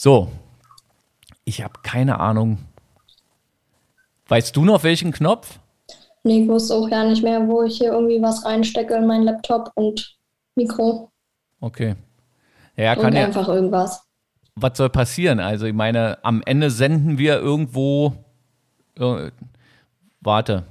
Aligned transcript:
So, 0.00 0.28
ich 1.44 1.60
habe 1.60 1.80
keine 1.82 2.20
Ahnung. 2.20 2.58
Weißt 4.28 4.54
du 4.54 4.64
noch 4.64 4.84
welchen 4.84 5.10
Knopf? 5.10 5.58
Nee, 6.22 6.42
ich 6.42 6.48
wusste 6.48 6.76
auch 6.76 6.88
gar 6.88 7.04
nicht 7.04 7.24
mehr, 7.24 7.48
wo 7.48 7.64
ich 7.64 7.78
hier 7.78 7.90
irgendwie 7.90 8.22
was 8.22 8.44
reinstecke 8.44 8.94
in 8.94 9.08
meinen 9.08 9.24
Laptop 9.24 9.72
und 9.74 10.16
Mikro. 10.54 11.10
Okay. 11.60 11.96
Ja, 12.76 12.94
kann 12.94 13.06
und 13.06 13.14
ja. 13.14 13.24
einfach 13.24 13.48
irgendwas. 13.48 14.04
Was 14.54 14.78
soll 14.78 14.88
passieren? 14.88 15.40
Also, 15.40 15.66
ich 15.66 15.74
meine, 15.74 16.18
am 16.22 16.42
Ende 16.46 16.70
senden 16.70 17.18
wir 17.18 17.40
irgendwo. 17.40 18.12
Äh, 19.00 19.32
warte. 20.20 20.62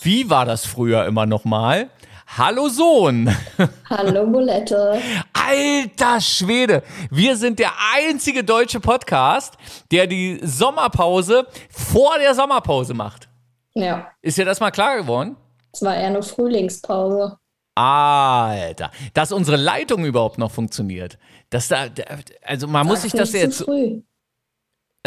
Wie 0.00 0.30
war 0.30 0.44
das 0.44 0.64
früher 0.64 1.06
immer 1.06 1.26
nochmal? 1.26 1.90
Hallo 2.36 2.68
Sohn. 2.68 3.34
Hallo 3.88 4.26
Bulette. 4.26 5.00
Alter 5.32 6.20
Schwede, 6.20 6.82
wir 7.10 7.36
sind 7.36 7.58
der 7.58 7.70
einzige 7.94 8.44
deutsche 8.44 8.80
Podcast, 8.80 9.54
der 9.90 10.06
die 10.06 10.38
Sommerpause 10.42 11.46
vor 11.70 12.18
der 12.18 12.34
Sommerpause 12.34 12.94
macht. 12.94 13.28
Ja, 13.74 14.08
Ist 14.22 14.36
dir 14.38 14.44
das 14.44 14.60
mal 14.60 14.70
klar 14.70 14.96
geworden? 14.98 15.36
es 15.72 15.82
war 15.82 15.94
eher 15.96 16.08
eine 16.08 16.22
Frühlingspause. 16.22 17.38
Alter, 17.74 18.90
dass 19.14 19.30
unsere 19.32 19.56
Leitung 19.56 20.04
überhaupt 20.04 20.36
noch 20.38 20.50
funktioniert. 20.50 21.16
Dass 21.50 21.68
da, 21.68 21.86
also 22.42 22.66
man 22.66 22.86
muss 22.86 23.02
sich 23.02 23.12
das 23.12 23.32
jetzt 23.32 23.62
früh. 23.62 24.02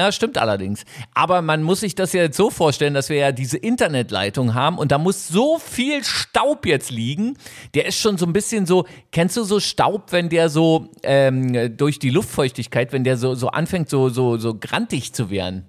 Ja, 0.02 0.12
stimmt 0.12 0.40
allerdings. 0.40 0.84
Aber 1.14 1.44
man 1.44 1.62
muss 1.62 1.82
sich 1.82 1.94
das 1.94 2.12
ja 2.12 2.24
jetzt 2.24 2.36
so 2.36 2.50
vorstellen, 2.50 2.96
dass 2.96 3.10
wir 3.10 3.18
ja 3.18 3.32
diese 3.32 3.60
Internetleitung 3.60 4.56
haben 4.56 4.80
und 4.80 4.92
da 4.92 4.98
muss 4.98 5.28
so 5.28 5.60
viel 5.60 6.04
Staub 6.04 6.66
jetzt 6.66 6.90
liegen. 6.90 7.38
Der 7.76 7.86
ist 7.86 8.00
schon 8.00 8.18
so 8.18 8.26
ein 8.26 8.34
bisschen 8.34 8.66
so, 8.66 8.88
kennst 9.12 9.38
du 9.38 9.44
so 9.44 9.60
Staub, 9.60 10.12
wenn 10.12 10.30
der 10.30 10.50
so 10.50 10.90
ähm, 11.04 11.78
durch 11.78 12.00
die 12.00 12.10
Luftfeuchtigkeit, 12.10 12.92
wenn 12.94 13.04
der 13.04 13.16
so, 13.16 13.36
so 13.36 13.50
anfängt, 13.50 13.92
so, 13.92 14.10
so, 14.10 14.38
so 14.38 14.56
grantig 14.56 15.14
zu 15.14 15.30
werden? 15.30 15.68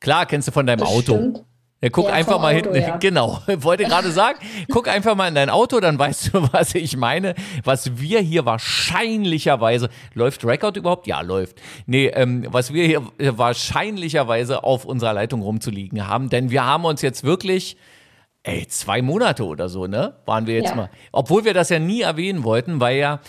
Klar, 0.00 0.24
kennst 0.24 0.48
du 0.48 0.52
von 0.52 0.66
deinem 0.66 0.82
Auto. 0.84 1.12
Bestimmt. 1.12 1.44
Ja, 1.84 1.90
guck 1.90 2.06
Ja, 2.08 2.14
einfach 2.14 2.40
mal 2.40 2.56
Auto, 2.56 2.72
hinten. 2.72 2.88
ja. 2.88 2.96
Genau, 3.00 3.40
wollte 3.58 3.84
gerade 3.84 4.10
sagen, 4.10 4.38
guck 4.70 4.88
einfach 4.88 5.14
mal 5.14 5.28
in 5.28 5.34
dein 5.34 5.50
Auto, 5.50 5.80
dann 5.80 5.98
weißt 5.98 6.32
du, 6.32 6.48
was 6.52 6.74
ich 6.74 6.96
meine. 6.96 7.34
Was 7.62 7.98
wir 7.98 8.20
hier 8.20 8.44
wahrscheinlicherweise, 8.46 9.88
läuft 10.14 10.44
Record 10.44 10.76
überhaupt? 10.76 11.06
Ja, 11.06 11.20
läuft. 11.20 11.60
Nee, 11.86 12.06
ähm, 12.06 12.46
was 12.48 12.72
wir 12.72 12.86
hier 12.86 13.02
wahrscheinlicherweise 13.18 14.64
auf 14.64 14.84
unserer 14.84 15.12
Leitung 15.12 15.42
rumzuliegen 15.42 16.06
haben, 16.06 16.28
denn 16.30 16.50
wir 16.50 16.64
haben 16.64 16.84
uns 16.84 17.02
jetzt 17.02 17.24
wirklich, 17.24 17.76
ey, 18.42 18.66
zwei 18.68 19.00
Monate 19.02 19.44
oder 19.44 19.68
so, 19.68 19.86
ne? 19.86 20.14
Waren 20.26 20.46
wir 20.46 20.54
jetzt 20.54 20.70
Ja. 20.70 20.74
mal. 20.76 20.90
Obwohl 21.12 21.44
wir 21.44 21.54
das 21.54 21.68
ja 21.68 21.78
nie 21.78 22.02
erwähnen 22.02 22.44
wollten, 22.44 22.80
weil 22.80 22.96
ja 22.98 23.20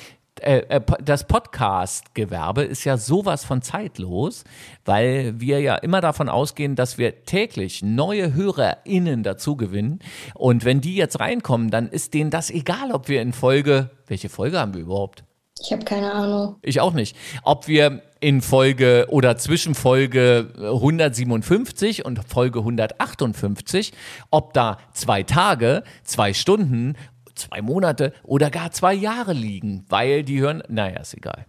das 1.03 1.27
Podcast-Gewerbe 1.27 2.63
ist 2.63 2.83
ja 2.83 2.97
sowas 2.97 3.45
von 3.45 3.61
zeitlos, 3.61 4.43
weil 4.83 5.39
wir 5.39 5.61
ja 5.61 5.75
immer 5.75 6.01
davon 6.01 6.27
ausgehen, 6.27 6.75
dass 6.75 6.97
wir 6.97 7.23
täglich 7.23 7.81
neue 7.81 8.33
HörerInnen 8.33 9.23
dazu 9.23 9.55
gewinnen. 9.55 9.99
Und 10.33 10.65
wenn 10.65 10.81
die 10.81 10.95
jetzt 10.95 11.19
reinkommen, 11.19 11.69
dann 11.71 11.87
ist 11.87 12.13
denen 12.13 12.31
das 12.31 12.49
egal, 12.49 12.91
ob 12.91 13.07
wir 13.07 13.21
in 13.21 13.31
Folge, 13.31 13.91
welche 14.07 14.27
Folge 14.27 14.59
haben 14.59 14.73
wir 14.73 14.81
überhaupt? 14.81 15.23
Ich 15.61 15.71
habe 15.71 15.85
keine 15.85 16.11
Ahnung. 16.11 16.57
Ich 16.61 16.81
auch 16.81 16.93
nicht. 16.93 17.15
Ob 17.43 17.67
wir 17.67 18.01
in 18.19 18.41
Folge 18.41 19.05
oder 19.09 19.37
zwischen 19.37 19.73
Folge 19.73 20.51
157 20.57 22.03
und 22.03 22.19
Folge 22.27 22.59
158, 22.59 23.93
ob 24.31 24.53
da 24.53 24.79
zwei 24.91 25.23
Tage, 25.23 25.83
zwei 26.03 26.33
Stunden, 26.33 26.97
zwei 27.35 27.61
Monate 27.61 28.13
oder 28.23 28.49
gar 28.49 28.71
zwei 28.71 28.93
Jahre 28.93 29.33
liegen, 29.33 29.85
weil 29.89 30.23
die 30.23 30.39
hören, 30.39 30.63
naja, 30.67 30.99
ist 30.99 31.13
egal. 31.13 31.45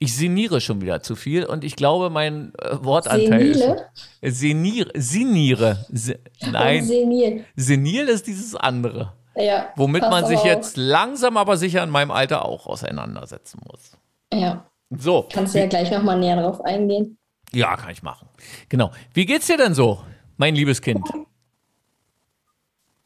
Ich 0.00 0.14
seniere 0.14 0.60
schon 0.60 0.80
wieder 0.80 1.02
zu 1.02 1.16
viel 1.16 1.44
und 1.44 1.64
ich 1.64 1.74
glaube, 1.74 2.08
mein 2.08 2.52
äh, 2.60 2.76
Wortanteil 2.82 3.54
Senile? 3.54 3.86
ist. 4.20 4.38
Seniere, 4.38 4.90
seniere. 4.94 5.86
Se, 5.90 6.20
nein, 6.52 6.84
senil. 6.84 7.44
senil 7.56 8.06
ist 8.06 8.28
dieses 8.28 8.54
andere. 8.54 9.12
Ja. 9.34 9.72
Womit 9.76 10.02
man 10.02 10.26
sich 10.26 10.38
auf. 10.38 10.44
jetzt 10.44 10.76
langsam 10.76 11.36
aber 11.36 11.56
sicher 11.56 11.82
in 11.82 11.90
meinem 11.90 12.12
Alter 12.12 12.44
auch 12.44 12.66
auseinandersetzen 12.66 13.60
muss. 13.68 13.92
Ja. 14.32 14.68
So. 14.90 15.28
Kannst 15.32 15.54
du 15.54 15.58
ja 15.58 15.66
gleich 15.66 15.90
nochmal 15.90 16.18
näher 16.18 16.40
drauf 16.40 16.60
eingehen. 16.60 17.18
Ja, 17.52 17.76
kann 17.76 17.90
ich 17.90 18.02
machen. 18.02 18.28
Genau. 18.68 18.90
Wie 19.14 19.26
geht's 19.26 19.46
dir 19.46 19.56
denn 19.56 19.74
so, 19.74 20.00
mein 20.36 20.54
liebes 20.54 20.80
Kind? 20.80 21.04
Gut. 21.10 21.26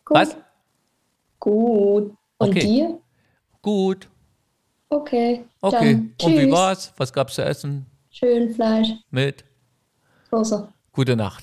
Was? 0.09 0.37
Gut. 1.43 2.15
Und 2.39 2.51
Okay. 2.51 2.61
dir? 2.61 2.99
Gut. 3.63 4.09
Okay. 4.89 5.45
Okay. 5.61 5.95
Dann 5.95 6.15
Und 6.23 6.39
wie 6.39 6.53
war's? 6.53 6.93
Was 6.97 7.13
gab's 7.13 7.35
zu 7.35 7.45
essen? 7.45 7.85
Schön 8.11 8.55
Fleisch. 8.55 8.91
Mit? 9.11 9.43
Soße. 10.31 10.69
Gute 10.93 11.17
Nacht. 11.17 11.43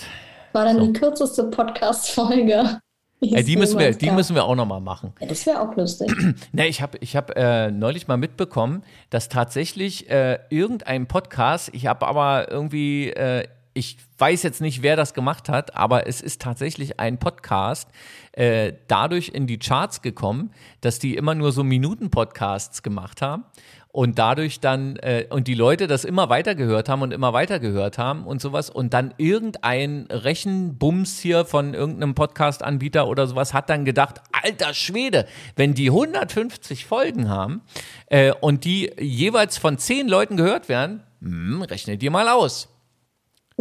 War 0.53 0.63
dann 0.63 0.77
So. 0.77 0.85
die 0.87 0.93
kürzeste 0.93 1.43
Podcast-Folge. 1.45 2.79
Äh, 3.21 3.43
die 3.43 3.57
müssen 3.57 3.77
wir, 3.77 3.91
die 3.93 4.11
müssen 4.11 4.33
wir 4.33 4.45
auch 4.45 4.55
nochmal 4.55 4.79
machen. 4.79 5.11
Ja, 5.19 5.27
das 5.27 5.45
wäre 5.45 5.59
auch 5.59 5.75
lustig. 5.75 6.09
Ne, 6.53 6.67
ich 6.69 6.81
habe 6.81 6.97
ich 7.01 7.17
hab, 7.17 7.35
äh, 7.37 7.69
neulich 7.69 8.07
mal 8.07 8.15
mitbekommen, 8.15 8.81
dass 9.09 9.27
tatsächlich 9.27 10.09
äh, 10.09 10.39
irgendein 10.49 11.05
Podcast, 11.05 11.69
ich 11.73 11.85
habe 11.87 12.07
aber 12.07 12.49
irgendwie, 12.49 13.09
äh, 13.09 13.45
ich 13.79 13.97
weiß 14.17 14.43
jetzt 14.43 14.59
nicht, 14.59 14.83
wer 14.83 14.97
das 14.97 15.13
gemacht 15.13 15.47
hat, 15.47 15.75
aber 15.75 16.05
es 16.05 16.19
ist 16.19 16.41
tatsächlich 16.41 16.99
ein 16.99 17.17
Podcast 17.17 17.89
äh, 18.33 18.73
dadurch 18.87 19.29
in 19.29 19.47
die 19.47 19.57
Charts 19.57 20.01
gekommen, 20.01 20.51
dass 20.81 20.99
die 20.99 21.15
immer 21.15 21.33
nur 21.33 21.53
so 21.53 21.63
Minuten-Podcasts 21.63 22.83
gemacht 22.83 23.21
haben 23.21 23.45
und 23.91 24.19
dadurch 24.19 24.59
dann 24.59 24.97
äh, 24.97 25.27
und 25.29 25.47
die 25.47 25.55
Leute 25.55 25.87
das 25.87 26.03
immer 26.03 26.29
weiter 26.29 26.55
gehört 26.55 26.89
haben 26.89 27.01
und 27.01 27.13
immer 27.13 27.31
weiter 27.31 27.59
gehört 27.59 27.97
haben 27.97 28.25
und 28.25 28.41
sowas 28.41 28.69
und 28.69 28.93
dann 28.93 29.13
irgendein 29.17 30.07
Rechenbums 30.11 31.19
hier 31.19 31.45
von 31.45 31.73
irgendeinem 31.73 32.13
Podcast-Anbieter 32.13 33.07
oder 33.07 33.27
sowas 33.27 33.53
hat 33.53 33.69
dann 33.69 33.85
gedacht, 33.85 34.21
alter 34.43 34.73
Schwede, 34.73 35.25
wenn 35.55 35.73
die 35.73 35.87
150 35.87 36.85
Folgen 36.85 37.29
haben 37.29 37.61
äh, 38.07 38.33
und 38.41 38.65
die 38.65 38.91
jeweils 38.99 39.57
von 39.57 39.77
10 39.77 40.09
Leuten 40.09 40.35
gehört 40.35 40.67
werden, 40.67 41.01
hm, 41.21 41.61
rechne 41.61 41.97
dir 41.97 42.11
mal 42.11 42.27
aus. 42.27 42.67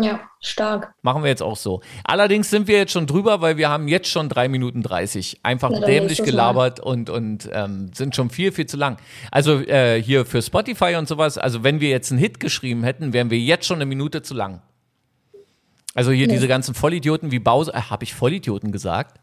Ja, 0.01 0.21
stark. 0.41 0.95
Machen 1.03 1.25
wir 1.25 1.29
jetzt 1.29 1.43
auch 1.43 1.57
so. 1.57 1.81
Allerdings 2.05 2.51
sind 2.51 2.69
wir 2.69 2.77
jetzt 2.79 2.93
schon 2.93 3.09
drüber, 3.09 3.41
weil 3.41 3.57
wir 3.57 3.69
haben 3.69 3.89
jetzt 3.89 4.09
schon 4.09 4.29
drei 4.29 4.49
Minuten 4.49 4.83
30. 4.85 5.41
Einfach 5.43 5.71
Na, 5.73 5.81
dämlich 5.85 6.23
gelabert 6.23 6.79
und, 6.79 7.11
und 7.11 7.49
ähm, 7.53 7.91
sind 7.93 8.15
schon 8.15 8.31
viel, 8.31 8.53
viel 8.53 8.67
zu 8.67 8.77
lang. 8.77 8.99
Also 9.33 9.59
äh, 9.61 10.01
hier 10.01 10.25
für 10.25 10.41
Spotify 10.41 10.95
und 10.97 11.09
sowas, 11.09 11.37
also 11.37 11.65
wenn 11.65 11.81
wir 11.81 11.89
jetzt 11.89 12.13
einen 12.13 12.21
Hit 12.21 12.39
geschrieben 12.39 12.85
hätten, 12.85 13.13
wären 13.13 13.31
wir 13.31 13.39
jetzt 13.41 13.67
schon 13.67 13.79
eine 13.79 13.87
Minute 13.87 14.23
zu 14.23 14.35
lang. 14.35 14.63
Also 15.95 16.13
hier 16.13 16.29
Nee. 16.29 16.35
diese 16.35 16.47
ganzen 16.47 16.75
Vollidioten 16.75 17.33
wie 17.33 17.41
Bowser, 17.41 17.75
äh, 17.75 17.81
habe 17.81 18.05
ich 18.05 18.15
Vollidioten 18.15 18.71
gesagt? 18.71 19.19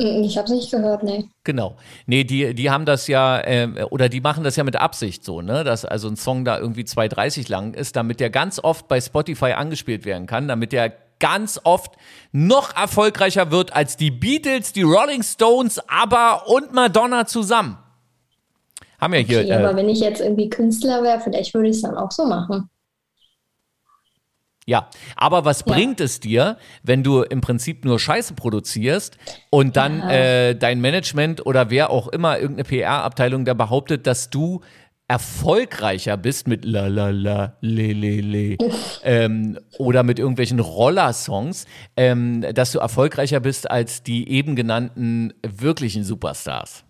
Ich 0.00 0.38
habe 0.38 0.46
es 0.46 0.50
nicht 0.52 0.70
gehört, 0.70 1.02
nee. 1.02 1.26
Genau. 1.44 1.76
Nee, 2.06 2.24
die, 2.24 2.54
die 2.54 2.70
haben 2.70 2.86
das 2.86 3.06
ja, 3.06 3.44
ähm, 3.44 3.76
oder 3.90 4.08
die 4.08 4.20
machen 4.20 4.44
das 4.44 4.56
ja 4.56 4.64
mit 4.64 4.76
Absicht 4.76 5.24
so, 5.24 5.42
ne? 5.42 5.62
Dass 5.62 5.84
also 5.84 6.08
ein 6.08 6.16
Song 6.16 6.44
da 6.44 6.58
irgendwie 6.58 6.82
2,30 6.82 7.50
lang 7.50 7.74
ist, 7.74 7.96
damit 7.96 8.20
der 8.20 8.30
ganz 8.30 8.58
oft 8.58 8.88
bei 8.88 9.00
Spotify 9.00 9.52
angespielt 9.52 10.04
werden 10.04 10.26
kann, 10.26 10.48
damit 10.48 10.72
der 10.72 10.92
ganz 11.18 11.60
oft 11.64 11.92
noch 12.32 12.74
erfolgreicher 12.74 13.50
wird 13.50 13.74
als 13.74 13.96
die 13.96 14.10
Beatles, 14.10 14.72
die 14.72 14.82
Rolling 14.82 15.22
Stones, 15.22 15.78
ABBA 15.86 16.44
und 16.46 16.72
Madonna 16.72 17.26
zusammen. 17.26 17.78
Haben 18.98 19.14
ja 19.14 19.20
hier. 19.20 19.40
Okay, 19.40 19.52
aber 19.52 19.72
äh, 19.72 19.76
wenn 19.76 19.88
ich 19.88 20.00
jetzt 20.00 20.20
irgendwie 20.20 20.48
Künstler 20.48 21.02
wäre, 21.02 21.20
vielleicht 21.20 21.54
würde 21.54 21.68
ich 21.68 21.76
es 21.76 21.82
dann 21.82 21.96
auch 21.96 22.10
so 22.10 22.26
machen. 22.26 22.68
Ja, 24.70 24.88
aber 25.16 25.44
was 25.44 25.64
Ja. 25.66 25.74
bringt 25.74 26.00
es 26.00 26.20
dir, 26.20 26.56
wenn 26.84 27.02
du 27.02 27.22
im 27.22 27.40
Prinzip 27.40 27.84
nur 27.84 27.98
Scheiße 27.98 28.34
produzierst 28.34 29.18
und 29.50 29.76
dann 29.76 29.98
Ja. 29.98 30.10
äh, 30.10 30.54
dein 30.56 30.80
Management 30.80 31.44
oder 31.44 31.70
wer 31.70 31.90
auch 31.90 32.06
immer, 32.08 32.38
irgendeine 32.38 32.68
PR-Abteilung 32.68 33.44
da 33.44 33.54
behauptet, 33.54 34.06
dass 34.06 34.30
du 34.30 34.60
erfolgreicher 35.08 36.16
bist 36.16 36.46
mit 36.46 36.64
la 36.64 36.86
la 36.86 37.08
la 37.10 37.54
le 37.62 37.92
le 37.92 38.20
le 38.20 38.58
ähm, 39.02 39.58
oder 39.78 40.04
mit 40.04 40.20
irgendwelchen 40.20 40.60
Roller-Songs, 40.60 41.66
ähm, 41.96 42.42
dass 42.54 42.70
du 42.70 42.78
erfolgreicher 42.78 43.40
bist 43.40 43.68
als 43.68 44.04
die 44.04 44.30
eben 44.30 44.54
genannten 44.54 45.32
wirklichen 45.42 46.04
Superstars. 46.04 46.84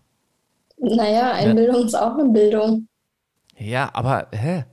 Naja, 0.79 1.33
Einbildung 1.33 1.87
ist 1.87 1.95
auch 1.95 2.19
eine 2.19 2.29
Bildung. 2.29 2.87
Ja, 3.57 3.89
aber 3.95 4.29
hä? 4.33 4.65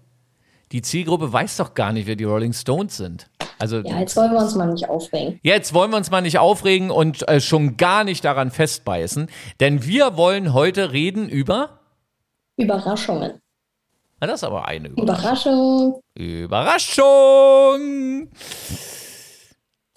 Die 0.71 0.81
Zielgruppe 0.81 1.31
weiß 1.31 1.57
doch 1.57 1.73
gar 1.73 1.93
nicht, 1.93 2.07
wer 2.07 2.15
die 2.15 2.25
Rolling 2.25 2.53
Stones 2.53 2.97
sind. 2.97 3.29
Also 3.59 3.77
Ja, 3.79 3.99
jetzt 3.99 4.15
wollen 4.15 4.31
wir 4.33 4.39
uns 4.39 4.55
mal 4.55 4.67
nicht 4.67 4.87
aufregen. 4.89 5.39
Jetzt 5.41 5.73
wollen 5.73 5.91
wir 5.91 5.97
uns 5.97 6.11
mal 6.11 6.21
nicht 6.21 6.37
aufregen 6.39 6.91
und 6.91 7.27
äh, 7.27 7.39
schon 7.41 7.77
gar 7.77 8.03
nicht 8.03 8.23
daran 8.23 8.51
festbeißen, 8.51 9.29
denn 9.59 9.85
wir 9.85 10.17
wollen 10.17 10.53
heute 10.53 10.91
reden 10.91 11.27
über. 11.29 11.79
Überraschungen. 12.57 13.39
Na, 14.19 14.27
das 14.27 14.41
ist 14.41 14.43
aber 14.43 14.67
eine 14.67 14.89
Überraschung. 14.89 16.01
Überraschung. 16.15 18.27
Überraschung! 18.27 19.06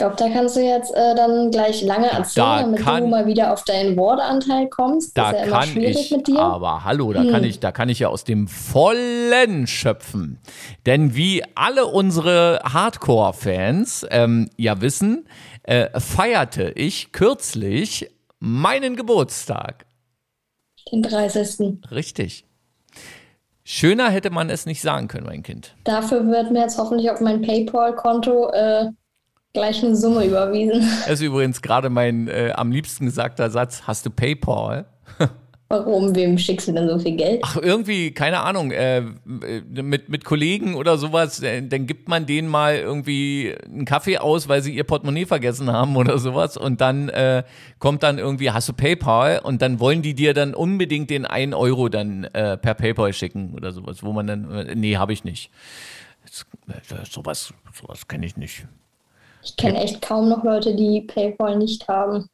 Glaube, 0.00 0.16
da 0.16 0.28
kannst 0.28 0.56
du 0.56 0.60
jetzt 0.60 0.92
äh, 0.94 1.14
dann 1.14 1.50
gleich 1.50 1.82
lange 1.82 2.06
erzählen, 2.10 2.44
Da 2.46 2.60
damit 2.62 2.80
kann- 2.80 3.04
du 3.04 3.08
mal 3.08 3.26
wieder 3.26 3.52
auf 3.52 3.62
deinen 3.64 3.96
Wortanteil 3.96 4.68
kommst. 4.68 5.16
Da 5.16 5.30
das 5.30 5.32
ist 5.32 5.38
ja 5.38 5.44
immer 5.46 5.58
kann 5.60 5.68
schwierig 5.68 5.96
ich, 6.00 6.10
mit 6.10 6.26
dir. 6.26 6.38
aber 6.40 6.84
hallo, 6.84 7.12
da 7.12 7.24
kann 7.24 7.44
ich, 7.44 7.60
da 7.60 7.70
kann 7.72 7.88
ich 7.88 8.00
ja 8.00 8.08
aus 8.08 8.24
dem 8.24 8.48
Vollen 8.48 9.66
schöpfen. 9.66 10.38
Denn 10.86 11.14
wie 11.14 11.44
alle 11.54 11.86
unsere 11.86 12.60
Hardcore-Fans 12.64 14.06
ähm, 14.10 14.50
ja 14.56 14.80
wissen, 14.80 15.28
äh, 15.62 16.00
feierte 16.00 16.72
ich 16.74 17.12
kürzlich 17.12 18.10
meinen 18.38 18.96
Geburtstag. 18.96 19.86
Den 20.90 21.02
30. 21.02 21.78
Richtig. 21.90 22.44
Schöner 23.62 24.08
hätte 24.10 24.30
man 24.30 24.50
es 24.50 24.66
nicht 24.66 24.80
sagen 24.80 25.06
können, 25.06 25.26
mein 25.26 25.42
Kind. 25.42 25.74
Dafür 25.84 26.26
wird 26.26 26.50
mir 26.50 26.62
jetzt 26.62 26.78
hoffentlich 26.78 27.10
auf 27.10 27.20
mein 27.20 27.42
PayPal-Konto 27.42 28.48
äh, 28.52 28.86
gleich 29.52 29.82
eine 29.82 29.96
Summe 29.96 30.24
überwiesen. 30.24 30.80
Das 31.06 31.20
ist 31.20 31.22
übrigens 31.22 31.62
gerade 31.62 31.90
mein 31.90 32.28
äh, 32.28 32.52
am 32.54 32.70
liebsten 32.70 33.06
gesagter 33.06 33.50
Satz. 33.50 33.82
Hast 33.86 34.06
du 34.06 34.10
PayPal? 34.10 34.86
Warum? 35.68 36.16
Wem 36.16 36.36
schickst 36.36 36.66
du 36.66 36.72
denn 36.72 36.88
so 36.88 36.98
viel 36.98 37.14
Geld? 37.14 37.40
Ach, 37.44 37.56
irgendwie, 37.56 38.10
keine 38.10 38.40
Ahnung, 38.40 38.72
äh, 38.72 38.98
äh, 38.98 39.02
mit, 39.70 40.08
mit 40.08 40.24
Kollegen 40.24 40.74
oder 40.74 40.98
sowas, 40.98 41.40
äh, 41.42 41.62
dann 41.62 41.86
gibt 41.86 42.08
man 42.08 42.26
denen 42.26 42.48
mal 42.48 42.74
irgendwie 42.74 43.54
einen 43.64 43.84
Kaffee 43.84 44.18
aus, 44.18 44.48
weil 44.48 44.62
sie 44.62 44.74
ihr 44.74 44.82
Portemonnaie 44.82 45.26
vergessen 45.26 45.70
haben 45.72 45.96
oder 45.96 46.18
sowas 46.18 46.56
und 46.56 46.80
dann 46.80 47.08
äh, 47.08 47.44
kommt 47.78 48.02
dann 48.02 48.18
irgendwie, 48.18 48.50
hast 48.50 48.68
du 48.68 48.72
PayPal 48.72 49.38
und 49.44 49.62
dann 49.62 49.78
wollen 49.78 50.02
die 50.02 50.14
dir 50.14 50.34
dann 50.34 50.54
unbedingt 50.54 51.08
den 51.08 51.24
1 51.24 51.54
Euro 51.54 51.88
dann 51.88 52.24
äh, 52.24 52.56
per 52.56 52.74
PayPal 52.74 53.12
schicken 53.12 53.54
oder 53.54 53.70
sowas, 53.70 54.02
wo 54.02 54.12
man 54.12 54.26
dann, 54.26 54.50
äh, 54.50 54.74
nee, 54.74 54.96
habe 54.96 55.12
ich 55.12 55.22
nicht. 55.22 55.52
Das, 56.24 56.46
sowas 57.08 57.54
sowas 57.72 58.08
kenne 58.08 58.26
ich 58.26 58.36
nicht. 58.36 58.66
Ich 59.42 59.56
kenne 59.56 59.80
echt 59.82 60.02
kaum 60.02 60.28
noch 60.28 60.44
Leute, 60.44 60.74
die 60.74 61.00
PayPal 61.02 61.56
nicht 61.56 61.88
haben. 61.88 62.28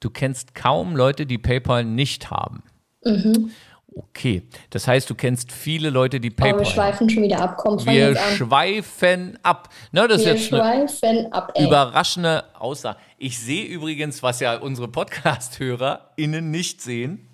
Du 0.00 0.10
kennst 0.10 0.54
kaum 0.54 0.96
Leute, 0.96 1.26
die 1.26 1.38
PayPal 1.38 1.84
nicht 1.84 2.30
haben. 2.30 2.62
Mhm. 3.04 3.50
Okay, 3.94 4.42
das 4.70 4.88
heißt, 4.88 5.08
du 5.10 5.14
kennst 5.14 5.52
viele 5.52 5.90
Leute, 5.90 6.18
die 6.18 6.28
Aber 6.28 6.36
PayPal 6.36 6.60
wir 6.60 6.64
haben. 6.66 6.72
schweifen 6.74 7.10
schon 7.10 7.22
wieder 7.24 7.40
ab. 7.40 7.56
Komm, 7.58 7.84
Wir 7.84 8.10
jetzt 8.10 8.36
schweifen 8.36 9.38
ab. 9.42 9.68
Na, 9.92 10.08
das 10.08 10.22
ist 10.22 10.26
Wir 10.26 10.34
jetzt 10.34 10.52
eine 10.52 10.88
schweifen 10.88 11.32
ab, 11.32 11.52
ey. 11.54 11.66
überraschende 11.66 12.44
Aussage. 12.58 12.98
Ich 13.18 13.38
sehe 13.38 13.66
übrigens, 13.66 14.22
was 14.22 14.40
ja 14.40 14.56
unsere 14.58 14.88
Podcast-HörerInnen 14.88 16.50
nicht 16.50 16.80
sehen. 16.80 17.28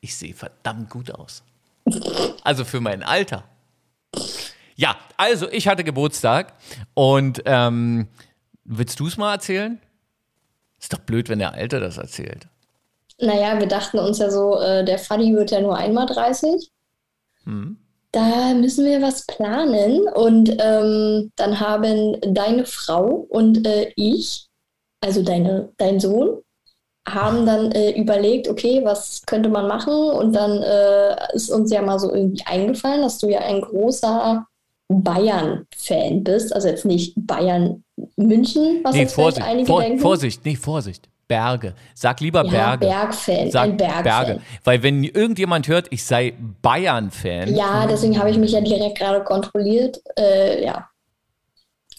Ich 0.00 0.16
sehe 0.16 0.34
verdammt 0.34 0.88
gut 0.90 1.10
aus. 1.14 1.42
Also 2.42 2.64
für 2.64 2.80
mein 2.80 3.02
Alter. 3.02 3.44
Ja, 4.76 4.96
also 5.16 5.48
ich 5.50 5.68
hatte 5.68 5.84
Geburtstag 5.84 6.54
und 6.94 7.42
ähm, 7.46 8.08
willst 8.64 8.98
du 9.00 9.06
es 9.06 9.16
mal 9.16 9.34
erzählen? 9.34 9.80
Ist 10.80 10.92
doch 10.92 10.98
blöd, 10.98 11.28
wenn 11.28 11.38
der 11.38 11.54
Alte 11.54 11.80
das 11.80 11.96
erzählt. 11.96 12.48
Naja, 13.20 13.58
wir 13.58 13.68
dachten 13.68 13.98
uns 13.98 14.18
ja 14.18 14.30
so, 14.30 14.58
äh, 14.58 14.84
der 14.84 14.98
Faddy 14.98 15.34
wird 15.34 15.50
ja 15.50 15.60
nur 15.60 15.76
einmal 15.76 16.06
30. 16.06 16.70
Hm. 17.44 17.78
Da 18.10 18.54
müssen 18.54 18.84
wir 18.84 19.00
was 19.00 19.26
planen. 19.26 20.08
Und 20.08 20.50
ähm, 20.60 21.32
dann 21.36 21.60
haben 21.60 22.16
deine 22.34 22.66
Frau 22.66 23.26
und 23.28 23.66
äh, 23.66 23.92
ich, 23.96 24.48
also 25.00 25.22
deine, 25.22 25.72
dein 25.78 26.00
Sohn, 26.00 26.42
haben 27.08 27.44
dann 27.44 27.70
äh, 27.72 27.90
überlegt, 27.92 28.48
okay, 28.48 28.80
was 28.84 29.22
könnte 29.26 29.48
man 29.48 29.68
machen? 29.68 29.92
Und 29.92 30.32
dann 30.32 30.62
äh, 30.62 31.34
ist 31.34 31.50
uns 31.50 31.70
ja 31.70 31.82
mal 31.82 31.98
so 31.98 32.12
irgendwie 32.12 32.44
eingefallen, 32.46 33.02
dass 33.02 33.18
du 33.18 33.28
ja 33.28 33.40
ein 33.40 33.60
großer 33.60 34.46
Bayern-Fan 34.88 36.24
bist. 36.24 36.54
Also 36.54 36.68
jetzt 36.68 36.84
nicht 36.84 37.14
Bayern 37.16 37.82
München, 38.16 38.80
was 38.82 38.94
Nee, 38.94 39.02
jetzt 39.02 39.14
vielleicht 39.14 39.36
Vorsicht, 39.36 39.46
einige 39.46 39.66
Vor, 39.66 39.80
denken. 39.80 39.98
Vorsicht, 39.98 40.44
nee, 40.44 40.56
Vorsicht. 40.56 41.08
Berge. 41.26 41.74
Sag 41.94 42.20
lieber 42.20 42.44
Ja, 42.44 42.76
Berge. 42.76 42.86
Bergfan, 42.86 43.50
Sag 43.50 43.62
ein 43.64 43.76
Bergfan. 43.78 44.02
Berge. 44.04 44.40
Weil 44.62 44.82
wenn 44.82 45.04
irgendjemand 45.04 45.68
hört, 45.68 45.86
ich 45.90 46.04
sei 46.04 46.34
Bayern-Fan, 46.60 47.54
Ja, 47.54 47.86
deswegen 47.86 48.18
habe 48.18 48.30
ich 48.30 48.36
mich 48.36 48.52
ja 48.52 48.60
direkt 48.60 48.98
gerade 48.98 49.24
kontrolliert. 49.24 50.00
Äh, 50.18 50.64
ja. 50.64 50.88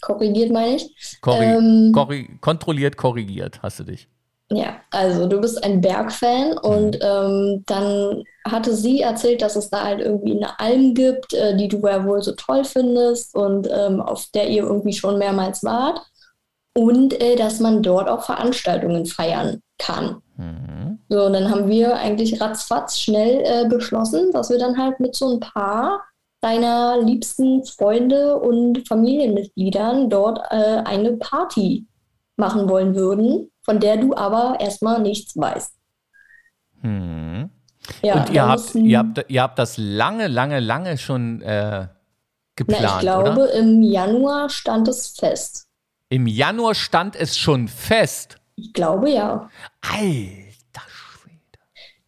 Korrigiert 0.01 0.51
meine 0.51 0.75
ich. 0.75 1.19
korri 1.21 1.45
ähm, 1.45 1.91
korri 1.91 2.29
kontrolliert, 2.39 2.95
korrigiert, 2.97 3.63
hast 3.63 3.79
du 3.79 3.85
dich. 3.85 4.07
Ja, 4.51 4.75
also 4.91 5.27
du 5.27 5.41
bist 5.41 5.63
ein 5.63 5.81
Bergfan 5.81 6.57
und 6.57 6.99
ähm, 7.01 7.63
dann 7.65 8.23
hatte 8.47 8.75
sie 8.75 9.01
erzählt, 9.01 9.41
dass 9.41 9.55
es 9.55 9.71
da 9.71 9.83
halt 9.83 10.01
irgendwie 10.01 10.35
eine 10.35 10.59
Alm 10.59 10.93
gibt, 10.93 11.33
äh, 11.33 11.57
die 11.57 11.67
du 11.67 11.79
ja 11.79 12.05
wohl 12.05 12.21
so 12.21 12.31
toll 12.33 12.63
findest 12.63 13.33
und 13.33 13.67
ähm, 13.71 14.01
auf 14.01 14.27
der 14.35 14.47
ihr 14.49 14.63
irgendwie 14.63 14.93
schon 14.93 15.17
mehrmals 15.17 15.63
wart. 15.63 15.99
Und 16.77 17.19
äh, 17.21 17.35
dass 17.37 17.59
man 17.59 17.81
dort 17.81 18.07
auch 18.07 18.23
Veranstaltungen 18.23 19.05
feiern 19.05 19.61
kann. 19.79 20.21
Mhm. 20.37 20.99
So, 21.09 21.25
und 21.25 21.33
dann 21.33 21.49
haben 21.49 21.67
wir 21.67 21.95
eigentlich 21.95 22.39
ratzfatz 22.39 22.99
schnell 22.99 23.41
äh, 23.45 23.67
beschlossen, 23.67 24.31
dass 24.31 24.49
wir 24.49 24.59
dann 24.59 24.77
halt 24.77 24.99
mit 24.99 25.15
so 25.15 25.33
ein 25.33 25.39
paar 25.39 26.03
deiner 26.41 27.01
liebsten 27.01 27.63
Freunde 27.63 28.37
und 28.37 28.87
Familienmitgliedern 28.87 30.09
dort 30.09 30.39
äh, 30.51 30.81
eine 30.85 31.13
Party 31.13 31.87
machen 32.37 32.69
wollen 32.69 32.95
würden, 32.95 33.51
von 33.61 33.79
der 33.79 33.97
du 33.97 34.15
aber 34.15 34.57
erstmal 34.59 35.01
nichts 35.01 35.35
weißt. 35.37 35.73
Mhm. 36.81 37.49
Ja, 38.01 38.15
Und 38.15 38.29
ihr 38.31 38.47
habt, 38.47 38.75
ihr, 38.75 38.97
habt, 38.97 39.25
ihr 39.27 39.41
habt 39.41 39.59
das 39.59 39.77
lange, 39.77 40.27
lange, 40.27 40.59
lange 40.59 40.97
schon 40.97 41.41
äh, 41.41 41.87
geplant, 42.55 42.83
na, 42.83 42.95
ich 42.95 43.01
glaube, 43.01 43.31
oder? 43.31 43.53
im 43.53 43.83
Januar 43.83 44.49
stand 44.49 44.87
es 44.87 45.09
fest. 45.09 45.67
Im 46.09 46.27
Januar 46.27 46.75
stand 46.75 47.15
es 47.15 47.37
schon 47.37 47.67
fest. 47.67 48.37
Ich 48.55 48.73
glaube 48.73 49.09
ja. 49.09 49.49
Alter 49.81 50.87
Schwede. 50.87 51.59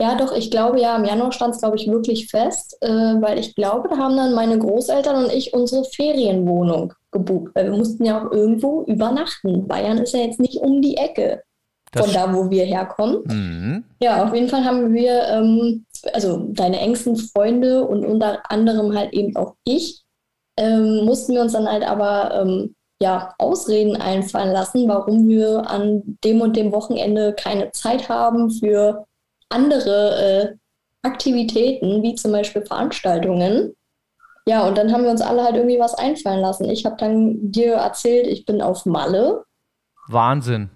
Ja, 0.02 0.16
doch, 0.16 0.32
ich 0.32 0.50
glaube 0.50 0.80
ja, 0.80 0.96
im 0.96 1.06
Januar 1.06 1.32
stand 1.32 1.56
es, 1.56 1.62
glaube 1.62 1.76
ich, 1.76 1.88
wirklich 1.88 2.30
fest, 2.30 2.78
äh, 2.82 2.88
weil 2.88 3.38
ich 3.40 3.56
glaube, 3.56 3.90
da 3.90 3.98
haben 3.98 4.16
dann 4.16 4.34
meine 4.34 4.58
Großeltern 4.58 5.26
und 5.26 5.32
ich 5.32 5.54
unsere 5.54 5.84
Ferienwohnung 5.84 6.94
gebucht, 7.18 7.52
weil 7.56 7.72
wir 7.72 7.78
mussten 7.78 8.06
ja 8.06 8.20
auch 8.22 8.32
irgendwo 8.32 8.84
übernachten. 8.84 9.68
Bayern 9.68 9.98
ist 9.98 10.14
ja 10.14 10.22
jetzt 10.22 10.40
nicht 10.40 10.58
um 10.58 10.82
die 10.82 10.98
Ecke 10.98 11.44
Das 11.92 12.06
von 12.06 12.14
da, 12.14 12.34
wo 12.34 12.50
wir 12.50 12.66
herkommen. 12.66 13.24
Mhm. 13.26 13.84
Ja, 14.02 14.26
auf 14.26 14.34
jeden 14.34 14.50
Fall 14.50 14.64
haben 14.64 14.94
wir, 14.94 15.24
ähm, 15.28 15.86
also 16.14 16.48
deine 16.50 16.80
engsten 16.80 17.16
Freunde 17.16 17.86
und 17.86 18.06
unter 18.06 18.40
anderem 18.50 18.98
halt 18.98 19.14
eben 19.14 19.36
auch 19.36 19.56
ich, 19.64 20.04
ähm, 20.58 21.06
mussten 21.06 21.34
wir 21.34 21.42
uns 21.42 21.54
dann 21.54 21.70
halt 21.70 21.88
aber 21.88 22.42
ähm, 22.42 22.76
ja, 23.02 23.34
Ausreden 23.38 23.96
einfallen 23.96 24.52
lassen, 24.52 24.88
warum 24.88 25.28
wir 25.28 25.70
an 25.70 26.18
dem 26.24 26.42
und 26.42 26.56
dem 26.56 26.72
Wochenende 26.72 27.34
keine 27.34 27.72
Zeit 27.72 28.10
haben 28.10 28.50
für 28.50 29.06
andere 29.50 30.18
äh, 30.18 30.56
Aktivitäten, 31.04 32.02
wie 32.02 32.16
zum 32.16 32.32
Beispiel 32.32 32.66
Veranstaltungen. 32.66 33.74
Ja, 34.48 34.66
und 34.66 34.78
dann 34.78 34.94
haben 34.94 35.04
wir 35.04 35.12
uns 35.12 35.20
alle 35.20 35.44
halt 35.44 35.58
irgendwie 35.58 35.78
was 35.78 35.94
einfallen 35.94 36.40
lassen. 36.40 36.70
Ich 36.70 36.86
habe 36.86 36.96
dann 36.98 37.52
dir 37.52 37.74
erzählt, 37.74 38.28
ich 38.28 38.46
bin 38.46 38.62
auf 38.62 38.86
Malle. 38.86 39.44
Wahnsinn. 40.08 40.70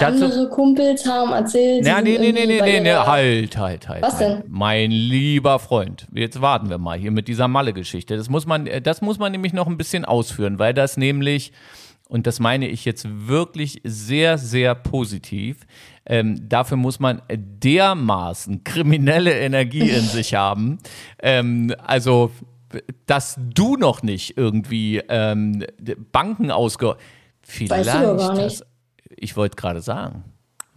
Dazu, 0.00 0.24
Andere 0.24 0.48
Kumpels 0.48 1.06
haben 1.06 1.30
erzählt, 1.30 1.84
sie 1.84 1.90
na, 1.90 2.00
nee, 2.00 2.18
nee, 2.18 2.32
nee, 2.32 2.40
irgendwie 2.40 2.54
nee, 2.54 2.58
bei 2.58 2.80
nee, 2.80 2.92
halt, 2.92 3.56
halt, 3.56 3.88
halt. 3.88 4.02
Was 4.02 4.18
halt. 4.18 4.42
denn? 4.42 4.44
Mein 4.48 4.90
lieber 4.90 5.60
Freund, 5.60 6.08
jetzt 6.12 6.40
warten 6.40 6.68
wir 6.68 6.78
mal 6.78 6.98
hier 6.98 7.12
mit 7.12 7.28
dieser 7.28 7.46
Malle-Geschichte. 7.46 8.16
Das 8.16 8.28
muss 8.28 8.46
man, 8.46 8.66
äh, 8.66 8.82
das 8.82 9.00
muss 9.00 9.20
man 9.20 9.30
nämlich 9.30 9.52
noch 9.52 9.68
ein 9.68 9.76
bisschen 9.76 10.04
ausführen, 10.04 10.58
weil 10.58 10.74
das 10.74 10.96
nämlich, 10.96 11.52
und 12.08 12.26
das 12.26 12.40
meine 12.40 12.66
ich 12.66 12.84
jetzt 12.84 13.06
wirklich 13.28 13.80
sehr, 13.84 14.38
sehr 14.38 14.74
positiv, 14.74 15.58
ähm, 16.04 16.48
dafür 16.48 16.78
muss 16.78 16.98
man 16.98 17.22
dermaßen 17.30 18.64
kriminelle 18.64 19.38
Energie 19.38 19.88
in 19.88 20.02
sich 20.02 20.34
haben. 20.34 20.78
Ähm, 21.22 21.72
also, 21.84 22.32
dass 23.06 23.36
du 23.38 23.76
noch 23.76 24.02
nicht 24.02 24.36
irgendwie 24.36 24.98
ähm, 25.08 25.64
Banken 26.12 26.50
ausge... 26.50 26.96
Vielleicht 27.48 27.86
Weißt 27.86 28.02
du 28.02 28.16
gar 28.16 28.34
nicht. 28.34 28.42
hast- 28.44 28.66
ich 29.16 29.36
wollte 29.36 29.54
gerade 29.54 29.80
sagen. 29.80 30.24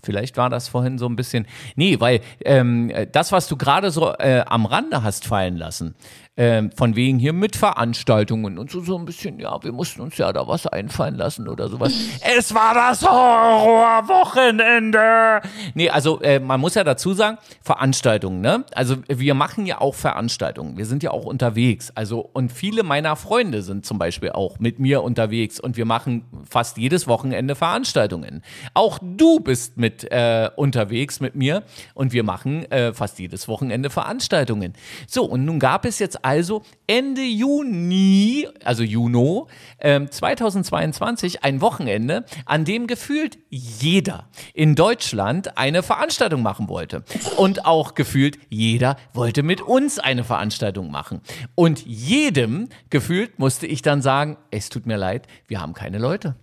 Vielleicht 0.04 0.38
war 0.38 0.50
das 0.50 0.68
vorhin 0.70 0.98
so 0.98 1.08
ein 1.08 1.16
bisschen. 1.16 1.46
Nee, 1.76 2.00
weil 2.00 2.22
ähm, 2.46 2.92
das, 3.12 3.32
was 3.32 3.48
du 3.48 3.58
gerade 3.58 3.92
so 3.92 4.14
äh, 4.14 4.44
am 4.48 4.66
Rande 4.66 5.04
hast 5.04 5.26
fallen 5.26 5.58
lassen, 5.58 5.96
ähm, 6.40 6.72
von 6.72 6.96
wegen 6.96 7.20
hier 7.20 7.34
mit 7.34 7.58
Veranstaltungen 7.58 8.58
und 8.58 8.72
so, 8.72 8.80
so 8.80 8.98
ein 8.98 9.04
bisschen, 9.04 9.42
ja, 9.42 9.62
wir 9.62 9.74
mussten 9.74 10.00
uns 10.00 10.18
ja 10.18 10.32
da 10.32 10.48
was 10.48 10.66
einfallen 10.68 11.16
lassen 11.16 11.50
oder 11.50 11.68
sowas. 11.68 11.94
es 12.22 12.54
war 12.54 12.74
das 12.74 13.04
Horrorwochenende! 13.04 15.42
Nee, 15.74 15.90
also 15.90 16.22
äh, 16.22 16.40
man 16.40 16.62
muss 16.62 16.76
ja 16.76 16.86
dazu 16.86 17.14
sagen, 17.14 17.40
Veranstaltungen, 17.62 18.40
ne? 18.40 18.64
Also 18.74 18.96
wir 19.10 19.34
machen 19.34 19.66
ja 19.66 19.82
auch 19.82 19.96
Veranstaltungen. 19.96 20.78
Wir 20.78 20.86
sind 20.86 21.04
ja 21.04 21.12
auch 21.12 21.26
unterwegs. 21.26 21.92
Also, 21.94 22.22
und 22.32 22.54
viele 22.54 22.84
meiner 22.84 23.18
Freunde 23.18 23.62
sind 23.62 23.86
zum 23.86 24.00
Beispiel 24.00 24.32
auch 24.32 24.60
mit 24.60 24.80
mir 24.80 25.04
unterwegs 25.04 25.60
und 25.60 25.76
wir 25.76 25.84
machen 25.84 26.24
fast 26.50 26.78
jedes 26.78 27.10
Wochenende 27.10 27.56
Veranstaltungen. 27.56 28.44
Auch 28.74 28.98
du 29.02 29.42
bist 29.42 29.76
mit 29.76 30.10
äh, 30.10 30.50
unterwegs 30.56 31.20
mit 31.20 31.36
mir 31.36 31.64
und 31.96 32.14
wir 32.14 32.24
machen 32.24 32.64
äh, 32.72 32.94
fast 32.94 33.20
jedes 33.20 33.50
Wochenende 33.50 33.90
Veranstaltungen. 33.90 34.72
So, 35.06 35.26
und 35.26 35.44
nun 35.44 35.60
gab 35.60 35.84
es 35.84 36.00
jetzt 36.00 36.29
also 36.30 36.62
Ende 36.86 37.24
Juni, 37.24 38.48
also 38.64 38.84
Juno, 38.84 39.48
ähm, 39.80 40.12
2022 40.12 41.44
ein 41.44 41.60
Wochenende, 41.60 42.24
an 42.46 42.66
dem 42.66 42.86
gefühlt 42.86 43.40
jeder 43.50 44.30
in 44.54 44.76
Deutschland 44.76 45.58
eine 45.58 45.82
Veranstaltung 45.82 46.44
machen 46.44 46.70
wollte. 46.70 47.04
Und 47.38 47.66
auch 47.66 47.96
gefühlt 47.96 48.38
jeder 48.50 48.96
wollte 49.12 49.42
mit 49.42 49.62
uns 49.62 49.98
eine 49.98 50.24
Veranstaltung 50.24 50.92
machen. 50.92 51.22
Und 51.56 51.84
jedem 51.88 52.70
gefühlt 52.92 53.40
musste 53.40 53.66
ich 53.66 53.82
dann 53.82 54.04
sagen, 54.04 54.38
es 54.52 54.70
tut 54.70 54.86
mir 54.86 54.98
leid, 54.98 55.26
wir 55.48 55.60
haben 55.60 55.74
keine 55.74 55.98
Leute. 55.98 56.36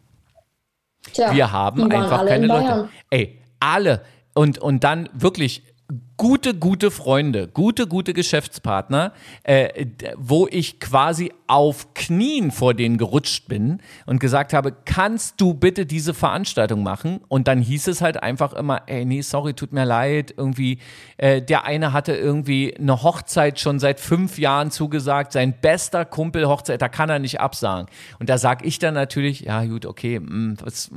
Tja, 1.12 1.32
wir 1.32 1.52
haben 1.52 1.92
einfach 1.92 2.26
keine 2.26 2.48
Leute. 2.48 2.88
Ey, 3.10 3.38
alle. 3.60 4.02
Und, 4.34 4.58
und 4.58 4.82
dann 4.82 5.08
wirklich 5.12 5.62
gute, 6.16 6.54
gute 6.54 6.90
Freunde, 6.90 7.48
gute, 7.48 7.86
gute 7.86 8.14
Geschäftspartner, 8.14 9.12
äh, 9.42 9.86
wo 10.16 10.46
ich 10.50 10.80
quasi 10.80 11.32
auf 11.46 11.94
Knien 11.94 12.50
vor 12.50 12.74
denen 12.74 12.96
gerutscht 12.96 13.48
bin 13.48 13.80
und 14.06 14.18
gesagt 14.18 14.52
habe, 14.52 14.72
kannst 14.84 15.40
du 15.40 15.54
bitte 15.54 15.86
diese 15.86 16.14
Veranstaltung 16.14 16.82
machen? 16.82 17.20
Und 17.28 17.48
dann 17.48 17.60
hieß 17.60 17.88
es 17.88 18.00
halt 18.00 18.22
einfach 18.22 18.52
immer, 18.54 18.82
ey, 18.86 19.04
nee, 19.04 19.20
sorry, 19.20 19.54
tut 19.54 19.72
mir 19.72 19.84
leid, 19.84 20.34
irgendwie, 20.36 20.78
äh, 21.18 21.42
der 21.42 21.64
eine 21.64 21.92
hatte 21.92 22.14
irgendwie 22.14 22.74
eine 22.76 23.02
Hochzeit 23.02 23.60
schon 23.60 23.78
seit 23.78 24.00
fünf 24.00 24.38
Jahren 24.38 24.70
zugesagt, 24.70 25.32
sein 25.32 25.54
bester 25.60 26.04
Kumpel 26.04 26.48
Hochzeit, 26.48 26.80
da 26.80 26.88
kann 26.88 27.10
er 27.10 27.18
nicht 27.18 27.40
absagen. 27.40 27.88
Und 28.18 28.30
da 28.30 28.38
sag 28.38 28.64
ich 28.64 28.78
dann 28.78 28.94
natürlich, 28.94 29.40
ja 29.40 29.64
gut, 29.64 29.86
okay, 29.86 30.18
mh, 30.18 30.30
mm, 30.30 30.56
was, 30.62 30.90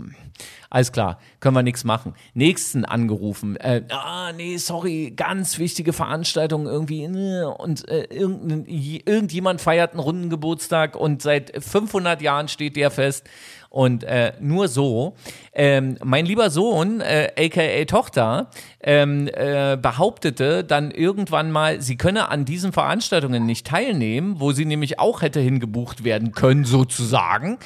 alles 0.70 0.92
klar, 0.92 1.20
können 1.40 1.56
wir 1.56 1.64
nichts 1.64 1.84
machen. 1.84 2.14
Nächsten 2.36 2.86
angerufen, 2.86 3.56
äh, 3.56 3.82
ah, 3.90 4.32
nee, 4.34 4.58
sorry, 4.58 5.12
ganz 5.16 5.58
wichtige 5.58 5.94
Veranstaltung 5.94 6.68
irgendwie 6.68 7.04
äh, 7.04 7.44
und 7.44 7.88
äh, 7.90 8.04
irgendjemand 8.12 9.62
feiert 9.62 9.92
einen 9.92 10.00
runden 10.00 10.30
Geburtstag 10.30 10.96
und 10.96 11.24
seit 11.24 11.64
500 11.64 12.22
Jahren 12.22 12.48
steht 12.48 12.76
der 12.76 12.92
fest. 12.92 13.28
Und 13.70 14.04
äh, 14.04 14.34
nur 14.40 14.68
so. 14.68 15.16
Ähm, 15.54 15.98
mein 16.04 16.26
lieber 16.26 16.50
Sohn, 16.50 17.02
äh, 17.02 17.32
aka 17.38 17.86
Tochter, 17.86 18.50
ähm, 18.82 19.30
äh, 19.32 19.78
behauptete 19.80 20.64
dann 20.64 20.90
irgendwann 20.90 21.52
mal, 21.52 21.80
sie 21.80 21.96
könne 21.96 22.30
an 22.30 22.46
diesen 22.46 22.74
Veranstaltungen 22.74 23.46
nicht 23.46 23.68
teilnehmen, 23.68 24.40
wo 24.40 24.52
sie 24.54 24.66
nämlich 24.66 25.00
auch 25.00 25.22
hätte 25.22 25.40
hingebucht 25.40 26.04
werden 26.04 26.32
können, 26.32 26.66
sozusagen, 26.66 27.60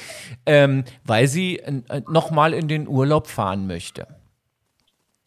ähm, 0.44 0.84
weil 1.04 1.26
sie 1.26 1.60
äh, 1.60 2.02
nochmal 2.08 2.52
in 2.52 2.68
den 2.68 2.86
Urlaub 2.86 3.26
fahren 3.26 3.66
möchte. 3.66 4.06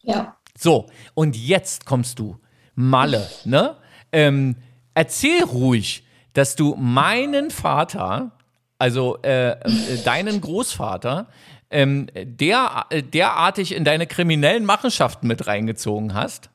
Ja. 0.02 0.36
So, 0.56 0.86
und 1.14 1.36
jetzt 1.36 1.86
kommst 1.86 2.18
du, 2.18 2.38
Malle, 2.74 3.28
ne? 3.44 3.76
Ähm, 4.12 4.56
erzähl 4.94 5.42
ruhig, 5.42 6.04
dass 6.32 6.54
du 6.54 6.76
meinen 6.76 7.50
Vater, 7.50 8.37
also 8.78 9.18
äh, 9.22 9.50
äh, 9.50 9.56
deinen 10.04 10.40
Großvater, 10.40 11.26
ähm, 11.70 12.06
der, 12.14 12.86
äh, 12.90 13.02
derartig 13.02 13.74
in 13.74 13.84
deine 13.84 14.06
kriminellen 14.06 14.64
Machenschaften 14.64 15.26
mit 15.26 15.46
reingezogen 15.46 16.14
hast? 16.14 16.50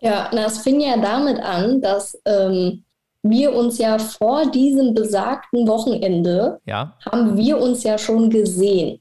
Ja, 0.00 0.30
na, 0.32 0.46
es 0.46 0.58
fing 0.58 0.80
ja 0.80 0.96
damit 0.96 1.38
an, 1.40 1.80
dass 1.80 2.18
ähm, 2.24 2.84
wir 3.22 3.54
uns 3.54 3.78
ja 3.78 3.98
vor 3.98 4.50
diesem 4.50 4.94
besagten 4.94 5.66
Wochenende 5.66 6.60
ja. 6.64 6.96
haben 7.04 7.36
wir 7.36 7.58
uns 7.58 7.82
ja 7.82 7.98
schon 7.98 8.30
gesehen. 8.30 9.00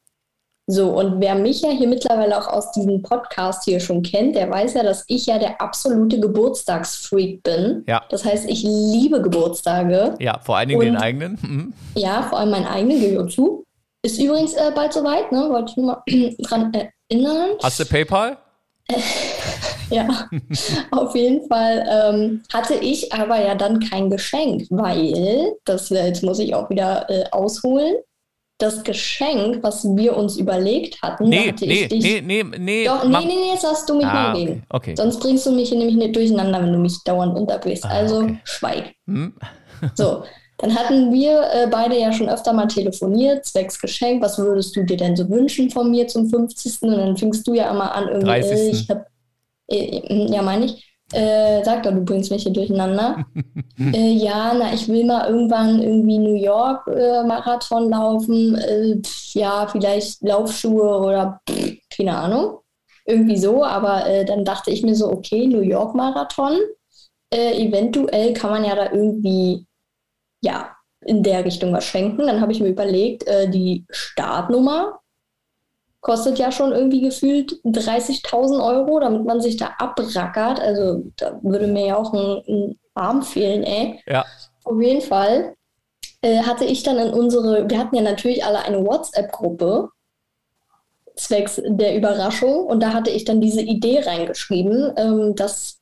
So, 0.67 0.98
und 0.98 1.22
wer 1.22 1.36
mich 1.36 1.62
ja 1.62 1.69
hier 1.69 1.88
mittlerweile 1.88 2.38
auch 2.39 2.48
aus 2.48 2.72
diesem 2.72 3.03
Podcast 3.03 3.65
hier 3.65 3.79
schon 3.79 4.01
kennt, 4.01 4.36
der 4.36 4.50
weiß 4.50 4.74
ja, 4.74 4.81
dass 4.81 5.03
ich 5.07 5.27
ja 5.27 5.38
der 5.38 5.62
absolute 5.62 6.19
Geburtstagsfreak 6.19 7.43
bin. 7.43 7.84
Ja. 7.88 8.03
Das 8.10 8.25
heißt, 8.25 8.50
ich 8.50 8.63
liebe 8.63 9.22
Geburtstage. 9.22 10.15
Ja, 10.19 10.39
vor 10.39 10.57
allen 10.57 10.69
Dingen 10.69 10.79
und, 10.79 10.86
den 10.86 10.98
eigenen. 10.98 11.38
Mhm. 11.41 11.74
Ja, 11.93 12.24
vor 12.24 12.39
allem 12.39 12.50
meinen 12.50 12.65
eigenen, 12.65 13.00
gebe 13.00 13.24
ich 13.27 13.36
zu. 13.36 13.63
Ist 14.01 14.19
übrigens 14.19 14.53
äh, 14.53 14.72
bald 14.74 14.93
soweit, 14.93 15.31
ne? 15.31 15.50
Wollte 15.50 15.72
ich 15.72 15.77
nur 15.77 15.86
mal 15.86 16.03
dran 16.39 16.74
erinnern. 16.74 17.50
Hast 17.62 17.79
du 17.79 17.86
PayPal? 17.86 18.38
ja, 19.89 20.27
auf 20.91 21.15
jeden 21.15 21.48
Fall 21.48 21.86
ähm, 21.89 22.43
hatte 22.53 22.75
ich 22.75 23.12
aber 23.13 23.43
ja 23.43 23.55
dann 23.55 23.79
kein 23.79 24.10
Geschenk, 24.10 24.67
weil, 24.69 25.53
das 25.65 25.89
jetzt 25.89 26.24
muss 26.24 26.38
ich 26.38 26.53
auch 26.53 26.69
wieder 26.69 27.10
äh, 27.10 27.24
ausholen, 27.31 27.95
das 28.57 28.83
Geschenk, 28.83 29.62
was 29.63 29.83
wir 29.83 30.15
uns 30.15 30.38
überlegt 30.38 31.01
hatten, 31.01 31.27
nee, 31.27 31.50
hatte 31.50 31.65
nee, 31.65 31.83
ich 31.83 31.88
dich. 31.89 32.03
Nee, 32.03 32.21
nee, 32.21 32.43
nee. 32.57 32.85
Doch, 32.85 33.03
nee, 33.03 33.17
nee, 33.19 33.25
nee, 33.25 33.51
jetzt 33.53 33.65
hast 33.65 33.89
du 33.89 33.95
mich 33.95 34.05
ah, 34.05 34.13
mal 34.13 34.35
reden. 34.35 34.63
Okay, 34.69 34.91
okay. 34.91 34.95
Sonst 34.95 35.19
bringst 35.19 35.45
du 35.45 35.51
mich 35.51 35.71
nämlich 35.71 35.95
nicht 35.95 36.15
durcheinander, 36.15 36.62
wenn 36.62 36.71
du 36.71 36.79
mich 36.79 37.03
dauernd 37.03 37.38
unterbrichst. 37.38 37.85
Ah, 37.85 37.89
also 37.89 38.21
okay. 38.21 38.39
schweig. 38.45 38.95
Hm. 39.07 39.33
so, 39.95 40.24
dann 40.57 40.74
hatten 40.74 41.12
wir 41.12 41.41
äh, 41.51 41.67
beide 41.69 42.00
ja 42.00 42.13
schon 42.13 42.29
öfter 42.29 42.53
mal 42.53 42.67
telefoniert, 42.67 43.45
zwecks 43.45 43.79
Geschenk. 43.79 44.21
Was 44.21 44.38
würdest 44.38 44.74
du 44.75 44.83
dir 44.83 44.97
denn 44.97 45.17
so 45.17 45.29
wünschen 45.29 45.69
von 45.69 45.91
mir 45.91 46.07
zum 46.07 46.29
50. 46.29 46.81
Und 46.83 46.91
dann 46.91 47.17
fingst 47.17 47.45
du 47.45 47.53
ja 47.53 47.69
immer 47.69 47.93
an, 47.93 48.07
irgendwie, 48.07 48.25
30. 48.25 48.51
Äh, 48.51 48.69
ich 48.69 48.89
hab, 48.89 49.07
äh, 49.67 50.33
ja, 50.33 50.41
meine 50.41 50.65
ich 50.65 50.95
äh, 51.13 51.63
sag 51.63 51.83
doch, 51.83 51.91
du 51.91 52.03
bringst 52.03 52.31
mich 52.31 52.43
hier 52.43 52.53
durcheinander. 52.53 53.25
äh, 53.79 54.12
ja, 54.12 54.53
na, 54.53 54.74
ich 54.74 54.88
will 54.88 55.05
mal 55.05 55.29
irgendwann 55.29 55.81
irgendwie 55.81 56.17
New 56.17 56.35
York 56.35 56.88
äh, 56.88 57.24
Marathon 57.24 57.89
laufen. 57.89 58.55
Äh, 58.55 59.01
ja, 59.33 59.67
vielleicht 59.67 60.21
Laufschuhe 60.24 61.00
oder 61.00 61.39
pff, 61.50 61.74
keine 61.95 62.17
Ahnung. 62.17 62.59
Irgendwie 63.05 63.38
so, 63.38 63.63
aber 63.63 64.07
äh, 64.07 64.25
dann 64.25 64.45
dachte 64.45 64.71
ich 64.71 64.81
mir 64.81 64.95
so, 64.95 65.12
okay, 65.12 65.45
New 65.45 65.62
York 65.62 65.93
Marathon. 65.93 66.57
Äh, 67.31 67.63
eventuell 67.63 68.33
kann 68.33 68.50
man 68.50 68.65
ja 68.65 68.75
da 68.75 68.91
irgendwie, 68.91 69.67
ja, 70.41 70.75
in 71.01 71.21
der 71.21 71.45
Richtung 71.45 71.71
was 71.71 71.85
schenken. 71.85 72.25
Dann 72.25 72.41
habe 72.41 72.51
ich 72.51 72.62
mir 72.62 72.69
überlegt, 72.69 73.25
die 73.53 73.85
Startnummer 73.91 75.01
kostet 76.05 76.38
ja 76.38 76.51
schon 76.51 76.71
irgendwie 76.71 77.01
gefühlt 77.01 77.59
30.000 77.65 78.63
Euro, 78.63 79.00
damit 79.00 79.25
man 79.25 79.41
sich 79.41 79.57
da 79.57 79.71
abrackert. 79.79 80.59
Also 80.59 81.03
da 81.17 81.39
würde 81.41 81.65
mir 81.65 81.88
ja 81.88 81.95
auch 81.95 82.13
ein, 82.13 82.43
ein 82.47 82.79
Arm 82.93 83.24
fehlen, 83.24 83.63
ey. 83.63 84.00
Ja. 84.05 84.24
Auf 84.65 84.79
jeden 84.79 85.01
Fall 85.01 85.55
äh, 86.21 86.43
hatte 86.43 86.63
ich 86.63 86.83
dann 86.83 87.00
in 87.00 87.12
unsere, 87.12 87.67
wir 87.67 87.79
hatten 87.79 87.95
ja 87.95 88.03
natürlich 88.03 88.45
alle 88.45 88.59
eine 88.59 88.85
WhatsApp-Gruppe 88.85 89.89
zwecks 91.15 91.59
der 91.65 91.97
Überraschung 91.97 92.67
und 92.67 92.83
da 92.83 92.93
hatte 92.93 93.09
ich 93.09 93.25
dann 93.25 93.41
diese 93.41 93.62
Idee 93.62 94.01
reingeschrieben, 94.01 94.93
ähm, 94.97 95.33
dass 95.35 95.79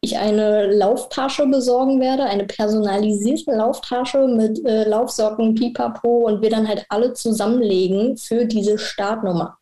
ich 0.00 0.16
eine 0.16 0.72
Lauftasche 0.72 1.46
besorgen 1.46 2.00
werde, 2.00 2.24
eine 2.24 2.44
personalisierte 2.44 3.52
Lauftasche 3.52 4.26
mit 4.28 4.64
äh, 4.64 4.88
Laufsocken, 4.88 5.54
Pipapo 5.54 6.26
und 6.26 6.40
wir 6.40 6.50
dann 6.50 6.68
halt 6.68 6.86
alle 6.88 7.14
zusammenlegen 7.14 8.16
für 8.16 8.44
diese 8.44 8.78
Startnummer. 8.78 9.58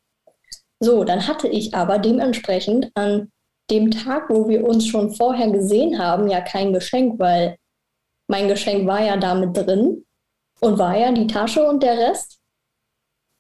So, 0.78 1.05
dann 1.05 1.26
hatte 1.26 1.49
ich 1.49 1.75
aber 1.75 1.99
dementsprechend 1.99 2.90
an 2.95 3.33
dem 3.71 3.90
Tag, 3.90 4.28
wo 4.28 4.49
wir 4.49 4.64
uns 4.64 4.87
schon 4.87 5.14
vorher 5.14 5.50
gesehen 5.50 5.99
haben, 5.99 6.28
ja 6.28 6.40
kein 6.40 6.73
Geschenk, 6.73 7.19
weil 7.19 7.57
mein 8.28 8.49
Geschenk 8.49 8.87
war 8.87 9.02
ja 9.02 9.16
damit 9.16 9.57
drin 9.57 10.05
und 10.61 10.78
war 10.78 10.97
ja 10.97 11.12
die 11.12 11.26
Tasche 11.26 11.66
und 11.66 11.83
der 11.83 11.97
Rest. 11.97 12.38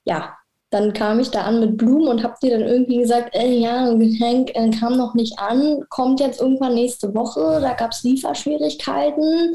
Ja, 0.06 0.36
dann 0.70 0.92
kam 0.92 1.20
ich 1.20 1.30
da 1.30 1.42
an 1.42 1.60
mit 1.60 1.76
Blumen 1.76 2.08
und 2.08 2.22
habe 2.22 2.34
dir 2.42 2.58
dann 2.58 2.68
irgendwie 2.68 2.98
gesagt, 2.98 3.30
ey, 3.34 3.58
ja, 3.60 3.88
ein 3.88 4.00
Geschenk 4.00 4.50
äh, 4.54 4.70
kam 4.70 4.96
noch 4.96 5.14
nicht 5.14 5.38
an, 5.38 5.84
kommt 5.88 6.20
jetzt 6.20 6.40
irgendwann 6.40 6.74
nächste 6.74 7.14
Woche, 7.14 7.60
da 7.60 7.74
gab 7.74 7.92
es 7.92 8.02
Lieferschwierigkeiten. 8.02 9.54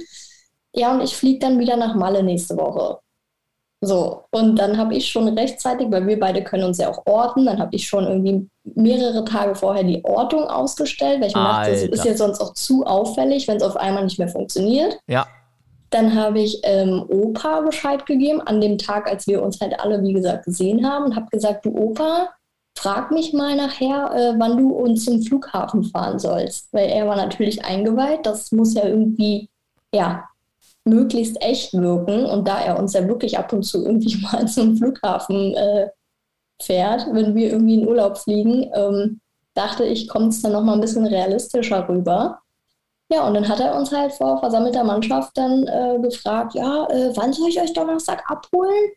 Ja, 0.74 0.94
und 0.94 1.02
ich 1.02 1.16
fliege 1.16 1.40
dann 1.40 1.60
wieder 1.60 1.76
nach 1.76 1.96
Malle 1.96 2.24
nächste 2.24 2.56
Woche. 2.56 3.00
So, 3.84 4.26
und 4.32 4.58
dann 4.58 4.78
habe 4.78 4.96
ich 4.96 5.10
schon 5.10 5.28
rechtzeitig, 5.28 5.88
weil 5.90 6.06
wir 6.06 6.20
beide 6.20 6.44
können 6.44 6.66
uns 6.66 6.78
ja 6.78 6.88
auch 6.88 7.04
orten, 7.08 7.48
dann 7.48 7.60
habe 7.60 7.76
ich 7.76 7.88
schon 7.88 8.06
irgendwie 8.06 8.48
mehrere 8.64 9.26
Tage 9.26 9.56
vorher 9.56 9.84
die 9.84 10.06
Ortung 10.06 10.44
ausgestellt, 10.44 11.20
weil 11.20 11.30
ich 11.30 11.36
mir 11.36 11.42
dachte, 11.42 11.72
das 11.72 12.00
ist 12.00 12.06
ja 12.06 12.16
sonst 12.16 12.40
auch 12.40 12.54
zu 12.54 12.86
auffällig, 12.86 13.48
wenn 13.48 13.58
es 13.58 13.64
auf 13.64 13.76
einmal 13.76 14.04
nicht 14.04 14.20
mehr 14.20 14.28
funktioniert. 14.28 15.00
Ja. 15.08 15.26
Dann 15.92 16.16
habe 16.16 16.40
ich 16.40 16.60
ähm, 16.64 17.06
Opa 17.08 17.62
Bescheid 17.62 18.06
gegeben, 18.06 18.42
an 18.42 18.60
dem 18.60 18.78
Tag, 18.78 19.08
als 19.08 19.28
wir 19.28 19.44
uns 19.44 19.60
halt 19.62 19.80
alle, 19.80 20.02
wie 20.02 20.14
gesagt, 20.14 20.46
gesehen 20.46 20.90
haben 20.90 21.06
und 21.06 21.16
habe 21.16 21.28
gesagt, 21.30 21.66
du 21.66 21.78
Opa, 21.78 22.30
frag 22.78 23.12
mich 23.12 23.34
mal 23.34 23.56
nachher, 23.56 24.12
äh, 24.16 24.40
wann 24.40 24.58
du 24.58 24.72
uns 24.72 25.06
zum 25.06 25.22
Flughafen 25.22 25.84
fahren 25.84 26.18
sollst. 26.18 26.72
Weil 26.72 26.90
er 26.90 27.08
war 27.08 27.16
natürlich 27.16 27.64
eingeweiht, 27.64 28.26
das 28.26 28.52
muss 28.52 28.74
ja 28.74 28.86
irgendwie, 28.86 29.50
ja, 29.94 30.28
möglichst 30.86 31.42
echt 31.42 31.74
wirken. 31.74 32.26
Und 32.26 32.48
da 32.48 32.60
er 32.62 32.80
uns 32.80 32.94
ja 32.94 33.08
wirklich 33.08 33.38
ab 33.38 33.54
und 33.54 33.64
zu 33.64 33.86
irgendwie 33.86 34.18
mal 34.22 34.48
zum 34.48 34.78
Flughafen 34.78 35.54
äh, 35.54 35.90
fährt, 36.62 37.08
wenn 37.12 37.36
wir 37.36 37.52
irgendwie 37.52 37.82
in 37.82 37.88
Urlaub 37.88 38.18
fliegen, 38.18 38.70
ähm, 38.74 39.20
dachte 39.54 39.84
ich, 39.84 40.08
kommt 40.08 40.34
es 40.34 40.42
dann 40.42 40.54
nochmal 40.54 40.76
ein 40.76 40.82
bisschen 40.82 41.06
realistischer 41.06 41.88
rüber. 41.88 42.40
Ja, 43.12 43.28
und 43.28 43.34
dann 43.34 43.50
hat 43.50 43.60
er 43.60 43.76
uns 43.76 43.92
halt 43.92 44.14
vor 44.14 44.40
versammelter 44.40 44.86
Mannschaft 44.86 45.38
dann 45.38 45.68
äh, 45.68 46.00
gefragt, 46.02 46.54
ja, 46.54 46.88
äh, 46.90 47.12
wann 47.16 47.34
soll 47.34 47.50
ich 47.50 47.60
euch 47.60 47.74
Donnerstag 47.74 48.24
abholen? 48.32 48.92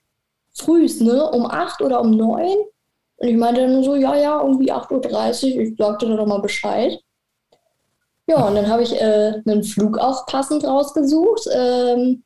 Frühs, 0.52 1.00
ne? 1.00 1.28
Um 1.30 1.46
acht 1.46 1.82
oder 1.82 2.00
um 2.00 2.12
neun? 2.12 2.56
Und 3.16 3.28
ich 3.28 3.36
meinte 3.36 3.62
dann 3.62 3.82
so, 3.82 3.96
ja, 3.96 4.14
ja, 4.14 4.40
irgendwie 4.40 4.72
8.30 4.72 5.56
Uhr. 5.56 5.62
Ich 5.62 5.76
sagte 5.76 6.06
dann 6.06 6.16
nochmal 6.16 6.40
Bescheid. 6.40 7.00
Ja, 8.28 8.46
und 8.46 8.54
dann 8.54 8.68
habe 8.68 8.84
ich 8.84 8.94
äh, 9.00 9.42
einen 9.44 9.64
Flug 9.64 9.98
auch 9.98 10.26
passend 10.26 10.64
rausgesucht 10.64 11.48
ähm, 11.52 12.22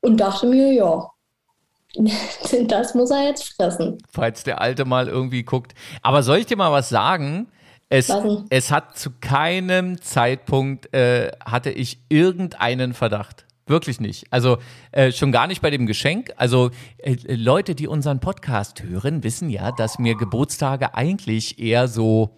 und 0.00 0.16
dachte 0.18 0.46
mir, 0.46 0.72
ja, 0.72 1.10
das 2.68 2.94
muss 2.94 3.10
er 3.10 3.24
jetzt 3.24 3.52
fressen. 3.54 3.98
Falls 4.12 4.44
der 4.44 4.60
Alte 4.60 4.84
mal 4.84 5.08
irgendwie 5.08 5.42
guckt. 5.42 5.74
Aber 6.02 6.22
soll 6.22 6.38
ich 6.38 6.46
dir 6.46 6.56
mal 6.56 6.70
was 6.70 6.88
sagen? 6.88 7.48
Es, 7.90 8.12
es 8.50 8.70
hat 8.70 8.98
zu 8.98 9.12
keinem 9.20 10.00
Zeitpunkt 10.02 10.92
äh, 10.92 11.30
hatte 11.42 11.70
ich 11.70 11.98
irgendeinen 12.10 12.92
Verdacht. 12.92 13.46
Wirklich 13.66 14.00
nicht. 14.00 14.26
Also 14.30 14.58
äh, 14.92 15.12
schon 15.12 15.32
gar 15.32 15.46
nicht 15.46 15.62
bei 15.62 15.70
dem 15.70 15.86
Geschenk. 15.86 16.32
Also 16.36 16.70
äh, 16.98 17.16
Leute, 17.28 17.74
die 17.74 17.86
unseren 17.86 18.20
Podcast 18.20 18.82
hören, 18.82 19.24
wissen 19.24 19.48
ja, 19.50 19.72
dass 19.72 19.98
mir 19.98 20.16
Geburtstage 20.16 20.94
eigentlich 20.94 21.58
eher 21.58 21.88
so 21.88 22.34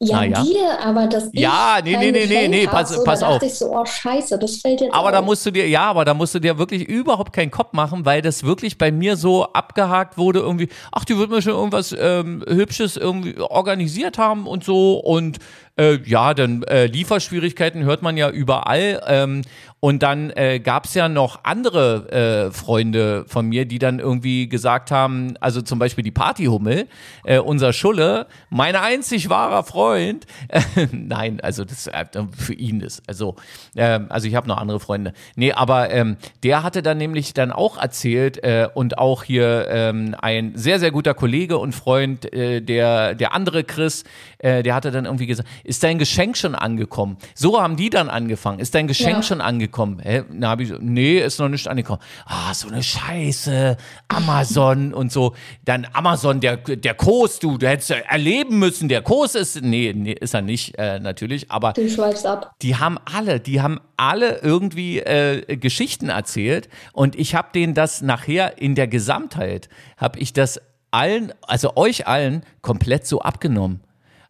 ja, 0.00 0.16
naja. 0.18 0.42
dir, 0.42 0.80
aber 0.84 1.06
das 1.06 1.30
Ja, 1.32 1.78
nee, 1.82 1.96
nee, 1.96 2.10
nee, 2.10 2.26
nee, 2.26 2.48
nee, 2.48 2.66
pass, 2.66 2.90
so, 2.90 3.04
pass 3.04 3.20
da 3.20 3.28
auf. 3.28 3.42
ich 3.42 3.54
so, 3.54 3.70
oh 3.74 3.84
Scheiße, 3.86 4.38
das 4.38 4.56
fällt 4.56 4.80
jetzt 4.80 4.92
Aber 4.92 5.06
auf. 5.06 5.12
da 5.12 5.22
musst 5.22 5.46
du 5.46 5.50
dir, 5.50 5.68
ja, 5.68 5.82
aber 5.82 6.04
da 6.04 6.14
musst 6.14 6.34
du 6.34 6.40
dir 6.40 6.58
wirklich 6.58 6.86
überhaupt 6.88 7.32
keinen 7.32 7.50
Kopf 7.50 7.72
machen, 7.72 8.04
weil 8.04 8.20
das 8.20 8.42
wirklich 8.44 8.76
bei 8.76 8.90
mir 8.92 9.16
so 9.16 9.44
abgehakt 9.52 10.18
wurde, 10.18 10.40
irgendwie, 10.40 10.68
ach, 10.92 11.04
die 11.04 11.16
wird 11.16 11.30
mir 11.30 11.40
schon 11.42 11.52
irgendwas 11.52 11.94
ähm, 11.98 12.44
Hübsches 12.46 12.96
irgendwie 12.96 13.38
organisiert 13.38 14.18
haben 14.18 14.46
und 14.46 14.64
so 14.64 14.98
und 14.98 15.38
äh, 15.76 15.98
ja, 16.04 16.34
dann 16.34 16.62
äh, 16.64 16.86
Lieferschwierigkeiten 16.86 17.84
hört 17.84 18.02
man 18.02 18.16
ja 18.16 18.30
überall. 18.30 19.02
Ähm, 19.06 19.42
und 19.84 20.02
dann 20.02 20.30
äh, 20.30 20.60
gab 20.60 20.86
es 20.86 20.94
ja 20.94 21.10
noch 21.10 21.40
andere 21.42 22.48
äh, 22.48 22.52
Freunde 22.52 23.26
von 23.28 23.46
mir, 23.46 23.66
die 23.66 23.78
dann 23.78 23.98
irgendwie 23.98 24.48
gesagt 24.48 24.90
haben, 24.90 25.34
also 25.40 25.60
zum 25.60 25.78
Beispiel 25.78 26.02
die 26.02 26.10
Partyhummel, 26.10 26.86
äh, 27.24 27.38
unser 27.38 27.74
Schulle, 27.74 28.26
mein 28.48 28.76
einzig 28.76 29.28
wahrer 29.28 29.62
Freund. 29.62 30.24
Nein, 30.90 31.38
also 31.42 31.66
das 31.66 31.86
äh, 31.88 32.06
für 32.34 32.54
ihn 32.54 32.80
ist. 32.80 33.02
Also, 33.06 33.36
äh, 33.74 34.00
also 34.08 34.26
ich 34.26 34.34
habe 34.34 34.48
noch 34.48 34.56
andere 34.56 34.80
Freunde. 34.80 35.12
Nee, 35.36 35.52
aber 35.52 35.90
ähm, 35.90 36.16
der 36.44 36.62
hatte 36.62 36.80
dann 36.80 36.96
nämlich 36.96 37.34
dann 37.34 37.52
auch 37.52 37.76
erzählt 37.76 38.42
äh, 38.42 38.68
und 38.72 38.96
auch 38.96 39.22
hier 39.22 39.66
ähm, 39.68 40.16
ein 40.18 40.52
sehr, 40.54 40.78
sehr 40.78 40.92
guter 40.92 41.12
Kollege 41.12 41.58
und 41.58 41.74
Freund, 41.74 42.24
der, 42.32 43.14
der 43.14 43.34
andere 43.34 43.64
Chris, 43.64 44.04
der 44.42 44.74
hatte 44.74 44.90
dann 44.90 45.04
irgendwie 45.04 45.26
gesagt, 45.26 45.48
ist 45.64 45.82
dein 45.82 45.98
Geschenk 45.98 46.36
schon 46.36 46.54
angekommen? 46.54 47.16
So 47.34 47.60
haben 47.60 47.76
die 47.76 47.90
dann 47.90 48.08
angefangen. 48.08 48.58
Ist 48.58 48.74
dein 48.74 48.86
Geschenk 48.86 49.16
ja. 49.16 49.22
schon 49.22 49.40
angekommen? 49.40 49.98
Hä? 50.00 50.22
Na, 50.30 50.50
hab 50.50 50.60
ich 50.60 50.68
so, 50.68 50.76
nee, 50.78 51.18
ist 51.18 51.40
noch 51.40 51.48
nicht 51.48 51.66
angekommen. 51.66 52.00
Ah, 52.26 52.54
so 52.54 52.68
eine 52.68 52.82
Scheiße. 52.82 53.76
Amazon 54.08 54.94
und 54.94 55.10
so. 55.10 55.34
Dann 55.64 55.86
Amazon, 55.92 56.40
der, 56.40 56.58
der 56.58 56.94
Kurs, 56.94 57.38
du, 57.38 57.58
du 57.58 57.66
hättest 57.66 57.90
erleben 57.90 58.58
müssen, 58.58 58.88
der 58.88 59.02
Kurs 59.02 59.34
ist, 59.34 59.62
nee, 59.62 59.92
nee 59.94 60.12
ist 60.12 60.34
er 60.34 60.42
nicht, 60.42 60.78
äh, 60.78 61.00
natürlich, 61.00 61.50
aber. 61.50 61.72
Du 61.72 61.88
schweifst 61.88 62.26
ab. 62.26 62.52
Die 62.62 62.76
haben 62.76 62.98
alle, 63.04 63.40
die 63.40 63.60
haben 63.60 63.80
alle 63.96 64.38
irgendwie 64.38 65.00
äh, 65.00 65.56
Geschichten 65.56 66.08
erzählt 66.08 66.68
und 66.92 67.16
ich 67.16 67.34
habe 67.34 67.48
denen 67.54 67.74
das 67.74 68.02
nachher 68.02 68.58
in 68.58 68.74
der 68.74 68.88
Gesamtheit, 68.88 69.68
habe 69.96 70.18
ich 70.18 70.32
das 70.32 70.60
allen, 70.90 71.32
also 71.42 71.76
euch 71.76 72.06
allen, 72.06 72.44
komplett 72.62 73.06
so 73.06 73.20
abgenommen. 73.20 73.80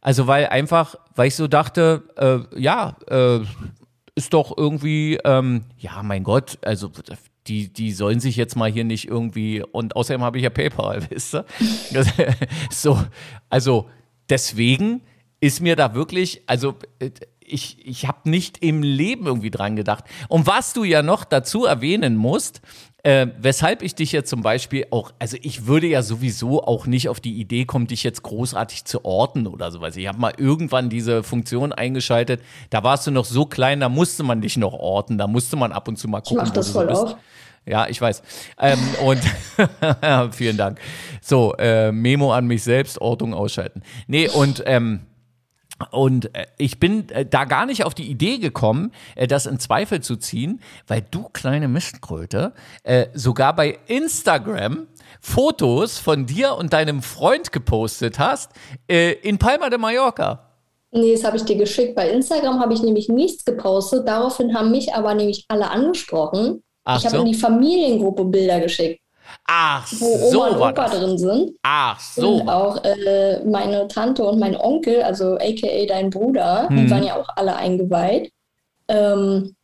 Also 0.04 0.26
weil 0.26 0.46
einfach, 0.48 0.96
weil 1.16 1.28
ich 1.28 1.34
so 1.34 1.48
dachte, 1.48 2.02
äh, 2.16 2.60
ja, 2.60 2.94
äh, 3.08 3.40
ist 4.14 4.34
doch 4.34 4.56
irgendwie, 4.56 5.18
ähm, 5.24 5.64
ja, 5.78 6.02
mein 6.02 6.22
Gott, 6.22 6.58
also 6.62 6.92
die, 7.46 7.72
die 7.72 7.90
sollen 7.90 8.20
sich 8.20 8.36
jetzt 8.36 8.54
mal 8.54 8.70
hier 8.70 8.84
nicht 8.84 9.08
irgendwie, 9.08 9.62
und 9.62 9.96
außerdem 9.96 10.22
habe 10.22 10.36
ich 10.36 10.44
ja 10.44 10.50
PayPal, 10.50 11.06
wisst 11.10 11.34
ihr? 11.34 11.46
so, 12.70 13.02
also 13.48 13.88
deswegen 14.28 15.00
ist 15.40 15.62
mir 15.62 15.74
da 15.74 15.94
wirklich, 15.94 16.42
also 16.46 16.76
äh, 16.98 17.10
ich, 17.40 17.78
ich 17.86 18.06
habe 18.06 18.28
nicht 18.28 18.58
im 18.62 18.82
Leben 18.82 19.26
irgendwie 19.26 19.50
dran 19.50 19.74
gedacht. 19.74 20.04
Und 20.28 20.46
was 20.46 20.74
du 20.74 20.84
ja 20.84 21.02
noch 21.02 21.24
dazu 21.24 21.64
erwähnen 21.64 22.16
musst, 22.16 22.60
äh, 23.04 23.26
weshalb 23.38 23.82
ich 23.82 23.94
dich 23.94 24.12
jetzt 24.12 24.30
zum 24.30 24.40
Beispiel 24.42 24.86
auch, 24.90 25.12
also 25.18 25.36
ich 25.42 25.66
würde 25.66 25.86
ja 25.86 26.02
sowieso 26.02 26.64
auch 26.64 26.86
nicht 26.86 27.10
auf 27.10 27.20
die 27.20 27.38
Idee 27.38 27.66
kommen, 27.66 27.86
dich 27.86 28.02
jetzt 28.02 28.22
großartig 28.22 28.86
zu 28.86 29.04
orten 29.04 29.46
oder 29.46 29.70
sowas. 29.70 29.94
Ich 29.96 30.06
habe 30.08 30.18
mal 30.18 30.32
irgendwann 30.38 30.88
diese 30.88 31.22
Funktion 31.22 31.72
eingeschaltet, 31.72 32.40
da 32.70 32.82
warst 32.82 33.06
du 33.06 33.10
noch 33.10 33.26
so 33.26 33.44
klein, 33.44 33.80
da 33.80 33.90
musste 33.90 34.22
man 34.22 34.40
dich 34.40 34.56
noch 34.56 34.72
orten, 34.72 35.18
da 35.18 35.26
musste 35.26 35.56
man 35.56 35.70
ab 35.70 35.86
und 35.86 35.98
zu 35.98 36.08
mal 36.08 36.22
gucken. 36.22 36.38
Ich 36.38 36.48
mach 36.48 36.54
das 36.54 36.70
voll 36.70 36.88
auf. 36.88 37.16
Ja, 37.66 37.86
ich 37.88 38.00
weiß. 38.00 38.22
Ähm, 38.58 38.78
und 39.04 39.20
vielen 40.34 40.56
Dank. 40.56 40.80
So, 41.20 41.54
äh, 41.58 41.92
Memo 41.92 42.32
an 42.32 42.46
mich 42.46 42.62
selbst, 42.62 43.00
Ortung 43.00 43.34
ausschalten. 43.34 43.82
Nee, 44.06 44.28
und 44.28 44.62
ähm, 44.66 45.00
und 45.90 46.34
äh, 46.34 46.46
ich 46.56 46.78
bin 46.78 47.08
äh, 47.10 47.26
da 47.26 47.44
gar 47.44 47.66
nicht 47.66 47.84
auf 47.84 47.94
die 47.94 48.08
Idee 48.08 48.38
gekommen, 48.38 48.92
äh, 49.16 49.26
das 49.26 49.46
in 49.46 49.58
Zweifel 49.58 50.00
zu 50.00 50.16
ziehen, 50.16 50.60
weil 50.86 51.04
du 51.10 51.28
kleine 51.32 51.68
Mistkröte 51.68 52.52
sogar 53.14 53.54
bei 53.54 53.78
Instagram 53.86 54.86
Fotos 55.20 55.98
von 55.98 56.26
dir 56.26 56.54
und 56.56 56.72
deinem 56.72 57.02
Freund 57.02 57.52
gepostet 57.52 58.18
hast 58.18 58.52
in 58.88 59.38
Palma 59.38 59.70
de 59.70 59.78
Mallorca. 59.78 60.50
Nee, 60.90 61.12
das 61.12 61.24
habe 61.24 61.36
ich 61.36 61.44
dir 61.44 61.56
geschickt. 61.56 61.94
Bei 61.94 62.10
Instagram 62.10 62.60
habe 62.60 62.74
ich 62.74 62.82
nämlich 62.82 63.08
nichts 63.08 63.44
gepostet. 63.44 64.06
Daraufhin 64.06 64.54
haben 64.54 64.70
mich 64.70 64.94
aber 64.94 65.14
nämlich 65.14 65.44
alle 65.48 65.70
angesprochen. 65.70 66.62
Ach 66.84 66.98
ich 66.98 67.06
habe 67.06 67.16
so? 67.16 67.22
in 67.22 67.32
die 67.32 67.38
Familiengruppe 67.38 68.24
Bilder 68.26 68.60
geschickt. 68.60 69.00
Ach, 69.46 69.86
wo 69.98 70.30
so 70.30 70.44
Oma 70.44 70.66
und 70.66 70.72
Opa 70.72 70.88
drin 70.88 71.18
sind. 71.18 71.52
Ach 71.62 72.00
so. 72.00 72.36
Und 72.36 72.48
auch 72.48 72.82
äh, 72.82 73.44
meine 73.44 73.86
Tante 73.88 74.24
und 74.24 74.38
mein 74.38 74.56
Onkel, 74.56 75.02
also 75.02 75.34
aka 75.34 75.86
dein 75.86 76.10
Bruder, 76.10 76.68
hm. 76.68 76.76
die 76.76 76.90
waren 76.90 77.04
ja 77.04 77.16
auch 77.16 77.28
alle 77.36 77.56
eingeweiht. 77.56 78.32
Ähm, 78.88 79.54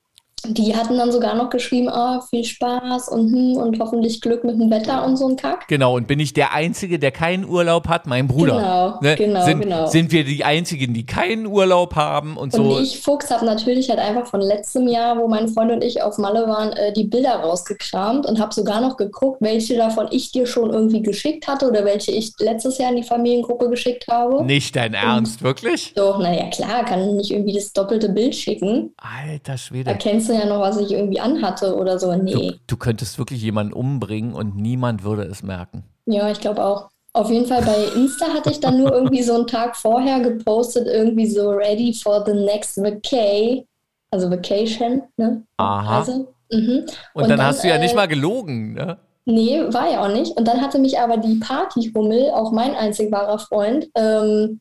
die 0.47 0.75
hatten 0.75 0.97
dann 0.97 1.13
sogar 1.13 1.35
noch 1.35 1.51
geschrieben, 1.51 1.89
oh, 1.93 2.21
viel 2.29 2.45
Spaß 2.45 3.09
und, 3.09 3.33
hm, 3.33 3.57
und 3.57 3.79
hoffentlich 3.79 4.21
Glück 4.21 4.45
mit 4.45 4.61
dem 4.61 4.71
Wetter 4.71 5.05
und 5.05 5.17
so 5.17 5.29
ein 5.29 5.37
Kack. 5.37 5.69
Genau, 5.69 5.97
und 5.97 6.07
bin 6.07 6.21
ich 6.21 6.33
der 6.33 6.53
Einzige, 6.53 6.99
der 6.99 7.11
keinen 7.11 7.45
Urlaub 7.45 7.89
hat? 7.89 8.07
Mein 8.07 8.27
Bruder. 8.27 8.55
Genau, 8.55 8.99
ne? 9.01 9.17
genau, 9.17 9.45
sind, 9.45 9.61
genau. 9.61 9.87
Sind 9.87 10.13
wir 10.13 10.25
die 10.25 10.45
Einzigen, 10.45 10.95
die 10.95 11.05
keinen 11.05 11.47
Urlaub 11.47 11.95
haben 11.97 12.37
und, 12.37 12.55
und 12.55 12.65
so? 12.65 12.77
Und 12.77 12.83
ich, 12.83 13.01
Fuchs, 13.01 13.31
habe 13.31 13.45
natürlich 13.45 13.91
halt 13.91 13.99
einfach 13.99 14.27
von 14.27 14.41
letztem 14.41 14.89
Jahr, 14.89 15.19
wo 15.19 15.29
mein 15.29 15.49
Freund 15.49 15.73
und 15.73 15.85
ich 15.85 16.03
auf 16.03 16.19
Malle 16.19 16.49
waren, 16.49 16.73
äh, 16.73 16.93
die 16.93 17.05
Bilder 17.05 17.37
rausgekramt 17.37 18.27
und 18.27 18.41
habe 18.41 18.55
sogar 18.55 18.81
noch 18.81 18.97
geguckt, 18.97 19.41
welche 19.41 19.77
davon 19.77 20.09
ich 20.11 20.33
dir 20.33 20.47
schon 20.47 20.71
irgendwie 20.71 21.03
geschickt 21.03 21.47
hatte 21.47 21.69
oder 21.69 21.85
welche 21.85 22.13
ich 22.13 22.33
letztes 22.39 22.79
Jahr 22.79 22.91
in 22.91 22.97
die 22.97 23.03
Familiengruppe 23.03 23.69
geschickt 23.69 24.07
habe. 24.09 24.45
Nicht 24.45 24.77
dein 24.77 24.95
Ernst, 24.95 25.41
und 25.41 25.45
wirklich? 25.45 25.93
Doch, 25.95 26.19
naja, 26.19 26.49
klar, 26.51 26.85
kann 26.85 27.17
nicht 27.17 27.31
irgendwie 27.31 27.55
das 27.55 27.73
doppelte 27.73 28.09
Bild 28.09 28.35
schicken. 28.35 28.95
Alter 28.97 29.59
Schwede. 29.59 29.91
Erkennst 29.91 30.30
du 30.31 30.35
ja 30.35 30.47
noch, 30.47 30.61
was 30.61 30.79
ich 30.79 30.93
irgendwie 30.93 31.21
anhatte 31.21 31.77
oder 31.77 31.99
so. 31.99 32.15
Nee. 32.15 32.33
Du, 32.33 32.53
du 32.67 32.77
könntest 32.77 33.19
wirklich 33.19 33.43
jemanden 33.43 33.73
umbringen 33.73 34.33
und 34.33 34.57
niemand 34.57 35.05
würde 35.05 35.25
es 35.25 35.43
merken. 35.43 35.85
Ja, 36.07 36.31
ich 36.31 36.41
glaube 36.41 36.65
auch. 36.65 36.89
Auf 37.13 37.31
jeden 37.31 37.47
Fall 37.47 37.63
bei 37.63 37.85
Insta 37.97 38.27
hatte 38.27 38.51
ich 38.51 38.61
dann 38.61 38.79
nur 38.79 38.93
irgendwie 38.93 39.23
so 39.23 39.35
einen 39.35 39.47
Tag 39.47 39.77
vorher 39.77 40.21
gepostet, 40.21 40.87
irgendwie 40.87 41.27
so 41.27 41.51
ready 41.51 41.93
for 41.93 42.25
the 42.25 42.33
next 42.33 42.79
vacay. 42.79 43.67
Also 44.13 44.31
Vacation, 44.31 45.03
ne? 45.17 45.43
Aha. 45.57 45.99
Also, 45.99 46.13
mhm. 46.51 46.85
und, 47.15 47.23
und, 47.23 47.29
dann, 47.29 47.43
hast 47.43 47.63
du 47.63 47.69
ja 47.69 47.77
äh, 47.77 47.81
nicht 47.81 47.95
mal 47.95 48.09
gelogen, 48.09 48.75
ne? 48.75 48.99
Nee, 49.25 49.61
war 49.73 49.91
ja 49.91 50.05
auch 50.05 50.13
nicht. 50.13 50.37
Und 50.37 50.49
dann 50.49 50.61
hatte 50.61 50.79
mich 50.79 50.99
aber 50.99 51.17
die 51.17 51.37
Partyhummel, 51.37 52.31
auch 52.31 52.51
mein 52.53 52.75
einzig 52.75 53.13
wahrer 53.13 53.39
Freund, 53.39 53.89
ähm, 53.95 54.61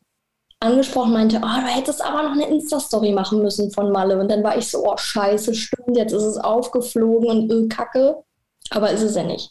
angesprochen, 0.60 1.12
meinte, 1.12 1.38
oh, 1.42 1.60
du 1.60 1.66
hättest 1.66 2.04
aber 2.04 2.22
noch 2.22 2.32
eine 2.32 2.48
Insta-Story 2.48 3.12
machen 3.12 3.42
müssen 3.42 3.70
von 3.70 3.90
Malle. 3.90 4.18
Und 4.20 4.30
dann 4.30 4.44
war 4.44 4.56
ich 4.56 4.70
so, 4.70 4.84
oh, 4.86 4.96
scheiße, 4.96 5.54
stimmt, 5.54 5.96
jetzt 5.96 6.12
ist 6.12 6.22
es 6.22 6.36
aufgeflogen 6.36 7.28
und 7.28 7.52
öh, 7.52 7.68
kacke. 7.68 8.16
Aber 8.70 8.90
ist 8.90 9.02
es 9.02 9.16
ja 9.16 9.22
nicht. 9.22 9.50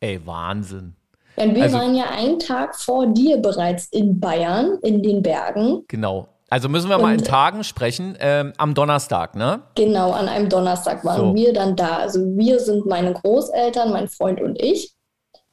Ey, 0.00 0.20
Wahnsinn. 0.26 0.94
Und 1.36 1.54
wir 1.54 1.64
also, 1.64 1.78
waren 1.78 1.94
ja 1.94 2.06
einen 2.10 2.38
Tag 2.38 2.74
vor 2.74 3.06
dir 3.06 3.36
bereits 3.38 3.86
in 3.86 4.18
Bayern, 4.18 4.78
in 4.82 5.02
den 5.02 5.22
Bergen. 5.22 5.84
Genau. 5.88 6.28
Also 6.50 6.68
müssen 6.68 6.88
wir 6.88 6.96
und, 6.96 7.02
mal 7.02 7.14
in 7.14 7.22
Tagen 7.22 7.62
sprechen, 7.62 8.16
ähm, 8.20 8.52
am 8.56 8.74
Donnerstag, 8.74 9.36
ne? 9.36 9.62
Genau, 9.74 10.12
an 10.12 10.28
einem 10.28 10.48
Donnerstag 10.48 11.04
waren 11.04 11.28
so. 11.30 11.34
wir 11.34 11.52
dann 11.52 11.76
da. 11.76 11.98
Also 11.98 12.20
wir 12.36 12.58
sind 12.58 12.86
meine 12.86 13.12
Großeltern, 13.12 13.92
mein 13.92 14.08
Freund 14.08 14.40
und 14.40 14.60
ich. 14.60 14.94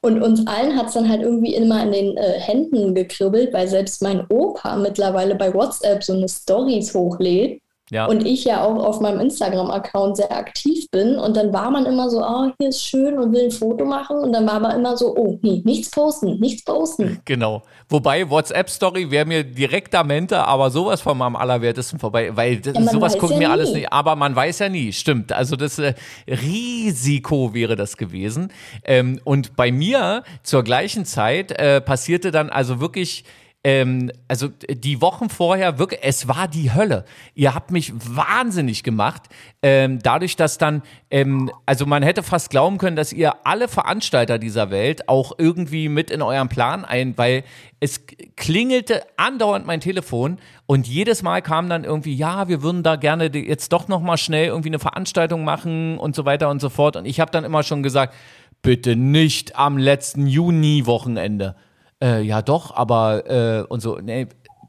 Und 0.02 0.22
uns 0.22 0.46
allen 0.46 0.76
hat 0.76 0.88
es 0.88 0.94
dann 0.94 1.08
halt 1.08 1.22
irgendwie 1.22 1.54
immer 1.54 1.82
in 1.82 1.92
den 1.92 2.16
äh, 2.16 2.38
Händen 2.38 2.94
gekribbelt, 2.94 3.52
weil 3.52 3.66
selbst 3.66 4.02
mein 4.02 4.24
Opa 4.28 4.76
mittlerweile 4.76 5.34
bei 5.34 5.52
WhatsApp 5.52 6.04
so 6.04 6.12
eine 6.12 6.28
Stories 6.28 6.94
hochlädt. 6.94 7.60
Ja. 7.90 8.06
Und 8.06 8.26
ich 8.26 8.44
ja 8.44 8.64
auch 8.64 8.84
auf 8.84 9.00
meinem 9.00 9.20
Instagram-Account 9.20 10.16
sehr 10.16 10.36
aktiv 10.36 10.90
bin. 10.90 11.16
Und 11.18 11.36
dann 11.36 11.52
war 11.52 11.70
man 11.70 11.86
immer 11.86 12.10
so, 12.10 12.20
oh, 12.20 12.50
hier 12.58 12.70
ist 12.70 12.82
schön 12.82 13.16
und 13.16 13.32
will 13.32 13.44
ein 13.44 13.50
Foto 13.52 13.84
machen. 13.84 14.16
Und 14.16 14.32
dann 14.32 14.46
war 14.46 14.58
man 14.58 14.76
immer 14.76 14.96
so, 14.96 15.16
oh, 15.16 15.38
nee, 15.42 15.62
nichts 15.64 15.90
posten, 15.90 16.38
nichts 16.40 16.64
posten. 16.64 17.20
Genau. 17.26 17.62
Wobei 17.88 18.28
WhatsApp-Story 18.28 19.10
wäre 19.10 19.26
mir 19.26 19.44
direkt 19.44 19.94
am 19.94 20.10
Ende, 20.10 20.44
aber 20.44 20.70
sowas 20.70 21.00
von 21.00 21.20
am 21.22 21.36
allerwertesten 21.36 21.98
vorbei. 21.98 22.36
Weil 22.36 22.60
ja, 22.64 22.82
sowas 22.82 23.18
guckt 23.18 23.32
ja 23.32 23.38
mir 23.38 23.50
alles 23.50 23.72
nicht. 23.72 23.92
Aber 23.92 24.16
man 24.16 24.34
weiß 24.34 24.60
ja 24.60 24.68
nie, 24.68 24.92
stimmt. 24.92 25.32
Also 25.32 25.56
das 25.56 25.78
äh, 25.78 25.94
Risiko 26.28 27.54
wäre 27.54 27.76
das 27.76 27.96
gewesen. 27.96 28.52
Ähm, 28.84 29.20
und 29.24 29.56
bei 29.56 29.70
mir 29.70 30.24
zur 30.42 30.62
gleichen 30.62 31.04
Zeit 31.04 31.52
äh, 31.52 31.80
passierte 31.80 32.30
dann 32.30 32.50
also 32.50 32.80
wirklich 32.80 33.24
ähm, 33.66 34.12
also 34.28 34.46
die 34.70 35.00
Wochen 35.00 35.28
vorher 35.28 35.80
wirklich, 35.80 35.98
es 36.04 36.28
war 36.28 36.46
die 36.46 36.72
Hölle. 36.72 37.04
Ihr 37.34 37.52
habt 37.52 37.72
mich 37.72 37.92
wahnsinnig 37.96 38.84
gemacht. 38.84 39.24
Ähm, 39.60 39.98
dadurch, 40.00 40.36
dass 40.36 40.56
dann, 40.56 40.82
ähm, 41.10 41.50
also 41.66 41.84
man 41.84 42.04
hätte 42.04 42.22
fast 42.22 42.50
glauben 42.50 42.78
können, 42.78 42.94
dass 42.94 43.12
ihr 43.12 43.44
alle 43.44 43.66
Veranstalter 43.66 44.38
dieser 44.38 44.70
Welt 44.70 45.08
auch 45.08 45.32
irgendwie 45.36 45.88
mit 45.88 46.12
in 46.12 46.22
euren 46.22 46.48
Plan 46.48 46.84
ein, 46.84 47.18
weil 47.18 47.42
es 47.80 48.02
klingelte 48.36 49.02
andauernd 49.16 49.66
mein 49.66 49.80
Telefon 49.80 50.38
und 50.66 50.86
jedes 50.86 51.24
Mal 51.24 51.42
kam 51.42 51.68
dann 51.68 51.82
irgendwie, 51.82 52.14
ja, 52.14 52.46
wir 52.46 52.62
würden 52.62 52.84
da 52.84 52.94
gerne 52.94 53.36
jetzt 53.36 53.72
doch 53.72 53.88
noch 53.88 54.00
mal 54.00 54.16
schnell 54.16 54.46
irgendwie 54.46 54.68
eine 54.68 54.78
Veranstaltung 54.78 55.42
machen 55.42 55.98
und 55.98 56.14
so 56.14 56.24
weiter 56.24 56.50
und 56.50 56.60
so 56.60 56.68
fort. 56.68 56.94
Und 56.94 57.04
ich 57.04 57.18
habe 57.18 57.32
dann 57.32 57.42
immer 57.42 57.64
schon 57.64 57.82
gesagt, 57.82 58.14
bitte 58.62 58.94
nicht 58.94 59.56
am 59.56 59.76
letzten 59.76 60.28
Juni-Wochenende. 60.28 61.56
Äh, 62.02 62.20
ja, 62.22 62.42
doch, 62.42 62.74
aber 62.74 63.24
äh, 63.30 63.62
und 63.68 63.80
so, 63.80 63.98
nee, 63.98 64.26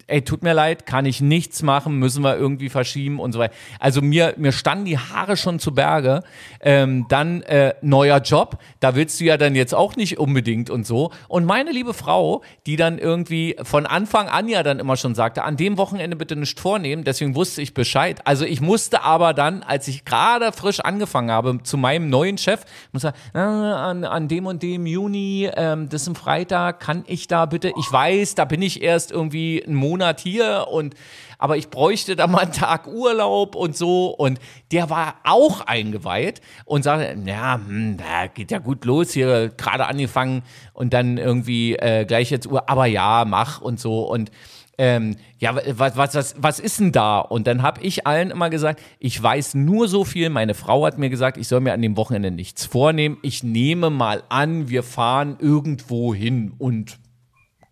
ey, 0.08 0.22
tut 0.22 0.42
mir 0.42 0.54
leid, 0.54 0.86
kann 0.86 1.06
ich 1.06 1.22
nichts 1.22 1.62
machen, 1.62 2.00
müssen 2.00 2.24
wir 2.24 2.38
irgendwie 2.38 2.70
verschieben 2.70 3.20
und 3.20 3.34
so 3.34 3.40
weiter. 3.40 3.54
Also 3.80 4.02
mir, 4.02 4.34
mir 4.38 4.54
standen 4.54 4.86
die 4.86 4.98
Haare 4.98 5.36
schon 5.36 5.60
zu 5.60 5.74
Berge. 5.74 6.24
Ähm, 6.62 7.06
dann 7.10 7.42
äh, 7.44 7.76
neuer 7.82 8.20
Job, 8.20 8.58
da 8.80 8.96
willst 8.96 9.20
du 9.20 9.26
ja 9.26 9.38
dann 9.38 9.54
jetzt 9.54 9.76
auch 9.76 9.96
nicht 9.98 10.18
unbedingt 10.18 10.70
und 10.70 10.88
so. 10.88 11.12
Und 11.28 11.46
meine 11.46 11.72
liebe 11.72 11.94
Frau, 11.94 12.42
die 12.66 12.78
dann 12.78 13.00
irgendwie 13.00 13.58
von 13.64 13.86
Anfang 13.86 14.30
an 14.30 14.48
ja 14.48 14.64
dann 14.64 14.80
immer 14.80 14.96
schon 14.96 15.14
sagte, 15.14 15.44
an 15.44 15.58
dem 15.58 15.78
Wochenende 15.78 16.16
bitte 16.16 16.38
nicht 16.38 16.60
vornehmen, 16.60 17.04
deswegen 17.04 17.36
wusste 17.36 17.62
ich 17.62 17.74
Bescheid. 17.74 18.22
Also 18.24 18.46
ich 18.46 18.62
musste 18.62 19.04
aber 19.04 19.34
dann, 19.34 19.62
als 19.62 19.88
ich 19.90 20.06
gerade 20.06 20.54
frisch 20.54 20.80
angefangen 20.80 21.32
habe, 21.32 21.60
zu 21.64 21.78
meinem 21.78 22.10
neuen 22.10 22.38
Chef, 22.38 22.62
muss 22.94 23.02
sagen, 23.02 23.18
äh, 23.34 23.40
an, 23.40 24.06
an 24.06 24.30
dem 24.30 24.46
und 24.46 24.64
dem 24.64 24.86
Juni, 24.86 25.50
ähm, 25.54 25.90
das 25.90 26.04
ist 26.04 26.08
ein 26.08 26.16
Freitag, 26.16 26.80
kann 26.80 27.04
ich 27.08 27.28
da 27.28 27.46
bitte, 27.46 27.74
ich 27.78 27.92
weiß, 27.92 28.36
da 28.36 28.46
bin 28.46 28.62
ich 28.62 28.82
erst 28.82 29.12
irgendwie 29.12 29.64
einen 29.66 29.76
Monat 29.76 29.97
Monat 29.98 30.20
hier 30.20 30.68
und 30.70 30.94
aber 31.40 31.58
ich 31.58 31.70
bräuchte 31.70 32.16
da 32.16 32.26
mal 32.26 32.44
einen 32.44 32.52
Tag 32.52 32.88
Urlaub 32.88 33.56
und 33.56 33.76
so. 33.78 34.08
Und 34.08 34.40
der 34.72 34.90
war 34.90 35.16
auch 35.24 35.62
eingeweiht 35.62 36.42
und 36.66 36.84
sagte, 36.84 37.16
ja, 37.26 37.56
hm, 37.56 37.98
geht 38.34 38.52
ja 38.52 38.60
gut 38.60 38.86
los 38.86 39.12
hier, 39.12 39.50
gerade 39.50 39.86
angefangen 39.86 40.42
und 40.74 40.94
dann 40.94 41.18
irgendwie 41.18 41.76
äh, 41.76 42.06
gleich 42.06 42.32
jetzt 42.32 42.48
Uhr, 42.48 42.68
aber 42.70 42.88
ja, 42.88 43.24
mach 43.26 43.62
und 43.62 43.80
so. 43.80 44.02
Und 44.10 44.32
ähm, 44.80 45.16
ja, 45.40 45.56
was, 45.56 45.96
was, 45.98 46.16
was, 46.16 46.36
was 46.38 46.60
ist 46.60 46.80
denn 46.80 46.92
da? 46.92 47.20
Und 47.20 47.48
dann 47.48 47.62
habe 47.62 47.82
ich 47.82 48.06
allen 48.06 48.32
immer 48.32 48.50
gesagt, 48.50 48.80
ich 49.00 49.22
weiß 49.22 49.56
nur 49.56 49.88
so 49.88 50.06
viel. 50.06 50.30
Meine 50.30 50.54
Frau 50.54 50.86
hat 50.86 50.98
mir 50.98 51.10
gesagt, 51.10 51.38
ich 51.38 51.48
soll 51.48 51.62
mir 51.62 51.74
an 51.74 51.82
dem 51.82 51.98
Wochenende 51.98 52.32
nichts 52.32 52.66
vornehmen. 52.66 53.18
Ich 53.24 53.44
nehme 53.44 53.90
mal 53.90 54.24
an, 54.30 54.70
wir 54.70 54.84
fahren 54.84 55.38
irgendwo 55.40 56.14
hin 56.14 56.54
und 56.58 57.00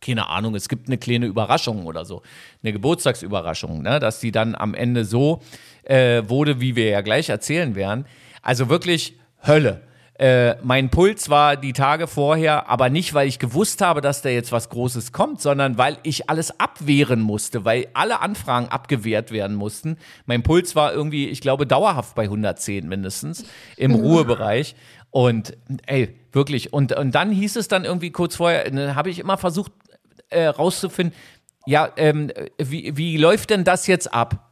keine 0.06 0.30
Ahnung, 0.30 0.56
es 0.56 0.70
gibt 0.70 0.88
eine 0.88 0.98
kleine 0.98 1.26
Überraschung 1.26 1.86
oder 1.86 2.06
so, 2.06 2.22
eine 2.64 2.74
Geburtstagsüberraschung, 2.74 3.82
ne? 3.82 4.00
dass 4.00 4.20
die 4.20 4.32
dann 4.32 4.56
am 4.56 4.74
Ende 4.74 5.06
so 5.06 5.42
äh, 5.84 6.24
wurde, 6.28 6.62
wie 6.62 6.76
wir 6.76 6.90
ja 6.90 7.02
gleich 7.02 7.30
erzählen 7.30 7.76
werden. 7.76 8.06
Also 8.42 8.70
wirklich 8.70 9.18
Hölle. 9.46 9.82
Äh, 10.18 10.56
mein 10.64 10.90
Puls 10.90 11.30
war 11.30 11.58
die 11.58 11.74
Tage 11.74 12.08
vorher, 12.08 12.70
aber 12.70 12.90
nicht, 12.90 13.14
weil 13.14 13.28
ich 13.28 13.38
gewusst 13.38 13.82
habe, 13.82 14.00
dass 14.00 14.22
da 14.22 14.30
jetzt 14.30 14.54
was 14.54 14.70
Großes 14.70 15.12
kommt, 15.12 15.42
sondern 15.42 15.78
weil 15.78 15.98
ich 16.04 16.30
alles 16.30 16.58
abwehren 16.58 17.20
musste, 17.20 17.66
weil 17.66 17.88
alle 17.94 18.22
Anfragen 18.22 18.70
abgewehrt 18.70 19.32
werden 19.32 19.58
mussten. 19.58 19.98
Mein 20.26 20.42
Puls 20.42 20.74
war 20.74 20.94
irgendwie, 20.94 21.28
ich 21.28 21.42
glaube, 21.42 21.68
dauerhaft 21.68 22.16
bei 22.16 22.24
110 22.24 22.88
mindestens 22.88 23.44
im 23.76 23.94
Ruhebereich. 23.96 24.76
Und 25.12 25.58
ey, 25.86 26.16
wirklich. 26.32 26.72
Und, 26.72 26.94
und 26.94 27.14
dann 27.14 27.32
hieß 27.32 27.58
es 27.58 27.68
dann 27.68 27.84
irgendwie 27.84 28.12
kurz 28.12 28.38
vorher, 28.38 28.72
ne, 28.72 28.96
habe 28.96 29.10
ich 29.10 29.20
immer 29.20 29.38
versucht, 29.38 29.72
äh, 30.30 30.48
rauszufinden, 30.48 31.16
ja, 31.66 31.90
ähm, 31.98 32.32
wie, 32.58 32.96
wie 32.96 33.18
läuft 33.18 33.50
denn 33.50 33.64
das 33.64 33.88
jetzt 33.88 34.14
ab? 34.14 34.52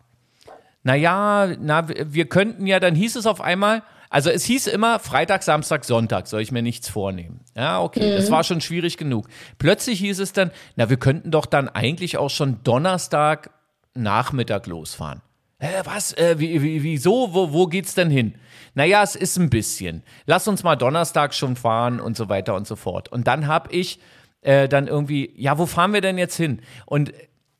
Naja, 0.83 1.55
na, 1.59 1.87
wir 1.87 2.27
könnten 2.27 2.65
ja, 2.67 2.79
dann 2.79 2.95
hieß 2.95 3.15
es 3.15 3.25
auf 3.25 3.39
einmal, 3.39 3.83
also 4.09 4.29
es 4.29 4.43
hieß 4.45 4.67
immer 4.67 4.99
Freitag, 4.99 5.41
Samstag, 5.41 5.85
Sonntag 5.85 6.27
soll 6.27 6.41
ich 6.41 6.51
mir 6.51 6.61
nichts 6.61 6.87
vornehmen. 6.87 7.39
Ja, 7.55 7.81
okay, 7.81 8.11
mhm. 8.11 8.15
das 8.15 8.29
war 8.29 8.43
schon 8.43 8.61
schwierig 8.61 8.97
genug. 8.97 9.27
Plötzlich 9.57 9.99
hieß 9.99 10.19
es 10.19 10.33
dann, 10.33 10.51
na, 10.75 10.89
wir 10.89 10.97
könnten 10.97 11.31
doch 11.31 11.45
dann 11.45 11.67
eigentlich 11.67 12.17
auch 12.17 12.29
schon 12.29 12.63
Donnerstag 12.63 13.49
Nachmittag 13.95 14.67
losfahren. 14.67 15.21
Hä, 15.59 15.81
was? 15.85 16.13
Äh, 16.13 16.35
wie, 16.37 16.61
wie, 16.61 16.83
wieso? 16.83 17.33
Wo, 17.33 17.53
wo 17.53 17.67
geht's 17.67 17.95
denn 17.95 18.09
hin? 18.09 18.35
Naja, 18.75 19.01
es 19.01 19.15
ist 19.15 19.37
ein 19.37 19.49
bisschen. 19.49 20.03
Lass 20.25 20.47
uns 20.47 20.61
mal 20.61 20.75
Donnerstag 20.75 21.33
schon 21.33 21.55
fahren 21.55 21.99
und 21.99 22.17
so 22.17 22.27
weiter 22.27 22.53
und 22.55 22.67
so 22.67 22.75
fort. 22.75 23.09
Und 23.09 23.27
dann 23.27 23.47
habe 23.47 23.71
ich 23.71 23.99
äh, 24.43 24.67
dann 24.67 24.87
irgendwie, 24.87 25.33
ja, 25.35 25.57
wo 25.57 25.65
fahren 25.65 25.93
wir 25.93 26.01
denn 26.01 26.17
jetzt 26.17 26.35
hin? 26.35 26.61
Und 26.85 27.13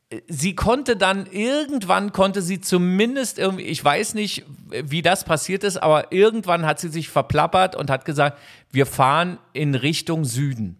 äh, 0.09 0.21
sie 0.27 0.55
konnte 0.55 0.95
dann 0.95 1.25
irgendwann 1.25 2.11
konnte 2.11 2.41
sie 2.41 2.61
zumindest 2.61 3.39
irgendwie, 3.39 3.63
ich 3.63 3.83
weiß 3.83 4.13
nicht, 4.13 4.45
wie 4.69 5.01
das 5.01 5.23
passiert 5.23 5.63
ist, 5.63 5.77
aber 5.77 6.11
irgendwann 6.11 6.65
hat 6.65 6.79
sie 6.79 6.89
sich 6.89 7.09
verplappert 7.09 7.75
und 7.75 7.89
hat 7.89 8.05
gesagt, 8.05 8.37
wir 8.71 8.85
fahren 8.85 9.39
in 9.53 9.75
Richtung 9.75 10.25
Süden. 10.25 10.77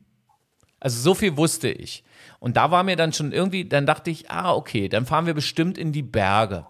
Also 0.80 1.02
so 1.02 1.16
viel 1.16 1.38
wusste 1.38 1.70
ich. 1.70 2.04
Und 2.40 2.58
da 2.58 2.72
war 2.72 2.84
mir 2.84 2.98
dann 2.98 3.14
schon 3.14 3.32
irgendwie, 3.32 3.64
dann 3.64 3.86
dachte 3.86 4.12
ich, 4.12 4.30
ah, 4.30 4.54
okay, 4.54 4.90
dann 4.90 5.06
fahren 5.06 5.26
wir 5.26 5.34
bestimmt 5.34 5.78
in 5.78 5.94
die 5.94 6.02
Berge. 6.02 6.66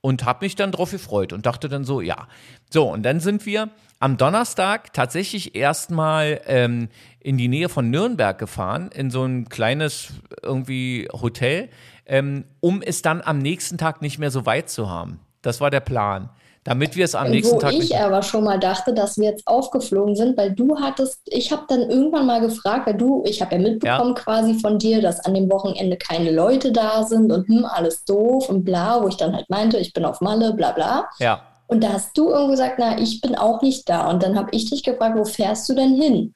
Und 0.00 0.24
habe 0.24 0.46
mich 0.46 0.56
dann 0.56 0.72
drauf 0.72 0.92
gefreut 0.92 1.34
und 1.34 1.44
dachte 1.44 1.68
dann 1.68 1.84
so, 1.84 2.00
ja. 2.00 2.26
So, 2.70 2.90
und 2.90 3.02
dann 3.02 3.20
sind 3.20 3.44
wir 3.44 3.68
am 4.00 4.16
Donnerstag 4.16 4.92
tatsächlich 4.94 5.54
erstmal 5.54 6.40
ähm, 6.46 6.88
in 7.20 7.36
die 7.36 7.48
Nähe 7.48 7.68
von 7.68 7.90
Nürnberg 7.90 8.36
gefahren, 8.38 8.90
in 8.92 9.10
so 9.10 9.24
ein 9.24 9.48
kleines 9.48 10.14
irgendwie 10.42 11.06
Hotel, 11.12 11.68
ähm, 12.06 12.44
um 12.60 12.82
es 12.82 13.02
dann 13.02 13.20
am 13.22 13.38
nächsten 13.38 13.78
Tag 13.78 14.02
nicht 14.02 14.18
mehr 14.18 14.30
so 14.30 14.46
weit 14.46 14.70
zu 14.70 14.88
haben. 14.90 15.20
Das 15.42 15.60
war 15.60 15.70
der 15.70 15.80
Plan. 15.80 16.30
Damit 16.64 16.94
wir 16.94 17.06
es 17.06 17.14
am 17.14 17.30
nächsten 17.30 17.56
Wo 17.56 17.58
Tag. 17.58 17.72
Wo 17.72 17.78
ich 17.78 17.96
aber 17.96 18.22
schon 18.22 18.44
mal 18.44 18.58
dachte, 18.58 18.92
dass 18.92 19.16
wir 19.16 19.30
jetzt 19.30 19.46
aufgeflogen 19.46 20.14
sind, 20.14 20.36
weil 20.36 20.52
du 20.52 20.78
hattest, 20.78 21.20
ich 21.24 21.52
habe 21.52 21.62
dann 21.68 21.88
irgendwann 21.88 22.26
mal 22.26 22.40
gefragt, 22.42 22.86
weil 22.86 22.98
du, 22.98 23.22
ich 23.26 23.40
habe 23.40 23.54
ja 23.56 23.62
mitbekommen 23.62 24.14
ja. 24.14 24.22
quasi 24.22 24.54
von 24.60 24.78
dir, 24.78 25.00
dass 25.00 25.24
an 25.24 25.32
dem 25.32 25.50
Wochenende 25.50 25.96
keine 25.96 26.30
Leute 26.30 26.70
da 26.70 27.02
sind 27.04 27.32
und 27.32 27.48
hm, 27.48 27.64
alles 27.64 28.04
doof 28.04 28.50
und 28.50 28.64
bla, 28.64 29.02
wo 29.02 29.08
ich 29.08 29.16
dann 29.16 29.34
halt 29.34 29.48
meinte, 29.48 29.78
ich 29.78 29.94
bin 29.94 30.04
auf 30.04 30.20
Malle, 30.20 30.52
bla 30.52 30.72
bla. 30.72 31.08
Ja. 31.18 31.49
Und 31.70 31.84
da 31.84 31.92
hast 31.92 32.18
du 32.18 32.30
irgendwo 32.30 32.50
gesagt, 32.50 32.74
na, 32.78 32.98
ich 32.98 33.20
bin 33.20 33.36
auch 33.36 33.62
nicht 33.62 33.88
da. 33.88 34.10
Und 34.10 34.24
dann 34.24 34.36
habe 34.36 34.48
ich 34.50 34.68
dich 34.68 34.82
gefragt, 34.82 35.16
wo 35.16 35.24
fährst 35.24 35.68
du 35.68 35.74
denn 35.74 35.94
hin? 35.94 36.34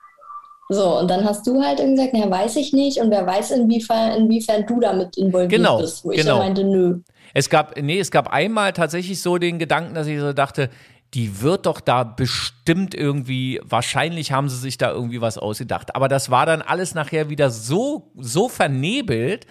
So, 0.68 0.99
und 0.99 1.11
dann 1.11 1.25
hast 1.25 1.44
du 1.44 1.61
halt 1.61 1.79
gesagt, 1.79 2.11
na, 2.12 2.31
weiß 2.31 2.55
ich 2.55 2.73
nicht. 2.73 3.01
Und 3.01 3.11
wer 3.11 3.27
weiß, 3.27 3.51
inwiefern, 3.51 4.12
inwiefern 4.12 4.64
du 4.64 4.79
damit 4.79 5.16
involviert 5.16 5.51
genau, 5.51 5.81
bist. 5.81 6.05
Wo 6.05 6.11
genau. 6.11 6.20
ich 6.20 6.27
dann 6.27 6.38
meinte, 6.38 6.64
nö. 6.64 7.01
Es 7.35 7.51
gab, 7.51 7.77
nee, 7.77 7.99
es 7.99 8.12
gab 8.12 8.33
einmal 8.33 8.73
tatsächlich 8.73 9.20
so 9.20 9.37
den 9.37 9.59
Gedanken, 9.59 9.94
dass 9.94 10.07
ich 10.07 10.20
so 10.20 10.33
dachte, 10.33 10.70
die 11.14 11.42
wird 11.42 11.66
doch 11.66 11.81
da 11.81 12.05
bestimmt 12.05 12.94
irgendwie, 12.94 13.61
wahrscheinlich 13.64 14.31
haben 14.31 14.49
sie 14.49 14.57
sich 14.57 14.79
da 14.79 14.92
irgendwie 14.92 15.20
was 15.20 15.37
ausgedacht. 15.37 15.97
Aber 15.97 16.07
das 16.07 16.31
war 16.31 16.47
dann 16.47 16.62
alles 16.62 16.94
nachher 16.94 17.29
wieder 17.29 17.51
so, 17.51 18.12
so 18.16 18.49
vernebelt, 18.49 19.47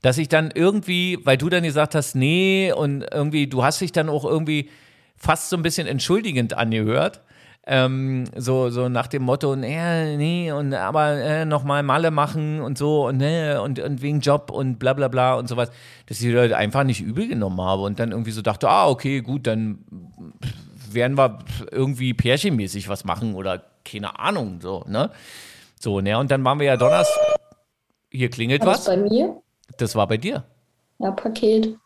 dass 0.00 0.16
ich 0.16 0.28
dann 0.28 0.52
irgendwie, 0.54 1.18
weil 1.24 1.38
du 1.38 1.48
dann 1.48 1.64
gesagt 1.64 1.96
hast, 1.96 2.14
nee, 2.14 2.72
und 2.72 3.04
irgendwie, 3.12 3.48
du 3.48 3.64
hast 3.64 3.80
dich 3.80 3.90
dann 3.90 4.08
auch 4.08 4.24
irgendwie 4.24 4.70
fast 5.16 5.50
so 5.50 5.56
ein 5.56 5.62
bisschen 5.62 5.86
entschuldigend 5.86 6.54
angehört. 6.54 7.22
Ähm, 7.66 8.24
so, 8.36 8.68
so 8.68 8.90
nach 8.90 9.06
dem 9.06 9.22
Motto, 9.22 9.56
nee, 9.56 10.16
nee, 10.18 10.52
und 10.52 10.74
aber 10.74 11.12
äh, 11.12 11.44
nochmal 11.46 11.82
Malle 11.82 12.10
machen 12.10 12.60
und 12.60 12.76
so 12.76 13.06
und 13.06 13.16
ne, 13.16 13.62
und, 13.62 13.78
und 13.78 14.02
wegen 14.02 14.20
Job 14.20 14.50
und 14.50 14.78
bla 14.78 14.92
bla 14.92 15.08
bla 15.08 15.36
und 15.36 15.48
sowas, 15.48 15.70
dass 16.04 16.20
ich 16.20 16.34
halt 16.36 16.52
einfach 16.52 16.84
nicht 16.84 17.00
übel 17.00 17.26
genommen 17.26 17.62
habe 17.62 17.80
und 17.82 17.98
dann 17.98 18.10
irgendwie 18.10 18.32
so 18.32 18.42
dachte, 18.42 18.68
ah, 18.68 18.86
okay, 18.88 19.22
gut, 19.22 19.46
dann 19.46 19.78
werden 20.90 21.16
wir 21.16 21.38
irgendwie 21.70 22.12
pärchenmäßig 22.12 22.90
was 22.90 23.04
machen 23.04 23.34
oder 23.34 23.62
keine 23.82 24.18
Ahnung, 24.18 24.60
so, 24.60 24.84
ne? 24.86 25.10
So, 25.80 26.00
ne, 26.00 26.18
und 26.18 26.30
dann 26.30 26.44
waren 26.44 26.58
wir 26.58 26.66
ja 26.66 26.76
Donnerstag. 26.76 27.36
Hier 28.10 28.28
klingelt 28.28 28.60
war 28.60 28.68
was. 28.68 28.84
Das 28.84 28.94
bei 28.94 29.00
mir? 29.00 29.42
Das 29.78 29.94
war 29.94 30.06
bei 30.06 30.18
dir. 30.18 30.44
Ja, 30.98 31.10
Paket. 31.12 31.78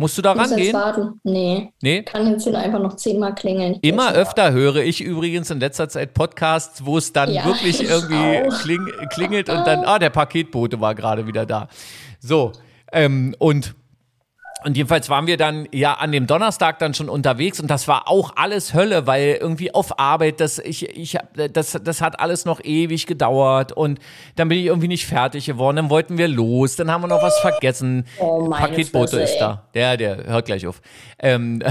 Musst 0.00 0.16
du 0.16 0.22
da 0.22 0.34
Muss 0.34 0.44
rangehen? 0.50 0.64
jetzt 0.64 0.72
warten. 0.72 1.20
Nee. 1.24 1.74
Nee? 1.82 2.02
Kann 2.04 2.26
jetzt 2.30 2.44
hier 2.44 2.58
einfach 2.58 2.80
noch 2.80 2.96
zehnmal 2.96 3.34
klingeln. 3.34 3.76
Ich 3.82 3.90
Immer 3.90 4.14
öfter 4.14 4.50
höre 4.50 4.76
ich 4.76 5.02
übrigens 5.02 5.50
in 5.50 5.60
letzter 5.60 5.90
Zeit 5.90 6.14
Podcasts, 6.14 6.86
wo 6.86 6.96
es 6.96 7.12
dann 7.12 7.30
Ja, 7.30 7.44
wirklich 7.44 7.82
ich 7.82 7.90
irgendwie 7.90 8.48
kling, 8.62 8.86
klingelt 9.10 9.50
und 9.50 9.66
dann, 9.66 9.84
ah, 9.84 9.98
der 9.98 10.08
Paketbote 10.08 10.80
war 10.80 10.94
gerade 10.94 11.26
wieder 11.26 11.44
da. 11.44 11.68
So, 12.18 12.52
ähm, 12.92 13.34
und 13.38 13.74
Und 14.64 14.76
jedenfalls 14.76 15.08
waren 15.08 15.26
wir 15.26 15.36
dann 15.36 15.66
ja 15.72 15.94
an 15.94 16.12
dem 16.12 16.26
Donnerstag 16.26 16.78
dann 16.78 16.92
schon 16.92 17.08
unterwegs 17.08 17.60
und 17.60 17.70
das 17.70 17.88
war 17.88 18.08
auch 18.08 18.32
alles 18.36 18.74
Hölle, 18.74 19.06
weil 19.06 19.38
irgendwie 19.40 19.72
auf 19.72 19.98
Arbeit, 19.98 20.40
das, 20.40 20.58
ich, 20.58 20.88
ich, 20.96 21.16
das, 21.52 21.78
das 21.82 22.00
hat 22.02 22.20
alles 22.20 22.44
noch 22.44 22.62
ewig 22.62 23.06
gedauert 23.06 23.72
und 23.72 23.98
dann 24.36 24.48
bin 24.48 24.58
ich 24.58 24.66
irgendwie 24.66 24.88
nicht 24.88 25.06
fertig 25.06 25.46
geworden. 25.46 25.76
Dann 25.76 25.90
wollten 25.90 26.18
wir 26.18 26.28
los, 26.28 26.76
dann 26.76 26.90
haben 26.90 27.02
wir 27.02 27.08
noch 27.08 27.22
was 27.22 27.38
vergessen. 27.38 28.04
Oh, 28.18 28.50
Paketbote 28.50 29.16
Fresse, 29.16 29.32
ist 29.32 29.38
da. 29.38 29.64
Der, 29.74 29.96
der 29.96 30.26
hört 30.26 30.46
gleich 30.46 30.66
auf. 30.66 30.82
Ähm, 31.18 31.62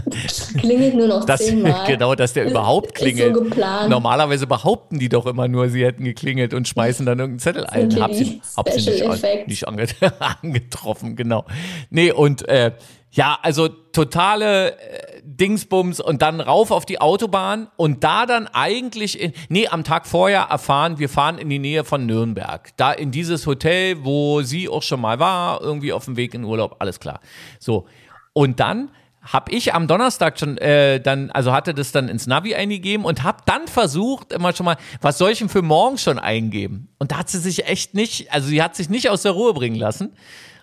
Klingelt 0.58 0.94
nur 0.94 1.08
noch 1.08 1.24
das, 1.26 1.46
zehnmal. 1.46 1.86
genau, 1.86 2.14
dass 2.14 2.32
der 2.32 2.46
überhaupt 2.46 2.98
so 2.98 3.04
klingelt. 3.04 3.34
geplant. 3.34 3.90
Normalerweise 3.90 4.46
behaupten 4.46 4.98
die 4.98 5.08
doch 5.08 5.26
immer 5.26 5.48
nur, 5.48 5.68
sie 5.68 5.84
hätten 5.84 6.04
geklingelt 6.04 6.54
und 6.54 6.66
schmeißen 6.66 7.06
dann 7.06 7.18
irgendeinen 7.18 7.40
Zettel 7.40 7.66
ein. 7.66 8.00
Hab 8.00 8.14
sie, 8.14 8.40
hab 8.56 8.68
sie 8.70 8.90
nicht, 8.90 9.06
an, 9.06 9.18
nicht 9.46 9.68
ange 9.68 9.86
angetroffen, 10.42 11.16
genau. 11.16 11.44
Nee, 11.90 12.12
und 12.12 12.31
äh, 12.48 12.72
ja, 13.10 13.38
also 13.42 13.68
totale 13.68 14.72
äh, 14.72 15.20
Dingsbums 15.22 16.00
und 16.00 16.22
dann 16.22 16.40
rauf 16.40 16.70
auf 16.70 16.86
die 16.86 17.00
Autobahn 17.00 17.68
und 17.76 18.02
da 18.02 18.24
dann 18.24 18.46
eigentlich, 18.46 19.20
in, 19.20 19.34
nee, 19.50 19.68
am 19.68 19.84
Tag 19.84 20.06
vorher 20.06 20.42
erfahren, 20.50 20.98
wir 20.98 21.10
fahren 21.10 21.36
in 21.36 21.50
die 21.50 21.58
Nähe 21.58 21.84
von 21.84 22.06
Nürnberg. 22.06 22.70
Da 22.78 22.92
in 22.92 23.10
dieses 23.10 23.46
Hotel, 23.46 24.02
wo 24.04 24.40
sie 24.40 24.68
auch 24.68 24.82
schon 24.82 25.00
mal 25.00 25.18
war, 25.18 25.60
irgendwie 25.60 25.92
auf 25.92 26.06
dem 26.06 26.16
Weg 26.16 26.32
in 26.32 26.44
Urlaub, 26.44 26.76
alles 26.78 27.00
klar. 27.00 27.20
So. 27.58 27.86
Und 28.32 28.60
dann 28.60 28.90
habe 29.20 29.52
ich 29.52 29.72
am 29.72 29.86
Donnerstag 29.86 30.38
schon 30.38 30.58
äh, 30.58 31.00
dann, 31.00 31.30
also 31.30 31.52
hatte 31.52 31.74
das 31.74 31.92
dann 31.92 32.08
ins 32.08 32.26
Navi 32.26 32.54
eingegeben 32.54 33.04
und 33.04 33.22
habe 33.22 33.38
dann 33.46 33.68
versucht, 33.68 34.32
immer 34.32 34.52
schon 34.52 34.64
mal, 34.64 34.76
was 35.00 35.18
soll 35.18 35.30
ich 35.30 35.38
denn 35.38 35.48
für 35.48 35.62
morgen 35.62 35.98
schon 35.98 36.18
eingeben? 36.18 36.88
Und 36.98 37.12
da 37.12 37.18
hat 37.18 37.28
sie 37.28 37.38
sich 37.38 37.66
echt 37.66 37.94
nicht, 37.94 38.32
also 38.32 38.48
sie 38.48 38.62
hat 38.62 38.74
sich 38.74 38.88
nicht 38.88 39.10
aus 39.10 39.22
der 39.22 39.32
Ruhe 39.32 39.54
bringen 39.54 39.76
lassen. 39.76 40.16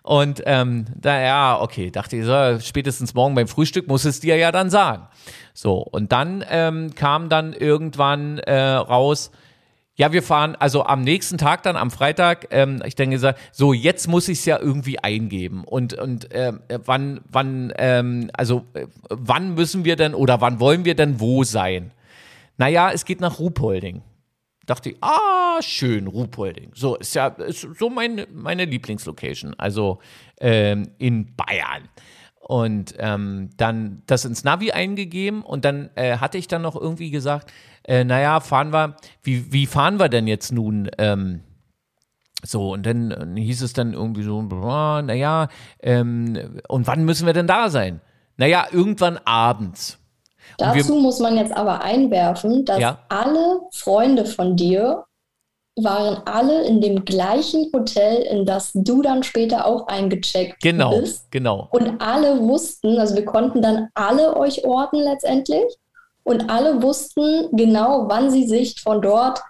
Und 0.04 0.42
ähm, 0.46 0.86
da, 0.96 1.20
ja, 1.22 1.62
okay, 1.62 1.92
dachte 1.92 2.18
ich, 2.18 2.26
so, 2.26 2.60
spätestens 2.60 3.14
morgen 3.14 3.36
beim 3.36 3.48
Frühstück 3.48 3.88
muss 3.88 4.06
es 4.06 4.20
dir 4.20 4.38
ja 4.38 4.52
dann 4.52 4.70
sagen. 4.70 5.08
So, 5.54 5.78
und 5.78 6.12
dann 6.12 6.44
ähm, 6.50 6.96
kam 6.96 7.30
dann 7.30 7.54
irgendwann 7.54 8.40
äh, 8.40 8.60
raus, 8.60 9.32
ja, 10.00 10.14
wir 10.14 10.24
fahren, 10.24 10.56
also 10.58 10.86
am 10.86 11.02
nächsten 11.02 11.38
Tag 11.38 11.64
dann, 11.64 11.76
am 11.76 11.92
Freitag, 11.92 12.48
ähm, 12.52 12.82
ich 12.86 12.96
dann 12.96 13.12
gesagt, 13.12 13.38
so, 13.52 13.74
jetzt 13.74 14.08
muss 14.08 14.30
ich 14.30 14.40
es 14.40 14.46
ja 14.46 14.58
irgendwie 14.58 14.98
eingeben. 15.00 15.66
Und, 15.66 15.94
und 15.94 16.32
äh, 16.32 16.54
wann, 16.86 17.20
wann, 17.30 17.74
ähm, 17.78 18.32
also 18.32 18.64
äh, 18.76 18.88
wann 19.10 19.56
müssen 19.56 19.84
wir 19.84 19.98
denn 19.98 20.14
oder 20.16 20.40
wann 20.40 20.62
wollen 20.62 20.86
wir 20.86 20.96
denn 20.96 21.20
wo 21.20 21.44
sein? 21.44 21.92
Naja, 22.58 22.92
es 22.94 23.04
geht 23.04 23.20
nach 23.20 23.40
Ruhpolding. 23.40 24.02
Dachte 24.70 24.92
ich, 24.92 24.98
ah, 25.02 25.60
schön, 25.62 26.06
Ruhpolding. 26.06 26.74
So, 26.76 26.96
ist 26.96 27.16
ja 27.16 27.30
ist 27.30 27.68
so 27.80 27.90
mein, 27.90 28.28
meine 28.32 28.66
Lieblingslocation, 28.66 29.56
also 29.58 29.98
ähm, 30.40 30.92
in 31.00 31.36
Bayern. 31.36 31.90
Und 32.40 32.94
ähm, 33.00 33.50
dann 33.58 34.04
das 34.06 34.26
ins 34.26 34.44
Navi 34.44 34.72
eingegeben 34.72 35.42
und 35.42 35.66
dann 35.66 35.90
äh, 35.96 36.18
hatte 36.18 36.38
ich 36.38 36.48
dann 36.48 36.62
noch 36.62 36.76
irgendwie 36.76 37.10
gesagt, 37.10 37.52
äh, 37.84 38.04
naja, 38.04 38.42
fahren 38.42 38.72
wir, 38.72 38.96
wie, 39.24 39.52
wie 39.52 39.66
fahren 39.66 39.98
wir 39.98 40.08
denn 40.08 40.28
jetzt 40.28 40.52
nun? 40.52 40.92
Ähm, 41.00 41.42
so, 42.44 42.74
und 42.74 42.86
dann 42.86 43.10
äh, 43.10 43.42
hieß 43.42 43.64
es 43.64 43.74
dann 43.74 43.94
irgendwie 43.94 44.22
so, 44.22 44.40
naja, 44.40 45.48
ähm, 45.82 46.60
und 46.68 46.86
wann 46.86 47.06
müssen 47.06 47.26
wir 47.26 47.34
denn 47.34 47.48
da 47.48 47.72
sein? 47.72 48.02
Naja, 48.38 48.68
irgendwann 48.72 49.18
abends. 49.18 49.98
Wir- 50.58 50.68
Dazu 50.74 50.96
muss 50.96 51.20
man 51.20 51.38
jetzt 51.38 51.56
aber 51.56 51.82
einwerfen, 51.82 52.66
dass 52.66 52.80
Ja. 52.80 53.00
alle 53.10 53.62
Freunde 53.74 54.26
von 54.26 54.56
dir 54.56 55.06
waren 55.82 56.22
alle 56.26 56.64
in 56.66 56.82
dem 56.82 57.06
gleichen 57.06 57.72
Hotel, 57.74 58.22
in 58.24 58.46
das 58.46 58.72
du 58.74 59.02
dann 59.02 59.24
später 59.24 59.66
auch 59.66 59.88
eingecheckt 59.88 60.62
Genau, 60.62 60.90
bist. 61.00 61.32
genau. 61.32 61.70
Und 61.72 62.02
alle 62.02 62.42
wussten, 62.42 62.98
also 63.00 63.16
wir 63.16 63.24
konnten 63.24 63.62
dann 63.62 63.88
alle 63.94 64.36
euch 64.36 64.66
orten 64.66 64.98
letztendlich. 64.98 65.78
Und 66.26 66.50
alle 66.50 66.82
wussten 66.84 67.48
genau, 67.54 68.06
wann 68.10 68.30
sie 68.30 68.46
sich 68.46 68.82
von 68.82 69.02
dort 69.02 69.42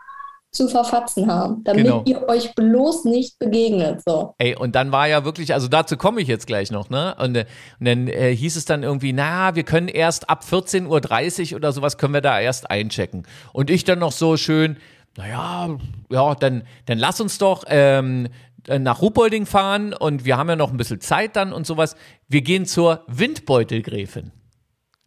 zu 0.52 0.68
verfatzen 0.68 1.32
haben, 1.32 1.64
damit 1.64 1.86
Genau. 1.86 2.04
ihr 2.06 2.28
euch 2.28 2.56
bloß 2.56 3.06
nicht 3.06 3.38
begegnet. 3.38 4.02
So. 4.06 4.34
Ey, 4.40 4.56
und 4.56 4.76
dann 4.76 4.92
war 4.92 5.08
ja 5.08 5.24
wirklich, 5.24 5.54
also 5.54 5.68
dazu 5.68 5.96
komme 5.96 6.22
ich 6.22 6.28
jetzt 6.28 6.48
gleich 6.48 6.72
noch, 6.72 6.90
ne? 6.90 7.16
Und, 7.20 7.36
äh, 7.36 7.46
und 7.80 7.86
dann 7.86 8.08
äh, 8.08 8.36
hieß 8.36 8.56
es 8.56 8.66
dann 8.66 8.82
irgendwie, 8.84 9.14
na, 9.14 9.56
wir 9.56 9.64
können 9.64 9.88
erst 9.88 10.30
ab 10.30 10.44
14.30 10.50 11.52
Uhr 11.52 11.58
oder 11.58 11.72
sowas 11.72 11.98
können 12.00 12.14
wir 12.16 12.22
da 12.22 12.40
erst 12.40 12.72
einchecken. 12.72 13.28
Und 13.54 13.70
ich 13.70 13.84
dann 13.84 14.00
noch 14.00 14.12
so 14.12 14.38
schön, 14.38 14.78
naja, 15.18 15.78
ja, 16.10 16.36
dann, 16.36 16.64
dann 16.88 16.98
lass 16.98 17.22
uns 17.22 17.38
doch 17.38 17.64
ähm, 17.68 18.28
nach 18.68 19.02
Ruhpolding 19.02 19.46
fahren 19.46 19.94
und 19.94 20.26
wir 20.26 20.38
haben 20.38 20.50
ja 20.50 20.56
noch 20.56 20.72
ein 20.72 20.78
bisschen 20.78 21.00
Zeit 21.02 21.36
dann 21.36 21.54
und 21.54 21.66
sowas. 21.68 21.96
Wir 22.28 22.42
gehen 22.42 22.66
zur 22.66 23.04
Windbeutelgräfin. 23.08 24.32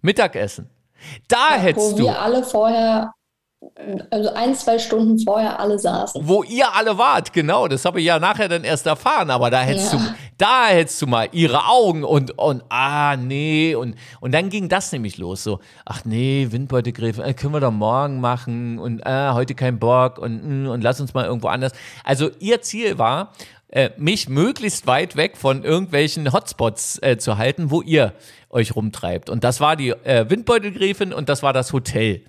Mittagessen. 0.02 0.70
Da 1.28 1.54
hättest 1.56 1.92
Wo 1.92 1.96
du. 1.98 2.04
wir 2.04 2.20
alle 2.20 2.42
vorher, 2.44 3.12
also 4.10 4.32
ein, 4.34 4.54
zwei 4.54 4.78
Stunden 4.78 5.18
vorher 5.18 5.60
alle 5.60 5.78
saßen. 5.78 6.26
wo 6.26 6.42
ihr 6.42 6.74
alle 6.74 6.98
wart, 6.98 7.32
genau, 7.32 7.68
das 7.68 7.84
habe 7.84 8.00
ich 8.00 8.06
ja 8.06 8.18
nachher 8.18 8.48
dann 8.48 8.64
erst 8.64 8.86
erfahren, 8.86 9.30
aber 9.30 9.50
da 9.50 9.60
hättest 9.60 9.92
Ja. 9.92 9.98
du, 9.98 10.04
da 10.38 10.66
hättest 10.66 11.00
du 11.00 11.06
mal 11.06 11.28
ihre 11.32 11.66
Augen 11.68 12.02
und, 12.04 12.36
und, 12.38 12.64
ah, 12.70 13.16
nee, 13.16 13.74
und, 13.74 13.94
und 14.20 14.32
dann 14.32 14.48
ging 14.50 14.68
das 14.68 14.90
nämlich 14.92 15.16
los, 15.16 15.44
so, 15.44 15.60
ach 15.84 16.04
nee, 16.04 16.48
Windbeutegriff, 16.50 17.18
äh, 17.18 17.34
können 17.34 17.54
wir 17.54 17.60
doch 17.60 17.70
morgen 17.70 18.20
machen 18.20 18.78
und, 18.78 19.06
ah, 19.06 19.34
heute 19.34 19.54
kein 19.54 19.78
Bock 19.78 20.18
und, 20.18 20.64
mm, 20.64 20.68
und 20.68 20.82
lass 20.82 21.00
uns 21.00 21.14
mal 21.14 21.24
irgendwo 21.24 21.48
anders. 21.48 21.72
Also 22.04 22.30
ihr 22.40 22.62
Ziel 22.62 22.98
war, 22.98 23.32
äh, 23.68 23.90
mich 23.96 24.28
möglichst 24.28 24.86
weit 24.86 25.16
weg 25.16 25.36
von 25.36 25.64
irgendwelchen 25.64 26.32
Hotspots 26.32 26.98
äh, 27.02 27.16
zu 27.16 27.38
halten, 27.38 27.70
wo 27.70 27.80
ihr 27.80 28.12
euch 28.50 28.76
rumtreibt. 28.76 29.30
Und 29.30 29.44
das 29.44 29.60
war 29.60 29.76
die 29.76 29.90
äh, 29.90 30.28
Windbeutelgräfin 30.28 31.14
und 31.14 31.30
das 31.30 31.42
war 31.42 31.54
das 31.54 31.72
Hotel 31.72 32.22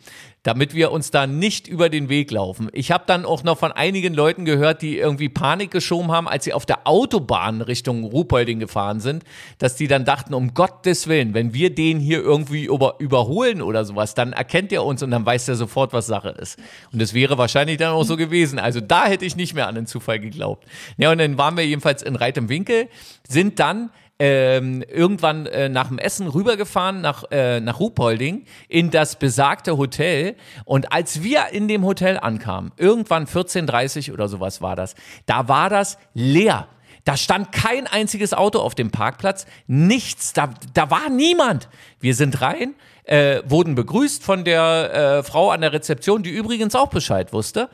damit 0.43 0.73
wir 0.73 0.91
uns 0.91 1.09
da 1.09 1.25
nicht 1.25 1.67
über 1.67 1.89
den 1.89 2.09
Weg 2.09 2.29
laufen. 2.31 2.69
Ich 2.73 2.91
habe 2.91 3.05
dann 3.07 3.25
auch 3.25 3.43
noch 3.43 3.57
von 3.57 3.71
einigen 3.71 4.13
Leuten 4.13 4.43
gehört, 4.43 4.81
die 4.81 4.97
irgendwie 4.97 5.29
Panik 5.29 5.71
geschoben 5.71 6.11
haben, 6.11 6.27
als 6.27 6.43
sie 6.43 6.53
auf 6.53 6.65
der 6.65 6.85
Autobahn 6.85 7.61
Richtung 7.61 8.03
Ruhpolding 8.03 8.59
gefahren 8.59 8.99
sind, 8.99 9.23
dass 9.57 9.75
die 9.77 9.87
dann 9.87 10.03
dachten, 10.03 10.33
um 10.33 10.53
Gottes 10.53 11.07
Willen, 11.07 11.33
wenn 11.33 11.53
wir 11.53 11.73
den 11.73 11.99
hier 11.99 12.21
irgendwie 12.21 12.65
über, 12.65 12.95
überholen 12.99 13.61
oder 13.61 13.85
sowas, 13.85 14.15
dann 14.15 14.33
erkennt 14.33 14.73
er 14.73 14.83
uns 14.83 15.01
und 15.01 15.11
dann 15.11 15.25
weiß 15.25 15.47
er 15.47 15.55
sofort, 15.55 15.93
was 15.93 16.07
Sache 16.07 16.29
ist. 16.29 16.59
Und 16.91 17.01
das 17.01 17.13
wäre 17.13 17.37
wahrscheinlich 17.37 17.77
dann 17.77 17.93
auch 17.93 18.03
so 18.03 18.17
gewesen. 18.17 18.59
Also 18.59 18.81
da 18.81 19.05
hätte 19.05 19.25
ich 19.25 19.37
nicht 19.37 19.53
mehr 19.53 19.67
an 19.67 19.75
den 19.75 19.87
Zufall 19.87 20.19
geglaubt. 20.19 20.65
Ja, 20.97 21.11
und 21.11 21.19
dann 21.19 21.37
waren 21.37 21.55
wir 21.55 21.65
jedenfalls 21.65 22.03
in 22.03 22.17
Reit 22.17 22.37
im 22.37 22.49
Winkel, 22.49 22.89
sind 23.27 23.59
dann 23.59 23.91
ähm, 24.19 24.83
irgendwann 24.83 25.45
äh, 25.47 25.69
nach 25.69 25.87
dem 25.87 25.97
Essen 25.97 26.27
rübergefahren 26.27 27.01
nach, 27.01 27.23
äh, 27.31 27.59
nach 27.59 27.79
Ruhpolding 27.79 28.45
in 28.67 28.91
das 28.91 29.17
besagte 29.17 29.77
Hotel. 29.77 30.35
Und 30.65 30.91
als 30.91 31.23
wir 31.23 31.47
in 31.51 31.67
dem 31.67 31.83
Hotel 31.83 32.17
ankamen, 32.17 32.71
irgendwann 32.77 33.25
14.30 33.25 34.13
oder 34.13 34.27
sowas 34.27 34.61
war 34.61 34.75
das, 34.75 34.95
da 35.25 35.47
war 35.47 35.69
das 35.69 35.97
leer. 36.13 36.67
Da 37.05 37.17
stand 37.17 37.51
kein 37.51 37.85
einziges 37.85 38.33
Auto 38.33 38.59
auf 38.59 38.75
dem 38.75 38.91
Parkplatz, 38.91 39.45
nichts, 39.67 40.31
da, 40.31 40.53
da 40.73 40.89
war 40.89 41.09
niemand. 41.09 41.67
Wir 41.99 42.15
sind 42.15 42.41
rein, 42.41 42.75
äh, 43.03 43.41
wurden 43.45 43.75
begrüßt 43.75 44.23
von 44.23 44.45
der 44.45 44.93
äh, 44.93 45.23
Frau 45.23 45.51
an 45.51 45.61
der 45.61 45.73
Rezeption, 45.73 46.23
die 46.23 46.29
übrigens 46.29 46.75
auch 46.75 46.87
Bescheid 46.87 47.33
wusste. 47.33 47.69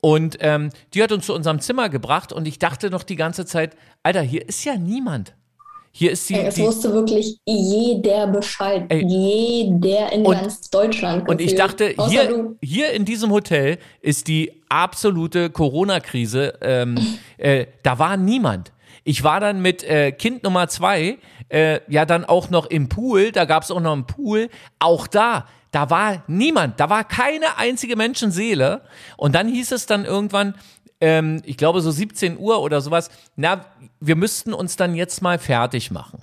Und 0.00 0.38
ähm, 0.40 0.70
die 0.94 1.02
hat 1.02 1.12
uns 1.12 1.26
zu 1.26 1.34
unserem 1.34 1.60
Zimmer 1.60 1.88
gebracht 1.88 2.32
und 2.32 2.48
ich 2.48 2.58
dachte 2.58 2.90
noch 2.90 3.02
die 3.02 3.16
ganze 3.16 3.44
Zeit, 3.44 3.76
Alter, 4.02 4.22
hier 4.22 4.48
ist 4.48 4.64
ja 4.64 4.76
niemand. 4.76 5.34
Hier 5.94 6.10
ist 6.12 6.28
die, 6.30 6.36
Es 6.36 6.54
die 6.54 6.62
wusste 6.62 6.92
wirklich 6.94 7.36
jeder 7.46 8.26
Bescheid. 8.26 8.86
Ey. 8.88 9.04
Jeder 9.06 10.10
in 10.12 10.24
Und- 10.24 10.34
ganz 10.40 10.70
Deutschland. 10.70 11.28
und 11.28 11.40
ich 11.40 11.48
gefühlt. 11.54 11.60
dachte, 11.60 11.94
Außer 11.98 12.10
hier, 12.10 12.28
du. 12.28 12.56
hier 12.62 12.92
in 12.92 13.04
diesem 13.04 13.30
Hotel 13.30 13.78
ist 14.00 14.26
die 14.26 14.62
absolute 14.70 15.50
Corona-Krise. 15.50 16.54
Ähm, 16.62 16.96
äh, 17.36 17.66
da 17.82 17.98
war 17.98 18.16
niemand. 18.16 18.72
Ich 19.04 19.22
war 19.22 19.38
dann 19.40 19.60
mit 19.60 19.84
äh, 19.84 20.12
Kind 20.12 20.44
Nummer 20.44 20.68
zwei, 20.68 21.18
äh, 21.50 21.80
ja 21.88 22.06
dann 22.06 22.24
auch 22.24 22.48
noch 22.50 22.66
im 22.66 22.88
Pool, 22.88 23.30
da 23.32 23.44
gab 23.44 23.62
es 23.64 23.70
auch 23.70 23.80
noch 23.80 23.92
einen 23.92 24.06
Pool, 24.06 24.48
auch 24.78 25.06
da. 25.06 25.46
Da 25.72 25.88
war 25.88 26.22
niemand, 26.26 26.78
da 26.80 26.90
war 26.90 27.02
keine 27.02 27.56
einzige 27.56 27.96
Menschenseele. 27.96 28.82
Und 29.16 29.34
dann 29.34 29.48
hieß 29.48 29.72
es 29.72 29.86
dann 29.86 30.04
irgendwann, 30.04 30.54
ähm, 31.02 31.42
ich 31.44 31.56
glaube 31.56 31.80
so 31.82 31.90
17 31.90 32.38
Uhr 32.38 32.62
oder 32.62 32.80
sowas, 32.80 33.10
na, 33.36 33.66
wir 34.00 34.16
müssten 34.16 34.54
uns 34.54 34.76
dann 34.76 34.94
jetzt 34.94 35.20
mal 35.20 35.38
fertig 35.38 35.90
machen. 35.90 36.22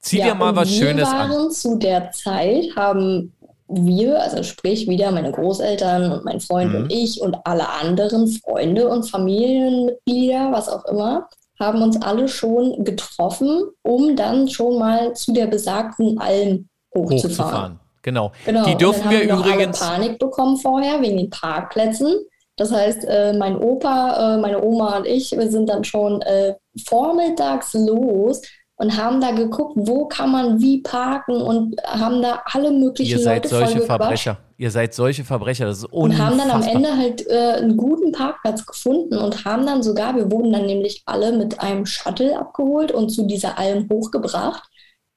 Zieh 0.00 0.20
dir 0.20 0.34
mal 0.34 0.54
was 0.54 0.68
wir 0.68 0.86
Schönes 0.88 1.08
an. 1.08 1.30
waren 1.30 1.50
zu 1.50 1.78
der 1.78 2.12
Zeit, 2.12 2.64
haben 2.76 3.32
wir, 3.68 4.20
also 4.20 4.42
sprich 4.42 4.86
wieder 4.88 5.10
meine 5.12 5.32
Großeltern 5.32 6.12
und 6.12 6.24
mein 6.24 6.40
Freund 6.40 6.70
Mhm. 6.72 6.76
und 6.82 6.92
ich 6.92 7.20
und 7.22 7.36
alle 7.44 7.68
anderen 7.68 8.26
Freunde 8.28 8.86
und 8.88 9.08
Familienmitglieder, 9.08 10.52
was 10.52 10.68
auch 10.68 10.84
immer, 10.86 11.28
haben 11.58 11.80
uns 11.82 12.00
alle 12.02 12.28
schon 12.28 12.84
getroffen, 12.84 13.62
um 13.82 14.16
dann 14.16 14.48
schon 14.48 14.78
mal 14.78 15.14
zu 15.14 15.32
der 15.32 15.46
besagten 15.46 16.18
Alm 16.18 16.68
hochzufahren. 16.94 17.20
Hochzufahren. 17.22 17.80
Genau. 18.02 18.32
Genau, 18.44 18.64
Die 18.66 18.74
dürfen 18.76 19.08
wir 19.10 19.26
noch 19.28 19.46
übrigens. 19.46 19.78
Panik 19.78 20.18
bekommen 20.18 20.56
vorher 20.56 21.00
wegen 21.00 21.16
den 21.18 21.30
Parkplätzen. 21.30 22.12
Das 22.56 22.70
heißt, 22.70 23.04
äh, 23.06 23.32
mein 23.32 23.56
Opa, 23.56 24.34
äh, 24.34 24.38
meine 24.38 24.62
Oma 24.62 24.98
und 24.98 25.06
ich, 25.06 25.32
wir 25.32 25.50
sind 25.50 25.68
dann 25.68 25.84
schon 25.84 26.20
äh, 26.22 26.54
vormittags 26.86 27.74
los, 27.74 28.42
und 28.76 28.96
haben 28.96 29.20
da 29.20 29.30
geguckt, 29.30 29.74
wo 29.76 30.06
kann 30.06 30.32
man 30.32 30.60
wie 30.60 30.82
parken 30.82 31.40
und 31.40 31.80
haben 31.84 32.20
da 32.20 32.42
alle 32.46 32.72
möglichen 32.72 33.18
Ihr 33.18 33.22
seid 33.22 33.44
Leute 33.44 33.66
solche. 33.66 33.80
Verbrecher. 33.82 34.38
Ihr 34.56 34.70
seid 34.72 34.92
solche 34.92 35.22
Verbrecher. 35.22 35.66
Das 35.66 35.78
ist 35.78 35.84
Und 35.84 36.10
unfassbar. 36.10 36.26
haben 36.26 36.38
dann 36.38 36.50
am 36.50 36.62
Ende 36.62 36.96
halt 36.96 37.30
einen 37.30 37.76
guten 37.76 38.10
Parkplatz 38.10 38.66
gefunden 38.66 39.18
und 39.18 39.44
haben 39.44 39.66
dann 39.66 39.84
sogar, 39.84 40.16
wir 40.16 40.32
wurden 40.32 40.52
dann 40.52 40.66
nämlich 40.66 41.02
alle 41.06 41.30
mit 41.30 41.60
einem 41.60 41.86
Shuttle 41.86 42.36
abgeholt 42.36 42.90
und 42.90 43.10
zu 43.10 43.24
dieser 43.24 43.56
Alm 43.56 43.88
hochgebracht. 43.88 44.64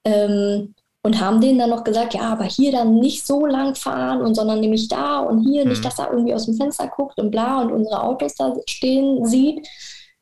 Ähm, 0.03 0.75
und 1.05 1.19
haben 1.21 1.39
denen 1.39 1.59
dann 1.59 1.69
noch 1.69 1.83
gesagt, 1.83 2.15
ja, 2.15 2.21
aber 2.31 2.45
hier 2.45 2.71
dann 2.71 2.95
nicht 2.95 3.27
so 3.27 3.45
lang 3.45 3.75
fahren 3.75 4.21
und 4.23 4.33
sondern 4.33 4.59
nämlich 4.59 4.87
da 4.87 5.19
und 5.19 5.43
hier, 5.43 5.63
Mhm. 5.63 5.69
nicht, 5.69 5.85
dass 5.85 5.99
er 5.99 6.09
irgendwie 6.11 6.33
aus 6.33 6.45
dem 6.45 6.55
Fenster 6.55 6.87
guckt 6.87 7.19
und 7.19 7.29
bla 7.29 7.61
und 7.61 7.71
unsere 7.71 8.01
Autos 8.03 8.33
da 8.33 8.53
stehen 8.67 9.23
sieht. 9.23 9.67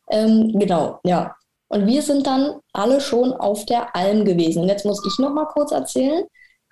Ähm, 0.09 0.51
genau, 0.59 0.99
ja. 1.05 1.35
Und 1.69 1.87
wir 1.87 2.01
sind 2.01 2.27
dann 2.27 2.59
alle 2.73 2.99
schon 2.99 3.31
auf 3.31 3.65
der 3.65 3.95
Alm 3.95 4.25
gewesen. 4.25 4.61
Und 4.63 4.67
jetzt 4.67 4.85
muss 4.85 5.01
ich 5.07 5.17
noch 5.19 5.33
mal 5.33 5.45
kurz 5.45 5.71
erzählen. 5.71 6.25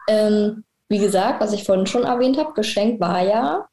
Ähm, 0.10 0.63
wie 0.89 1.00
gesagt, 1.00 1.39
was 1.41 1.54
ich 1.54 1.63
vorhin 1.63 1.88
schon 1.88 2.04
erwähnt 2.04 2.38
habe, 2.38 2.52
geschenkt 2.54 3.00
war 3.00 3.21
ja 3.24 3.65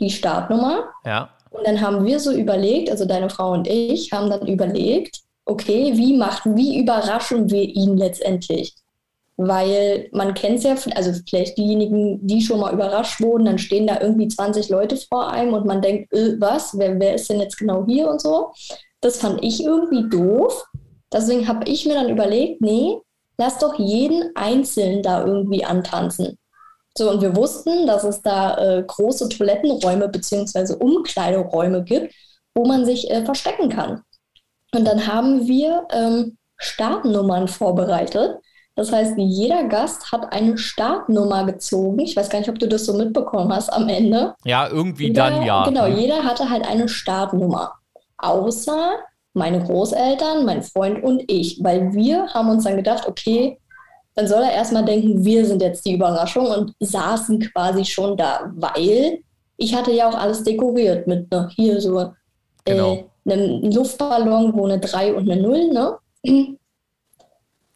die 0.00 0.10
Startnummer. 0.10 0.84
ja. 1.04 1.28
Und 1.50 1.66
dann 1.66 1.80
haben 1.80 2.04
wir 2.04 2.20
so 2.20 2.30
überlegt, 2.32 2.90
also 2.90 3.04
deine 3.06 3.30
Frau 3.30 3.52
und 3.52 3.66
ich 3.68 4.12
haben 4.12 4.28
dann 4.30 4.46
überlegt, 4.46 5.20
okay, 5.46 5.92
wie 5.96 6.14
machen, 6.16 6.56
wie 6.56 6.78
überraschen 6.78 7.50
wir 7.50 7.62
ihn 7.62 7.96
letztendlich? 7.96 8.74
Weil 9.40 10.08
man 10.12 10.34
kennt 10.34 10.58
es 10.58 10.64
ja, 10.64 10.74
also 10.96 11.12
vielleicht 11.28 11.56
diejenigen, 11.56 12.26
die 12.26 12.42
schon 12.42 12.58
mal 12.58 12.74
überrascht 12.74 13.20
wurden, 13.20 13.44
dann 13.44 13.58
stehen 13.58 13.86
da 13.86 14.00
irgendwie 14.00 14.26
20 14.26 14.68
Leute 14.68 14.96
vor 14.96 15.30
einem 15.30 15.54
und 15.54 15.64
man 15.64 15.80
denkt, 15.80 16.12
äh, 16.12 16.40
was, 16.40 16.76
wer, 16.76 16.98
wer 16.98 17.14
ist 17.14 17.30
denn 17.30 17.40
jetzt 17.40 17.56
genau 17.56 17.86
hier 17.86 18.08
und 18.08 18.20
so. 18.20 18.52
Das 19.00 19.18
fand 19.18 19.44
ich 19.44 19.62
irgendwie 19.62 20.08
doof. 20.08 20.66
Deswegen 21.12 21.46
habe 21.46 21.68
ich 21.68 21.86
mir 21.86 21.94
dann 21.94 22.10
überlegt, 22.10 22.60
nee, 22.60 22.98
lass 23.38 23.58
doch 23.58 23.78
jeden 23.78 24.34
Einzelnen 24.34 25.02
da 25.02 25.24
irgendwie 25.24 25.64
antanzen. 25.64 26.36
So, 26.96 27.08
und 27.08 27.22
wir 27.22 27.36
wussten, 27.36 27.86
dass 27.86 28.02
es 28.02 28.22
da 28.22 28.56
äh, 28.58 28.82
große 28.84 29.28
Toilettenräume 29.28 30.08
bzw. 30.08 30.74
Umkleideräume 30.74 31.84
gibt, 31.84 32.12
wo 32.56 32.64
man 32.64 32.84
sich 32.84 33.08
äh, 33.08 33.24
verstecken 33.24 33.68
kann. 33.68 34.02
Und 34.74 34.84
dann 34.84 35.06
haben 35.06 35.46
wir 35.46 35.86
ähm, 35.92 36.36
Startnummern 36.56 37.46
vorbereitet. 37.46 38.38
Das 38.78 38.92
heißt, 38.92 39.14
jeder 39.16 39.64
Gast 39.64 40.12
hat 40.12 40.32
eine 40.32 40.56
Startnummer 40.56 41.44
gezogen. 41.44 41.98
Ich 41.98 42.14
weiß 42.16 42.30
gar 42.30 42.38
nicht, 42.38 42.48
ob 42.48 42.60
du 42.60 42.68
das 42.68 42.86
so 42.86 42.92
mitbekommen 42.94 43.52
hast 43.52 43.72
am 43.72 43.88
Ende. 43.88 44.36
Ja, 44.44 44.68
irgendwie 44.68 45.08
Jeder, 45.08 45.30
dann 45.30 45.42
ja. 45.42 45.64
Genau, 45.64 45.86
Hm. 45.86 45.98
jeder 45.98 46.22
hatte 46.22 46.48
halt 46.48 46.64
eine 46.64 46.88
Startnummer. 46.88 47.72
Außer 48.18 48.90
meine 49.34 49.64
Großeltern, 49.64 50.44
mein 50.44 50.62
Freund 50.62 51.02
und 51.02 51.24
ich. 51.26 51.58
Weil 51.60 51.92
wir 51.92 52.28
haben 52.32 52.50
uns 52.50 52.62
dann 52.62 52.76
gedacht, 52.76 53.08
okay, 53.08 53.58
dann 54.14 54.28
soll 54.28 54.44
er 54.44 54.52
erstmal 54.52 54.84
denken, 54.84 55.24
wir 55.24 55.44
sind 55.44 55.60
jetzt 55.60 55.84
die 55.84 55.94
Überraschung 55.94 56.46
und 56.46 56.72
saßen 56.78 57.40
quasi 57.52 57.84
schon 57.84 58.16
da, 58.16 58.52
weil 58.54 59.18
ich 59.56 59.74
hatte 59.74 59.90
ja 59.90 60.08
auch 60.08 60.14
alles 60.16 60.44
dekoriert 60.44 61.08
mit 61.08 61.28
ne, 61.32 61.48
hier 61.56 61.80
so 61.80 62.12
Genau. 62.64 62.92
äh, 63.26 63.32
einem 63.32 63.72
Luftballon, 63.72 64.54
wo 64.54 64.66
eine 64.66 64.78
3 64.78 65.14
und 65.14 65.28
eine 65.28 65.42
0, 65.42 65.72
ne? 65.72 65.96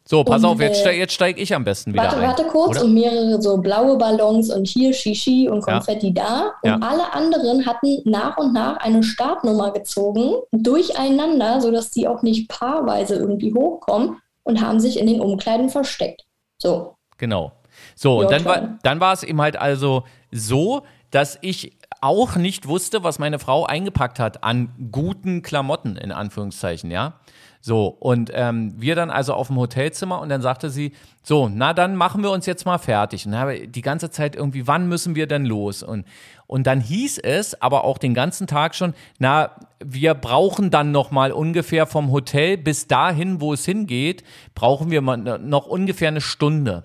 So, 0.05 0.25
pass 0.25 0.43
Und, 0.43 0.51
auf, 0.51 0.61
jetzt, 0.61 0.85
äh, 0.85 0.91
jetzt 0.93 1.12
steige 1.12 1.41
ich 1.41 1.55
am 1.55 1.62
besten 1.62 1.93
wieder 1.93 2.03
Warte, 2.05 2.17
ein. 2.17 2.23
warte 2.23 2.45
kurz 2.45 2.71
oder? 2.71 2.85
und 2.85 2.95
mehrere 2.95 3.41
so 3.41 3.59
blaue 3.59 3.97
Ballons 3.99 4.51
und 4.53 4.67
hier 4.67 4.93
Shishi 4.93 5.49
und 5.49 5.65
Ja. 5.67 5.75
Konfetti 5.75 6.12
da. 6.12 6.53
Und 6.62 6.69
Ja. 6.71 6.79
alle 6.81 7.12
anderen 7.15 7.65
hatten 7.67 7.99
nach 8.05 8.37
und 8.37 8.53
nach 8.53 8.79
eine 8.79 9.03
Startnummer 9.05 9.71
gezogen, 9.73 10.35
durcheinander, 10.51 11.61
sodass 11.61 11.91
die 11.91 12.09
auch 12.09 12.23
nicht 12.23 12.49
paarweise 12.49 13.15
irgendwie 13.15 13.55
hochkommen 13.55 14.19
und 14.43 14.61
haben 14.61 14.81
sich 14.81 14.99
in 14.99 15.07
den 15.07 15.21
Umkleiden 15.21 15.69
versteckt. 15.69 16.23
So. 16.59 16.97
Genau. 17.19 17.53
So, 17.95 18.21
und 18.21 18.31
dann 18.31 18.45
war, 18.45 18.79
dann 18.83 19.01
war 19.01 19.12
es 19.12 19.23
eben 19.23 19.41
halt 19.41 19.57
also 19.57 20.03
so, 20.33 20.83
dass 21.11 21.38
ich 21.43 21.77
auch 22.01 22.35
nicht 22.37 22.67
wusste, 22.67 23.05
was 23.05 23.19
meine 23.21 23.38
Frau 23.38 23.65
eingepackt 23.65 24.19
hat 24.19 24.43
an 24.43 24.71
guten 24.91 25.43
Klamotten, 25.43 25.97
in 25.97 26.11
Anführungszeichen, 26.11 26.91
ja. 26.91 27.21
So, 27.64 27.87
und 27.87 28.33
ähm, 28.35 28.75
wir 28.77 28.96
dann 28.96 29.09
also 29.09 29.35
auf 29.35 29.46
dem 29.46 29.57
Hotelzimmer 29.57 30.20
und 30.20 30.29
dann 30.31 30.42
sagte 30.42 30.68
sie, 30.68 30.92
so, 31.22 31.48
na 31.48 31.72
dann 31.72 31.94
machen 31.94 32.25
wir 32.25 32.33
uns 32.33 32.44
jetzt 32.44 32.66
mal 32.66 32.79
fertig. 32.79 33.25
Und 33.25 33.38
habe 33.38 33.68
die 33.68 33.83
ganze 33.83 34.11
Zeit 34.11 34.35
irgendwie, 34.35 34.66
wann 34.66 34.88
müssen 34.88 35.14
wir 35.14 35.29
denn 35.29 35.46
los? 35.46 35.85
Und, 35.85 36.05
und 36.48 36.66
dann 36.66 36.81
hieß 36.81 37.18
es, 37.18 37.62
aber 37.62 37.85
auch 37.85 37.98
den 37.98 38.14
ganzen 38.14 38.48
Tag 38.48 38.75
schon, 38.75 38.94
na, 39.20 39.53
wir 39.79 40.14
brauchen 40.14 40.72
dann 40.72 40.90
noch 40.90 41.12
mal 41.12 41.31
ungefähr 41.31 41.87
vom 41.87 42.11
Hotel 42.11 42.57
bis 42.57 42.88
dahin, 42.88 43.40
wo 43.40 43.53
es 43.53 43.64
hingeht, 43.64 44.25
brauchen 44.57 44.90
wir 44.90 45.01
noch 45.01 45.66
ungefähr 45.66 46.09
eine 46.09 46.20
Stunde. 46.20 46.83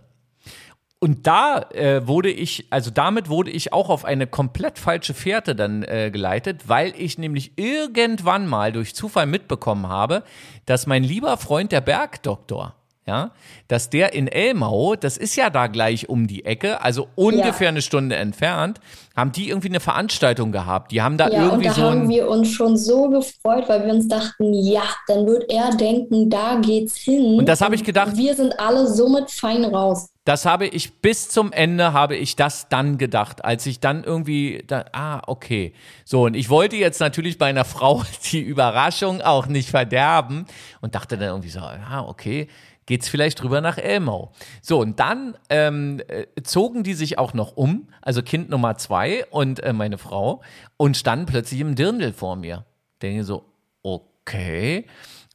Und 1.00 1.28
da 1.28 1.62
äh, 1.72 2.08
wurde 2.08 2.32
ich, 2.32 2.66
also 2.72 2.90
damit 2.90 3.30
wurde 3.30 3.52
ich 3.52 3.72
auch 3.72 3.90
auf 3.90 4.04
eine 4.04 4.26
komplett 4.26 4.80
falsche 4.80 5.14
Fährte 5.14 5.56
dann 5.56 5.84
äh, 5.84 6.10
geleitet, 6.12 6.68
weil 6.68 6.94
ich 6.98 7.20
nämlich 7.20 7.52
irgendwann 7.56 8.48
mal 8.48 8.72
durch 8.72 8.96
Zufall 8.96 9.28
mitbekommen 9.28 9.88
habe, 9.88 10.24
dass 10.66 10.88
mein 10.88 11.04
lieber 11.04 11.38
Freund 11.38 11.72
der 11.72 11.82
Bergdoktor, 11.82 12.76
ja, 13.08 13.32
dass 13.70 13.89
der 13.89 14.13
in 14.13 14.28
Elmau, 14.28 14.96
das 14.96 15.17
ist 15.17 15.36
ja 15.38 15.50
da 15.50 15.67
gleich 15.67 16.10
um 16.10 16.28
die 16.28 16.43
Ecke, 16.46 16.82
also 16.82 17.08
ungefähr 17.15 17.70
eine 17.70 17.82
Stunde 17.82 18.17
entfernt, 18.17 18.80
haben 19.15 19.32
die 19.32 19.50
irgendwie 19.50 19.70
eine 19.70 19.80
Veranstaltung 19.80 20.52
gehabt. 20.52 20.91
Die 20.91 21.02
haben 21.02 21.17
da 21.17 21.30
Ja, 21.30 21.39
und 21.43 21.46
irgendwie 21.46 21.67
da 21.70 21.74
so 21.74 21.82
haben 21.84 22.10
wir 22.10 22.28
uns 22.30 22.52
schon 22.52 22.78
so 22.78 23.10
gefreut, 23.10 23.67
weil 23.67 23.86
wir 23.86 23.93
uns 23.93 24.08
dachten, 24.08 24.54
ja, 24.54 24.84
dann 25.08 25.26
wird 25.26 25.50
er 25.50 25.72
denken, 25.76 26.30
da 26.30 26.60
geht's 26.62 26.98
hin. 26.98 27.36
Und 27.39 27.48
das 27.48 27.62
habe 27.62 27.76
ich 27.76 27.84
gedacht- 27.84 28.15
Wir 28.17 28.36
sind 28.36 28.60
alle 28.60 28.86
somit 28.88 29.32
fein 29.32 29.63
raus. 29.65 30.10
Das 30.26 30.46
habe 30.46 30.67
ich 30.67 30.96
bis 31.00 31.30
zum 31.30 31.54
Ende 31.54 31.93
habe 31.93 32.17
ich 32.17 32.36
das 32.36 32.67
dann 32.67 32.98
gedacht, 32.98 33.46
als 33.46 33.65
ich 33.65 33.80
dann 33.80 34.04
irgendwie 34.04 34.62
da, 34.67 34.84
ah, 34.91 35.22
okay. 35.26 35.74
So, 36.04 36.24
und 36.26 36.36
ich 36.36 36.50
wollte 36.50 36.76
jetzt 36.76 37.00
natürlich 37.00 37.38
bei 37.38 37.46
einer 37.46 37.63
Frau 37.63 38.04
die 38.34 38.41
Überraschung 38.41 39.22
auch 39.22 39.48
nicht 39.48 39.70
verderben 39.70 40.46
und 40.82 40.96
dachte 40.96 41.17
dann 41.17 41.30
irgendwie 41.30 41.50
so, 41.50 41.62
ah, 41.62 42.02
okay, 42.06 42.50
geht's 42.88 43.08
vielleicht 43.08 43.43
rüber 43.43 43.62
nach 43.62 43.78
Elmau. 43.78 44.32
So, 44.63 44.80
und 44.80 45.00
dann 45.00 45.38
ähm, 45.52 46.02
äh, 46.08 46.26
zogen 46.41 46.82
die 46.82 46.95
sich 46.95 47.19
auch 47.19 47.36
noch 47.36 47.56
um, 47.56 47.89
also 48.02 48.23
Kind 48.23 48.50
Nummer 48.50 48.78
zwei 48.78 49.26
und 49.30 49.62
äh, 49.62 49.73
meine 49.73 50.00
Frau, 50.00 50.41
und 50.78 50.97
standen 50.97 51.28
plötzlich 51.28 51.60
im 51.60 51.76
Dirndl 51.76 52.13
vor 52.13 52.36
mir. 52.36 52.65
Denke 53.04 53.23
so, 53.23 53.45
okay. 53.84 54.88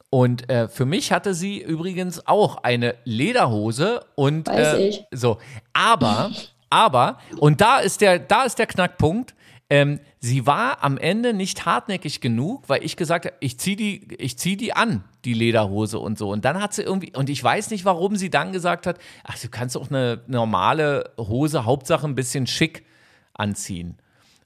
Und 0.09 0.49
äh, 0.49 0.67
für 0.67 0.85
mich 0.85 1.11
hatte 1.11 1.33
sie 1.33 1.59
übrigens 1.59 2.27
auch 2.27 2.57
eine 2.57 2.95
Lederhose 3.03 4.05
und 4.15 4.47
Weiß 4.47 4.73
äh, 4.73 4.87
ich. 4.89 5.05
so. 5.11 5.37
Aber, 5.73 6.31
aber, 6.69 7.17
und 7.37 7.61
da 7.61 7.79
ist 7.79 8.01
der, 8.01 8.19
da 8.19 8.43
ist 8.43 8.59
der 8.59 8.67
Knackpunkt. 8.67 9.33
Ähm, 9.69 9.99
sie 10.19 10.45
war 10.45 10.83
am 10.83 10.97
Ende 10.97 11.33
nicht 11.33 11.65
hartnäckig 11.65 12.21
genug, 12.21 12.67
weil 12.67 12.83
ich 12.83 12.97
gesagt 12.97 13.25
habe, 13.25 13.35
ich 13.39 13.59
zieh 13.59 13.75
die, 13.75 14.35
zieh 14.35 14.57
die 14.57 14.73
an, 14.73 15.03
die 15.25 15.33
Lederhose 15.33 15.99
und 15.99 16.17
so. 16.17 16.29
Und 16.29 16.45
dann 16.45 16.61
hat 16.61 16.73
sie 16.73 16.83
irgendwie, 16.83 17.15
und 17.15 17.29
ich 17.29 17.43
weiß 17.43 17.71
nicht, 17.71 17.85
warum 17.85 18.15
sie 18.15 18.29
dann 18.29 18.51
gesagt 18.51 18.85
hat, 18.85 18.99
ach, 19.23 19.39
du 19.39 19.49
kannst 19.49 19.77
auch 19.77 19.89
eine 19.89 20.21
normale 20.27 21.11
Hose, 21.17 21.65
Hauptsache 21.65 22.05
ein 22.05 22.15
bisschen 22.15 22.45
schick 22.45 22.85
anziehen. 23.33 23.97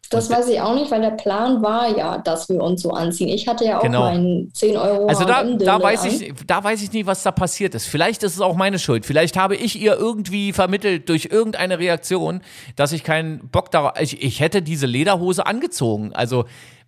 Das 0.10 0.30
weiß 0.30 0.48
ich 0.50 0.62
auch 0.62 0.74
nicht, 0.76 0.90
weil 0.92 1.02
der 1.02 1.12
Plan 1.12 1.62
war 1.62 1.96
ja, 1.98 2.18
dass 2.18 2.48
wir 2.50 2.62
uns 2.62 2.82
so 2.82 2.92
anziehen. 2.92 3.28
Ich 3.30 3.48
hatte 3.48 3.66
ja 3.66 3.78
auch 3.80 3.84
Genau. 3.84 4.02
meinen 4.02 4.54
10 4.54 4.78
Euro 4.78 5.08
Also 5.08 5.26
da, 5.26 5.44
da, 5.44 5.82
weiß 5.82 6.04
an. 6.04 6.10
ich, 6.10 6.34
da 6.46 6.64
weiß 6.64 6.82
ich 6.82 6.92
nicht, 6.92 7.06
was 7.06 7.24
da 7.24 7.32
passiert 7.32 7.76
ist. 7.76 7.86
Vielleicht 7.88 8.24
ist 8.24 8.36
es 8.36 8.42
auch 8.42 8.56
meine 8.56 8.80
Schuld. 8.80 9.06
Vielleicht 9.06 9.38
habe 9.38 9.56
ich 9.56 9.80
ihr 9.82 9.96
irgendwie 9.98 10.54
vermittelt 10.54 11.10
durch 11.10 11.30
irgendeine 11.32 11.80
Reaktion, 11.80 12.42
dass 12.76 12.92
ich 12.92 13.04
keinen 13.04 13.50
Bock 13.50 13.72
darauf. 13.72 13.94
Ich, 14.00 14.22
ich 14.24 14.40
hätte 14.40 14.62
diese 14.62 14.86
Lederhose 14.86 15.46
angezogen. 15.46 16.12
Also 16.14 16.46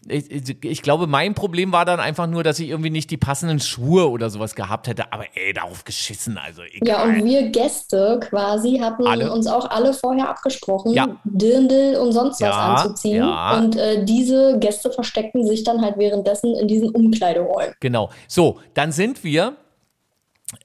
ich, 0.07 0.63
ich- 0.63 0.81
glaube, 0.81 1.07
mein 1.07 1.33
Problem 1.35 1.71
war 1.71 1.83
dann 1.85 1.99
einfach 1.99 2.25
nur, 2.27 2.43
dass 2.43 2.57
ich 2.59 2.69
irgendwie 2.69 2.89
nicht 2.89 3.11
die 3.11 3.17
passenden 3.17 3.59
Schuhe 3.59 4.09
oder 4.09 4.29
sowas 4.29 4.55
gehabt 4.55 4.87
hätte. 4.87 5.11
Aber 5.11 5.25
ey, 5.35 5.53
darauf 5.53 5.83
geschissen. 5.83 6.37
Also 6.37 6.61
egal. 6.63 6.87
Ja, 6.87 7.03
und 7.03 7.25
wir 7.25 7.49
Gäste 7.49 8.19
quasi 8.21 8.77
hatten 8.79 9.05
Alle? 9.05 9.31
uns 9.31 9.45
auch 9.47 9.69
alle 9.69 9.93
vorher 9.93 10.29
abgesprochen, 10.29 10.93
Ja. 10.93 11.17
Dirndl 11.25 11.97
und 12.01 12.13
sonst 12.13 12.39
was 12.41 12.47
Ja, 12.49 12.73
anzuziehen. 12.75 13.17
ja. 13.17 13.57
Und 13.57 13.75
äh, 13.75 14.05
diese 14.05 14.57
Gäste 14.59 14.89
versteckten 14.91 15.45
sich 15.45 15.63
dann 15.63 15.81
halt 15.81 15.97
währenddessen 15.97 16.55
in 16.55 16.67
diesen 16.67 16.89
Umkleideräumen. 16.91 17.73
Genau. 17.79 18.09
So, 18.27 18.59
dann 18.73 18.91
sind 18.91 19.23
wir. 19.23 19.57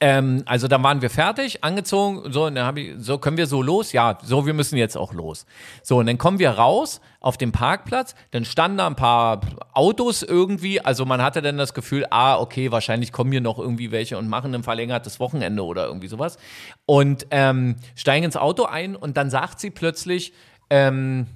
Ähm, 0.00 0.42
also 0.46 0.66
dann 0.66 0.82
waren 0.82 1.02
wir 1.02 1.10
fertig, 1.10 1.62
angezogen, 1.62 2.32
so, 2.32 2.46
und 2.46 2.54
dann 2.54 2.66
hab 2.66 2.78
ich, 2.78 2.94
so 2.98 3.18
können 3.18 3.36
wir 3.36 3.46
so 3.46 3.60
los? 3.60 3.92
Ja, 3.92 4.16
so, 4.22 4.46
wir 4.46 4.54
müssen 4.54 4.78
jetzt 4.78 4.96
auch 4.96 5.12
los. 5.12 5.44
So, 5.82 5.98
und 5.98 6.06
dann 6.06 6.16
kommen 6.16 6.38
wir 6.38 6.50
raus 6.50 7.02
auf 7.20 7.36
dem 7.36 7.52
Parkplatz, 7.52 8.14
dann 8.30 8.46
standen 8.46 8.78
da 8.78 8.86
ein 8.86 8.96
paar 8.96 9.42
Autos 9.74 10.22
irgendwie, 10.22 10.80
also 10.80 11.04
man 11.04 11.20
hatte 11.20 11.42
dann 11.42 11.58
das 11.58 11.74
Gefühl, 11.74 12.06
ah, 12.08 12.38
okay, 12.38 12.72
wahrscheinlich 12.72 13.12
kommen 13.12 13.30
hier 13.30 13.42
noch 13.42 13.58
irgendwie 13.58 13.90
welche 13.90 14.16
und 14.16 14.26
machen 14.26 14.54
ein 14.54 14.62
verlängertes 14.62 15.20
Wochenende 15.20 15.62
oder 15.62 15.86
irgendwie 15.86 16.08
sowas. 16.08 16.38
Und 16.86 17.26
ähm, 17.30 17.76
steigen 17.94 18.24
ins 18.24 18.38
Auto 18.38 18.64
ein 18.64 18.96
und 18.96 19.18
dann 19.18 19.28
sagt 19.28 19.60
sie 19.60 19.70
plötzlich, 19.70 20.32
ähm, 20.70 21.26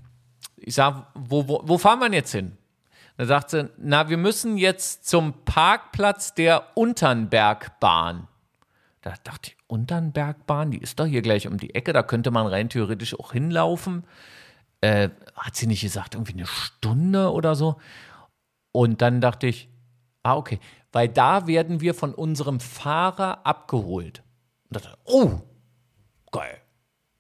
ich 0.57 0.75
sag, 0.75 1.09
wo, 1.15 1.49
wo, 1.49 1.61
wo 1.65 1.77
fahren 1.77 2.01
wir 2.01 2.11
jetzt 2.13 2.33
hin? 2.33 2.57
Da 3.19 3.27
sagt 3.27 3.51
sie, 3.51 3.69
na, 3.77 4.09
wir 4.09 4.17
müssen 4.17 4.57
jetzt 4.57 5.07
zum 5.07 5.35
Parkplatz 5.45 6.35
der 6.35 6.77
Unternbergbahn. 6.77 8.27
Da 9.03 9.15
dachte 9.23 9.51
ich, 9.51 9.57
Unternbergbahn, 9.67 10.71
die 10.71 10.79
ist 10.79 10.99
doch 10.99 11.07
hier 11.07 11.23
gleich 11.23 11.47
um 11.47 11.59
die 11.59 11.75
Ecke, 11.75 11.93
da 11.93 12.03
könnte 12.03 12.31
man 12.31 12.47
rein 12.47 12.69
theoretisch 12.69 13.19
auch 13.19 13.33
hinlaufen. 13.33 14.05
Äh, 14.81 15.11
hat 15.37 15.57
sie 15.57 15.67
nicht 15.67 15.83
gesagt, 15.83 16.15
irgendwie 16.15 16.35
eine 16.35 16.47
Stunde 16.47 17.33
oder 17.33 17.55
so? 17.55 17.77
Und 18.73 19.03
dann 19.03 19.21
dachte 19.21 19.47
ich, 19.47 19.69
ah, 20.23 20.37
okay, 20.37 20.59
weil 20.93 21.09
da 21.09 21.47
werden 21.47 21.81
wir 21.81 21.95
von 21.95 22.15
unserem 22.15 22.61
Fahrer 22.61 23.47
abgeholt. 23.47 24.23
Und 24.69 24.77
dachte, 24.77 24.97
oh, 25.05 25.41
geil, 26.31 26.61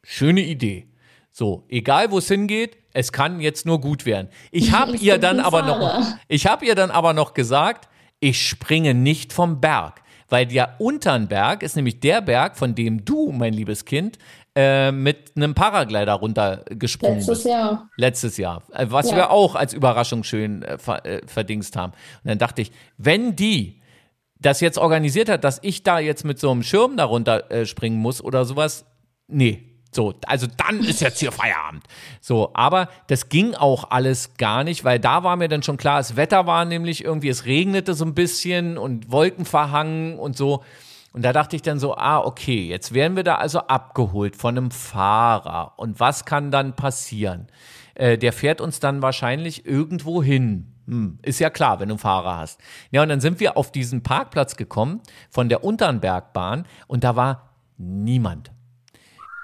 schöne 0.03 0.43
Idee. 0.43 0.89
So, 1.31 1.64
egal 1.68 2.11
wo 2.11 2.18
es 2.18 2.29
hingeht, 2.29 2.76
es 2.93 3.12
kann 3.12 3.41
jetzt 3.41 3.64
nur 3.64 3.81
gut 3.81 4.07
werden. 4.07 4.29
Ich 4.51 4.72
habe 4.79 4.97
ihr 4.97 5.18
dann 5.18 5.41
aber 5.41 5.62
noch, 5.62 6.05
ich 6.26 6.47
habe 6.47 6.66
ihr 6.66 6.74
dann 6.74 6.91
aber 6.91 7.12
noch 7.12 7.35
gesagt, 7.35 7.89
ich 8.20 8.47
springe 8.49 8.95
nicht 8.95 9.33
vom 9.33 9.61
Berg, 9.61 10.03
weil 10.29 10.47
der 10.47 10.74
Unternberg 10.81 11.62
ist 11.62 11.76
nämlich 11.76 12.01
der 12.01 12.20
Berg, 12.20 12.57
von 12.57 12.74
dem 12.74 13.05
du, 13.05 13.33
mein 13.33 13.53
liebes 13.53 13.85
Kind, 13.85 14.18
äh, 14.55 14.91
mit 14.93 15.33
einem 15.37 15.55
Paraglider 15.55 16.14
runtergesprungen 16.14 17.18
Letztes 17.18 17.39
bist. 17.39 17.47
Jahr. 17.47 17.89
Letztes 17.97 18.37
Jahr. 18.37 18.62
Äh, 18.72 18.87
was 18.91 19.11
Ja. 19.11 19.16
wir 19.16 19.31
auch 19.31 19.55
als 19.55 19.72
Überraschung 19.72 20.24
schön 20.24 20.62
äh, 20.62 20.79
ver 20.79 21.05
äh, 21.07 21.20
verdingst 21.26 21.76
haben. 21.76 21.93
Und 22.24 22.29
dann 22.31 22.39
dachte 22.39 22.62
ich, 22.62 22.72
wenn 22.97 23.37
die 23.37 23.81
das 24.41 24.61
jetzt 24.61 24.79
organisiert 24.79 25.29
hat, 25.29 25.45
dass 25.45 25.59
ich 25.62 25.83
da 25.83 25.99
jetzt 25.99 26.24
mit 26.24 26.39
so 26.39 26.51
einem 26.51 26.62
Schirm 26.62 26.97
darunter 26.97 27.51
äh, 27.51 27.66
springen 27.66 27.99
muss 27.99 28.22
oder 28.22 28.45
sowas, 28.45 28.85
nee. 29.26 29.68
So, 29.91 30.14
also 30.26 30.47
dann 30.57 30.80
ist 30.80 31.01
jetzt 31.01 31.18
hier 31.18 31.32
Feierabend. 31.32 31.84
So, 32.20 32.51
aber 32.55 32.89
das 33.07 33.28
ging 33.30 33.55
auch 33.55 33.91
alles 33.91 34.34
gar 34.36 34.62
nicht, 34.62 34.84
weil 34.84 34.99
da 34.99 35.22
war 35.24 35.36
mir 35.36 35.49
dann 35.49 35.62
schon 35.62 35.78
klar, 35.78 35.99
das 35.99 36.16
Wetter 36.16 36.47
war 36.47 36.64
nämlich 36.64 37.05
irgendwie, 37.05 37.28
es 37.30 37.47
regnete 37.47 37.95
so 37.95 38.05
ein 38.05 38.14
bisschen 38.14 38.76
und 38.76 39.11
Wolken 39.11 39.45
verhangen 39.45 40.18
und 40.18 40.36
so. 40.36 40.62
Und 41.12 41.22
da 41.22 41.32
dachte 41.32 41.57
ich 41.57 41.62
dann 41.62 41.78
so, 41.78 41.97
ah, 41.97 42.18
okay, 42.18 42.68
jetzt 42.68 42.93
werden 42.93 43.16
wir 43.16 43.24
da 43.24 43.36
also 43.36 43.61
abgeholt 43.61 44.36
von 44.36 44.59
einem 44.59 44.70
Fahrer. 44.70 45.72
Und 45.76 46.01
was 46.01 46.26
kann 46.26 46.51
dann 46.51 46.76
passieren? 46.76 47.49
Äh, 47.95 48.18
der 48.18 48.32
fährt 48.32 48.61
uns 48.61 48.78
dann 48.80 49.01
wahrscheinlich 49.01 49.64
irgendwo 49.64 50.22
hin. 50.22 50.74
Hm, 50.86 51.18
ist 51.22 51.41
ja 51.41 51.51
klar, 51.51 51.80
wenn 51.80 51.89
du 51.89 51.95
einen 51.95 51.99
Fahrer 51.99 52.36
hast. 52.36 52.61
Ja, 52.91 53.03
und 53.03 53.09
dann 53.09 53.20
sind 53.20 53.41
wir 53.41 53.57
auf 53.57 53.72
diesen 53.72 54.03
Parkplatz 54.03 54.57
gekommen 54.57 55.01
von 55.30 55.49
der 55.49 55.64
Unternbergbahn 55.64 56.66
und 56.86 57.05
da 57.05 57.16
war 57.16 57.55
niemand. 57.78 58.51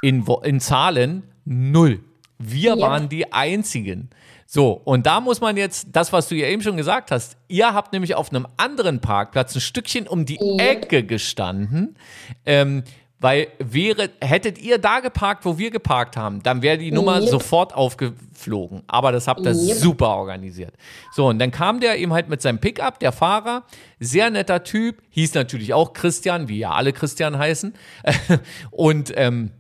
In, 0.09 0.25
in 0.43 0.61
Zahlen 0.61 1.23
null. 1.45 2.01
Wir 2.39 2.75
Ja. 2.77 2.79
waren 2.79 3.09
die 3.09 3.33
Einzigen. 3.33 4.11
So, 4.47 4.73
und 4.85 5.07
da 5.07 5.21
muss 5.21 5.41
man 5.41 5.57
jetzt, 5.57 5.89
das, 5.93 6.13
was 6.13 6.29
du 6.29 6.35
ja 6.35 6.47
eben 6.49 6.61
schon 6.63 6.77
gesagt 6.77 7.11
hast, 7.11 7.37
ihr 7.49 7.73
habt 7.73 7.93
nämlich 7.93 8.15
auf 8.15 8.29
einem 8.31 8.47
anderen 8.59 9.01
Parkplatz 9.01 9.55
ein 9.55 9.61
Stückchen 9.61 10.07
um 10.07 10.27
die 10.27 10.39
Yep. 10.41 10.61
Ecke 10.61 11.05
gestanden. 11.05 11.97
Ähm, 12.45 12.83
weil 13.19 13.47
wäre, 13.59 14.11
hättet 14.21 14.59
ihr 14.59 14.77
da 14.77 15.01
geparkt, 15.01 15.47
wo 15.47 15.57
wir 15.57 15.71
geparkt 15.71 16.19
haben, 16.19 16.43
dann 16.43 16.61
wäre 16.61 16.77
die 16.77 16.93
Nummer 16.93 17.21
Yep. 17.21 17.29
sofort 17.31 17.75
aufgeflogen. 17.75 18.83
Aber 18.87 19.11
das 19.13 19.27
habt 19.27 19.41
ihr 19.47 19.55
super 19.55 20.09
organisiert. 20.17 20.75
So, 21.15 21.29
und 21.29 21.39
dann 21.39 21.51
kam 21.51 21.81
der 21.81 21.99
eben 21.99 22.13
halt 22.13 22.29
mit 22.29 22.43
seinem 22.43 22.59
Pickup, 22.59 22.99
der 23.01 23.13
Fahrer, 23.13 23.63
sehr 23.99 24.29
netter 24.29 24.63
Typ, 24.65 25.01
hieß 25.11 25.33
natürlich 25.33 25.73
auch 25.73 25.95
Christian, 25.95 26.49
wie 26.49 26.59
ja 26.59 26.73
alle 26.73 26.93
Christian 26.93 27.39
heißen. 27.39 27.73
und 28.71 29.13
ähm, 29.17 29.53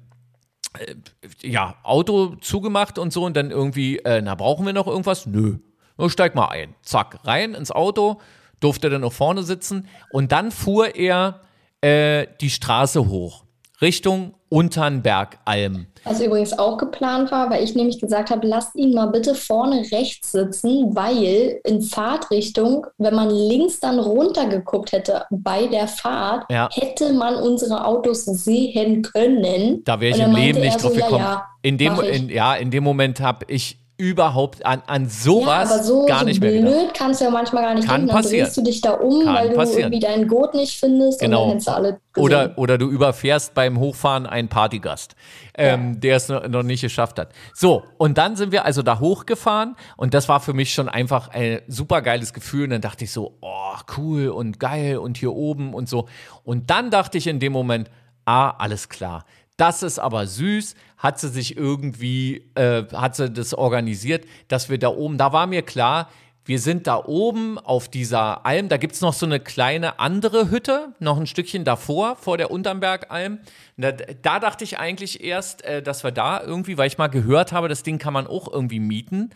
ja, 1.42 1.76
Auto 1.82 2.36
zugemacht 2.36 2.98
und 2.98 3.12
so 3.12 3.24
und 3.24 3.36
dann 3.36 3.50
irgendwie, 3.50 3.98
äh, 3.98 4.20
na, 4.22 4.34
brauchen 4.34 4.66
wir 4.66 4.72
noch 4.72 4.86
irgendwas? 4.86 5.26
Nö. 5.26 5.58
Nur 5.96 6.10
steig 6.10 6.34
mal 6.34 6.48
ein. 6.48 6.74
Zack, 6.82 7.20
rein 7.24 7.54
ins 7.54 7.70
Auto, 7.70 8.20
durfte 8.60 8.90
dann 8.90 9.02
noch 9.02 9.12
vorne 9.12 9.42
sitzen 9.42 9.88
und 10.10 10.32
dann 10.32 10.50
fuhr 10.50 10.96
er 10.96 11.40
äh, 11.80 12.26
die 12.40 12.50
Straße 12.50 13.08
hoch, 13.08 13.44
Richtung 13.80 14.34
Unternbergalm. 14.54 15.86
Was 16.04 16.20
übrigens 16.20 16.56
auch 16.58 16.76
geplant 16.76 17.32
war, 17.32 17.50
weil 17.50 17.64
ich 17.64 17.74
nämlich 17.74 17.98
gesagt 17.98 18.30
habe, 18.30 18.46
lasst 18.46 18.76
ihn 18.76 18.94
mal 18.94 19.06
bitte 19.06 19.34
vorne 19.34 19.84
rechts 19.90 20.32
sitzen, 20.32 20.94
weil 20.94 21.60
in 21.64 21.82
Fahrtrichtung, 21.82 22.86
wenn 22.98 23.14
man 23.14 23.30
links 23.30 23.80
dann 23.80 23.98
runtergeguckt 23.98 24.92
hätte 24.92 25.24
bei 25.30 25.66
der 25.66 25.88
Fahrt, 25.88 26.44
Ja. 26.50 26.68
hätte 26.72 27.12
man 27.14 27.36
unsere 27.36 27.84
Autos 27.86 28.24
sehen 28.24 29.02
können. 29.02 29.82
Da 29.84 30.00
wäre 30.00 30.16
ich 30.16 30.22
im 30.22 30.34
Leben 30.34 30.60
nicht 30.60 30.78
so, 30.78 30.88
drauf 30.88 30.98
ja, 30.98 31.06
gekommen. 31.06 31.24
Ja, 31.24 31.46
in, 31.62 31.78
dem, 31.78 32.00
in, 32.00 32.28
ja, 32.28 32.54
in 32.54 32.70
dem 32.70 32.84
Moment 32.84 33.20
habe 33.20 33.46
ich 33.48 33.78
überhaupt 33.96 34.66
an, 34.66 34.82
an 34.86 35.04
ja, 35.04 35.08
sowas 35.08 35.70
aber 35.72 35.82
so, 35.84 36.04
gar 36.06 36.20
so 36.20 36.24
nicht 36.26 36.40
mehr 36.40 36.50
blöd 36.50 36.64
gedacht. 36.64 36.94
kannst 36.96 37.20
du 37.20 37.26
ja 37.26 37.30
manchmal 37.30 37.62
gar 37.62 37.74
nicht 37.74 37.86
Kann 37.86 38.02
denken. 38.02 38.08
Dann 38.08 38.22
passieren. 38.22 38.44
drehst 38.44 38.56
du 38.56 38.62
dich 38.62 38.80
da 38.80 38.92
um, 38.94 39.24
Kann 39.24 39.34
weil 39.34 39.48
du 39.50 39.54
passieren. 39.56 39.92
irgendwie 39.92 40.00
deinen 40.00 40.26
Gurt 40.28 40.54
nicht 40.54 40.78
findest 40.78 41.20
Genau. 41.20 41.42
und 41.42 41.48
dann 41.48 41.50
hättest 41.52 41.68
du 41.68 41.72
alle 41.72 41.88
gesehen. 42.12 42.24
Oder, 42.24 42.52
oder 42.58 42.78
du 42.78 42.90
überfährst 42.90 43.54
beim 43.54 43.78
Hochfahren 43.78 44.26
einen 44.26 44.48
Partygast, 44.48 45.14
ähm, 45.56 46.00
der 46.00 46.16
es 46.16 46.28
noch, 46.28 46.46
noch 46.48 46.62
nicht 46.64 46.80
geschafft 46.80 47.18
hat. 47.18 47.30
So, 47.54 47.84
und 47.96 48.18
dann 48.18 48.34
sind 48.36 48.50
wir 48.52 48.64
also 48.64 48.82
da 48.82 48.98
hochgefahren 48.98 49.76
und 49.96 50.12
das 50.14 50.28
war 50.28 50.40
für 50.40 50.54
mich 50.54 50.74
schon 50.74 50.88
einfach 50.88 51.28
ein 51.28 51.60
super 51.68 52.02
geiles 52.02 52.32
Gefühl. 52.32 52.64
Und 52.64 52.70
dann 52.70 52.80
dachte 52.80 53.04
ich 53.04 53.12
so, 53.12 53.36
oh, 53.40 53.74
cool 53.96 54.28
und 54.28 54.58
geil 54.58 54.98
und 54.98 55.16
hier 55.18 55.32
oben 55.32 55.72
und 55.72 55.88
so. 55.88 56.08
Und 56.42 56.70
dann 56.70 56.90
dachte 56.90 57.16
ich 57.18 57.26
in 57.28 57.38
dem 57.38 57.52
Moment, 57.52 57.90
ah, 58.24 58.50
alles 58.50 58.88
klar. 58.88 59.24
Das 59.56 59.82
ist 59.84 59.98
aber 59.98 60.26
süß, 60.26 60.74
hat 60.98 61.20
sie 61.20 61.28
sich 61.28 61.56
irgendwie, 61.56 62.50
äh, 62.54 62.84
hat 62.92 63.14
sie 63.14 63.30
das 63.30 63.54
organisiert, 63.54 64.26
dass 64.48 64.68
wir 64.68 64.78
da 64.78 64.88
oben, 64.88 65.16
da 65.16 65.32
war 65.32 65.46
mir 65.46 65.62
klar, 65.62 66.10
wir 66.46 66.58
sind 66.58 66.86
da 66.86 67.02
oben 67.02 67.58
auf 67.58 67.88
dieser 67.88 68.44
Alm, 68.44 68.68
da 68.68 68.76
gibt's 68.76 69.00
noch 69.00 69.14
so 69.14 69.24
eine 69.24 69.40
kleine 69.40 69.98
andere 69.98 70.50
Hütte, 70.50 70.92
noch 70.98 71.18
ein 71.18 71.26
Stückchen 71.26 71.64
davor, 71.64 72.16
vor 72.16 72.36
der 72.36 72.50
Unternbergalm. 72.50 73.38
Da, 73.78 73.92
da 73.92 74.40
dachte 74.40 74.64
ich 74.64 74.78
eigentlich 74.78 75.24
erst, 75.24 75.64
äh, 75.64 75.82
dass 75.82 76.04
wir 76.04 76.10
da 76.10 76.42
irgendwie, 76.42 76.76
weil 76.76 76.88
ich 76.88 76.98
mal 76.98 77.08
gehört 77.08 77.52
habe, 77.52 77.68
das 77.68 77.82
Ding 77.82 77.98
kann 77.98 78.12
man 78.12 78.26
auch 78.26 78.52
irgendwie 78.52 78.80
mieten. 78.80 79.30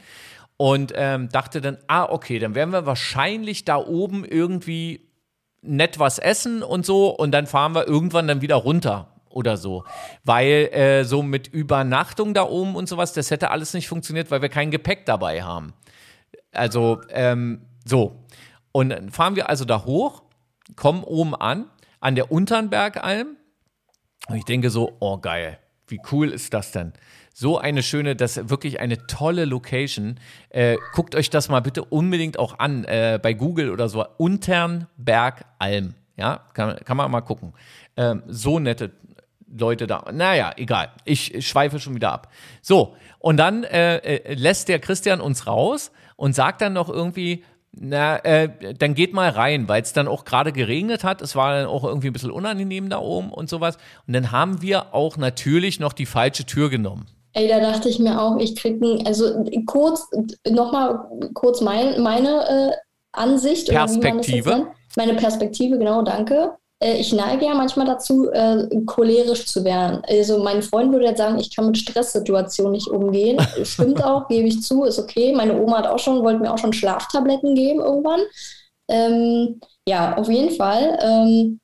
Und 0.59 0.93
ähm, 0.97 1.29
dachte 1.29 1.61
dann, 1.61 1.79
ah, 1.87 2.05
okay, 2.11 2.41
dann 2.41 2.57
werden 2.57 2.73
wir 2.73 2.85
wahrscheinlich 2.85 3.65
da 3.65 3.77
oben 3.77 4.25
irgendwie 4.25 5.09
nett 5.63 6.01
was 6.01 6.19
essen 6.19 6.65
und 6.65 6.85
so 6.85 7.09
und 7.11 7.31
dann 7.31 7.47
fahren 7.47 7.75
wir 7.75 7.87
irgendwann 7.87 8.27
dann 8.27 8.43
wieder 8.43 8.57
runter 8.57 9.18
oder 9.31 9.57
so. 9.57 9.85
Weil 10.25 10.69
äh, 10.73 11.05
so 11.05 11.23
mit 11.23 11.49
Übernachtung 11.49 12.35
da 12.35 12.43
oben 12.43 12.77
und 12.77 12.89
sowas, 12.89 13.13
das 13.13 13.31
hätte 13.31 13.51
alles 13.51 13.75
nicht 13.75 13.89
funktioniert, 13.89 14.31
weil 14.31 14.43
wir 14.43 14.49
kein 14.49 14.71
Gepäck 14.71 15.07
dabei 15.07 15.43
haben. 15.43 15.73
Also, 16.53 17.01
ähm, 17.11 17.63
so. 17.85 18.25
Und 18.73 18.91
dann 18.91 19.11
fahren 19.11 19.37
wir 19.37 19.49
also 19.49 19.65
da 19.65 19.85
hoch, 19.85 20.23
kommen 20.77 21.03
oben 21.03 21.35
an, 21.35 21.67
an 22.01 22.15
der 22.15 22.31
Unternbergalm. 22.31 23.37
Und 24.29 24.37
ich 24.37 24.45
denke 24.45 24.71
so, 24.71 24.97
oh 25.01 25.19
geil, 25.19 25.59
wie 25.87 26.01
cool 26.13 26.31
ist 26.31 26.53
das 26.55 26.73
denn? 26.73 26.93
So 27.33 27.59
eine 27.59 27.83
schöne, 27.83 28.17
das 28.17 28.51
wirklich 28.51 28.81
eine 28.81 29.07
tolle 29.07 29.45
Location. 29.45 30.19
Äh, 30.51 30.77
guckt 30.93 31.15
euch 31.15 31.31
das 31.31 31.49
mal 31.49 31.61
bitte 31.61 31.85
unbedingt 31.85 32.39
auch 32.39 32.59
an, 32.59 32.85
äh, 32.85 33.19
bei 33.23 33.33
Google 33.33 33.71
oder 33.71 33.89
so. 33.89 34.05
Unternbergalm. 34.17 35.95
Ja, 36.17 36.41
kann, 36.53 36.77
kann 36.85 36.97
man 36.97 37.11
mal 37.13 37.21
gucken. 37.21 37.55
Ähm, 37.97 38.25
so 38.27 38.59
nette 38.59 38.91
Leute 39.51 39.87
da. 39.87 40.05
Naja, 40.13 40.53
egal. 40.57 40.91
Ich 41.05 41.47
schweife 41.47 41.81
schon 41.81 41.95
wieder 41.95 42.13
ab. 42.13 42.29
So, 42.63 42.95
und 43.19 43.37
dann 43.37 43.65
äh, 43.65 43.97
äh, 43.97 44.35
lässt 44.35 44.69
der 44.69 44.79
Christian 44.79 45.21
uns 45.21 45.47
raus 45.47 45.91
und 46.17 46.35
sagt 46.35 46.61
dann 46.61 46.73
noch 46.73 46.89
irgendwie, 46.89 47.45
na, 47.73 48.19
äh, 48.25 48.75
dann 48.75 48.95
geht 48.95 49.13
mal 49.13 49.31
rein, 49.31 49.69
weil 49.69 49.83
es 49.83 49.93
dann 49.93 50.09
auch 50.09 50.25
gerade 50.25 50.53
geregnet 50.53 51.05
hat. 51.05 51.23
Es 51.23 51.37
war 51.37 51.55
dann 51.55 51.67
auch 51.67 51.85
irgendwie 51.85 52.09
ein 52.09 52.13
bisschen 52.13 52.31
unangenehm 52.31 52.89
da 52.89 52.99
oben 52.99 53.31
und 53.31 53.49
sowas. 53.49 53.77
Und 54.07 54.15
dann 54.15 54.33
haben 54.33 54.63
wir 54.63 54.95
auch 54.95 55.17
natürlich 55.17 55.81
noch 55.81 55.93
die 55.93 56.07
falsche 56.07 56.45
Tür 56.45 56.71
genommen. 56.71 57.07
Ey, 57.35 57.47
da 57.47 57.61
dachte 57.61 57.89
ich 57.89 57.99
mir 57.99 58.21
auch, 58.21 58.39
ich 58.39 58.57
krieg 58.57 58.81
ein, 58.83 59.07
also 59.07 59.45
kurz, 59.67 60.09
nochmal 60.49 60.99
kurz 61.35 61.61
mein, 61.61 62.03
meine 62.03 62.73
äh, 62.73 62.77
Ansicht. 63.13 63.69
Perspektive. 63.69 64.69
Meine 64.97 65.15
Perspektive, 65.15 65.79
genau, 65.79 66.03
danke. 66.03 66.57
Äh, 66.81 66.99
ich 66.99 67.13
neige 67.13 67.47
ja 67.47 67.55
manchmal 67.55 67.87
dazu, 67.87 68.31
äh, 68.31 68.69
cholerisch 68.87 69.47
zu 69.47 69.65
werden. 69.65 70.03
Also 70.09 70.43
mein 70.43 70.63
Freund 70.63 70.93
würde 70.93 71.07
jetzt 71.07 71.19
sagen, 71.19 71.39
ich 71.39 71.55
kann 71.55 71.67
mit 71.67 71.79
Stresssituationen 71.79 72.73
nicht 72.73 72.89
umgehen. 72.89 73.39
Stimmt 73.65 74.03
auch, 74.03 74.29
gebe 74.29 74.49
ich 74.49 74.63
zu, 74.63 74.85
ist 74.85 74.99
okay. 74.99 75.33
Meine 75.35 75.61
Oma 75.61 75.79
hat 75.79 75.87
auch 75.87 75.99
schon, 75.99 76.23
wollte 76.23 76.41
mir 76.41 76.53
auch 76.53 76.59
schon 76.59 76.73
Schlaftabletten 76.73 77.55
geben 77.55 77.81
irgendwann. 77.81 78.21
Ähm, 78.91 79.61
ja, 79.87 80.17
auf 80.17 80.29
jeden 80.29 80.55
Fall. 80.55 80.99
Ähm, 81.03 81.61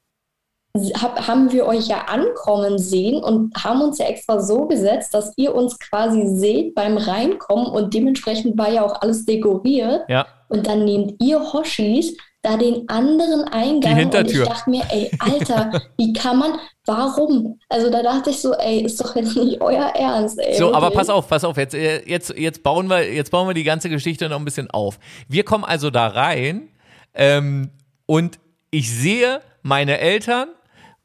hab, 1.01 1.29
haben 1.29 1.53
wir 1.53 1.67
euch 1.67 1.87
ja 1.87 2.07
ankommen 2.07 2.79
sehen 2.79 3.23
und 3.23 3.55
haben 3.63 3.81
uns 3.81 3.99
ja 3.99 4.07
extra 4.07 4.41
so 4.41 4.67
gesetzt, 4.67 5.15
dass 5.15 5.33
ihr 5.37 5.55
uns 5.55 5.79
quasi 5.79 6.27
seht 6.27 6.75
beim 6.75 6.97
Reinkommen 6.97 7.67
und 7.67 7.95
dementsprechend 7.95 8.59
war 8.59 8.71
ja 8.71 8.85
auch 8.85 9.01
alles 9.01 9.25
dekoriert. 9.25 10.03
Ja. 10.09 10.27
Und 10.49 10.67
dann 10.67 10.85
nehmt 10.85 11.23
ihr 11.23 11.53
Hoshis 11.53 12.17
da 12.45 12.57
den 12.57 12.89
anderen 12.89 13.45
Eingang 13.45 13.95
Die 13.95 14.01
Hintertür. 14.01 14.43
und 14.43 14.43
ich 14.43 14.49
dachte 14.49 14.71
mir, 14.71 14.83
ey, 14.91 15.11
Alter, 15.19 15.83
wie 15.97 16.13
kann 16.13 16.39
man, 16.39 16.53
warum? 16.87 17.59
Also 17.69 17.91
da 17.91 18.03
dachte 18.03 18.31
ich 18.31 18.41
so, 18.41 18.55
ey, 18.55 18.81
ist 18.81 19.01
doch 19.01 19.17
jetzt 19.17 19.37
nicht 19.37 19.61
euer 19.61 19.87
Ernst, 19.95 20.39
ey. 20.39 20.57
So, 20.57 20.75
aber 20.75 20.91
pass 20.91 21.09
auf, 21.09 21.29
pass 21.29 21.45
auf, 21.45 21.57
jetzt, 21.57 21.75
äh, 21.75 22.03
jetzt, 22.07 22.37
jetzt, 22.37 22.63
bauen 22.63 22.89
wir, 22.89 23.13
jetzt 23.13 23.31
bauen 23.31 23.49
wir 23.49 23.55
die 23.55 23.65
ganze 23.65 23.89
Geschichte 23.89 24.29
noch 24.29 24.39
ein 24.39 24.45
bisschen 24.45 24.71
auf. 24.71 24.99
Wir 25.29 25.45
kommen 25.45 25.65
also 25.65 25.91
da 25.91 26.07
rein 26.07 26.69
ähm, 27.15 27.71
und 28.07 28.39
ich 28.71 28.91
sehe 28.91 29.41
meine 29.63 29.99
Eltern 29.99 30.49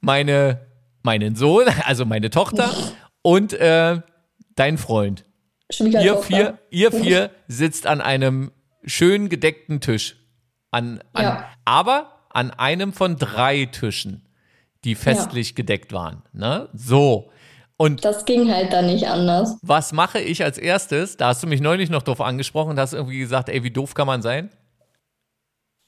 meine, 0.02 0.68
meinen 1.04 1.36
Sohn, 1.36 1.66
also 1.86 2.06
meine 2.06 2.30
Tochter 2.30 2.72
und 3.22 3.54
äh, 3.54 4.02
dein 4.56 4.78
Freund. 4.78 5.26
Ihr 5.80 6.18
vier, 6.18 6.58
ihr 6.72 6.92
vier 6.92 7.30
sitzt 7.48 7.86
an 7.86 8.02
einem 8.02 8.52
schön 8.84 9.30
gedeckten 9.30 9.82
Tisch. 9.82 10.19
An, 10.72 11.02
an, 11.14 11.24
ja. 11.24 11.46
Aber 11.66 12.12
an 12.30 12.52
einem 12.52 12.94
von 12.94 13.18
drei 13.18 13.66
Tischen, 13.66 14.26
die 14.84 14.96
festlich 14.96 15.50
ja. 15.50 15.56
gedeckt 15.56 15.94
waren. 15.94 16.24
Ne? 16.32 16.70
So. 16.74 17.32
Und 17.78 18.04
das 18.04 18.26
ging 18.26 18.52
halt 18.54 18.74
dann 18.74 18.88
nicht 18.88 19.08
anders. 19.08 19.58
Was 19.62 19.94
mache 19.94 20.20
ich 20.20 20.44
als 20.44 20.58
erstes? 20.58 21.16
Da 21.16 21.30
hast 21.30 21.44
du 21.44 21.48
mich 21.48 21.62
neulich 21.62 21.90
noch 21.90 22.04
drauf 22.04 22.20
angesprochen 22.20 22.72
und 22.72 22.80
hast 22.80 22.94
irgendwie 22.94 23.20
gesagt, 23.20 23.50
ey, 23.50 23.64
wie 23.64 23.72
doof 23.72 23.94
kann 23.94 24.06
man 24.06 24.22
sein? 24.22 24.50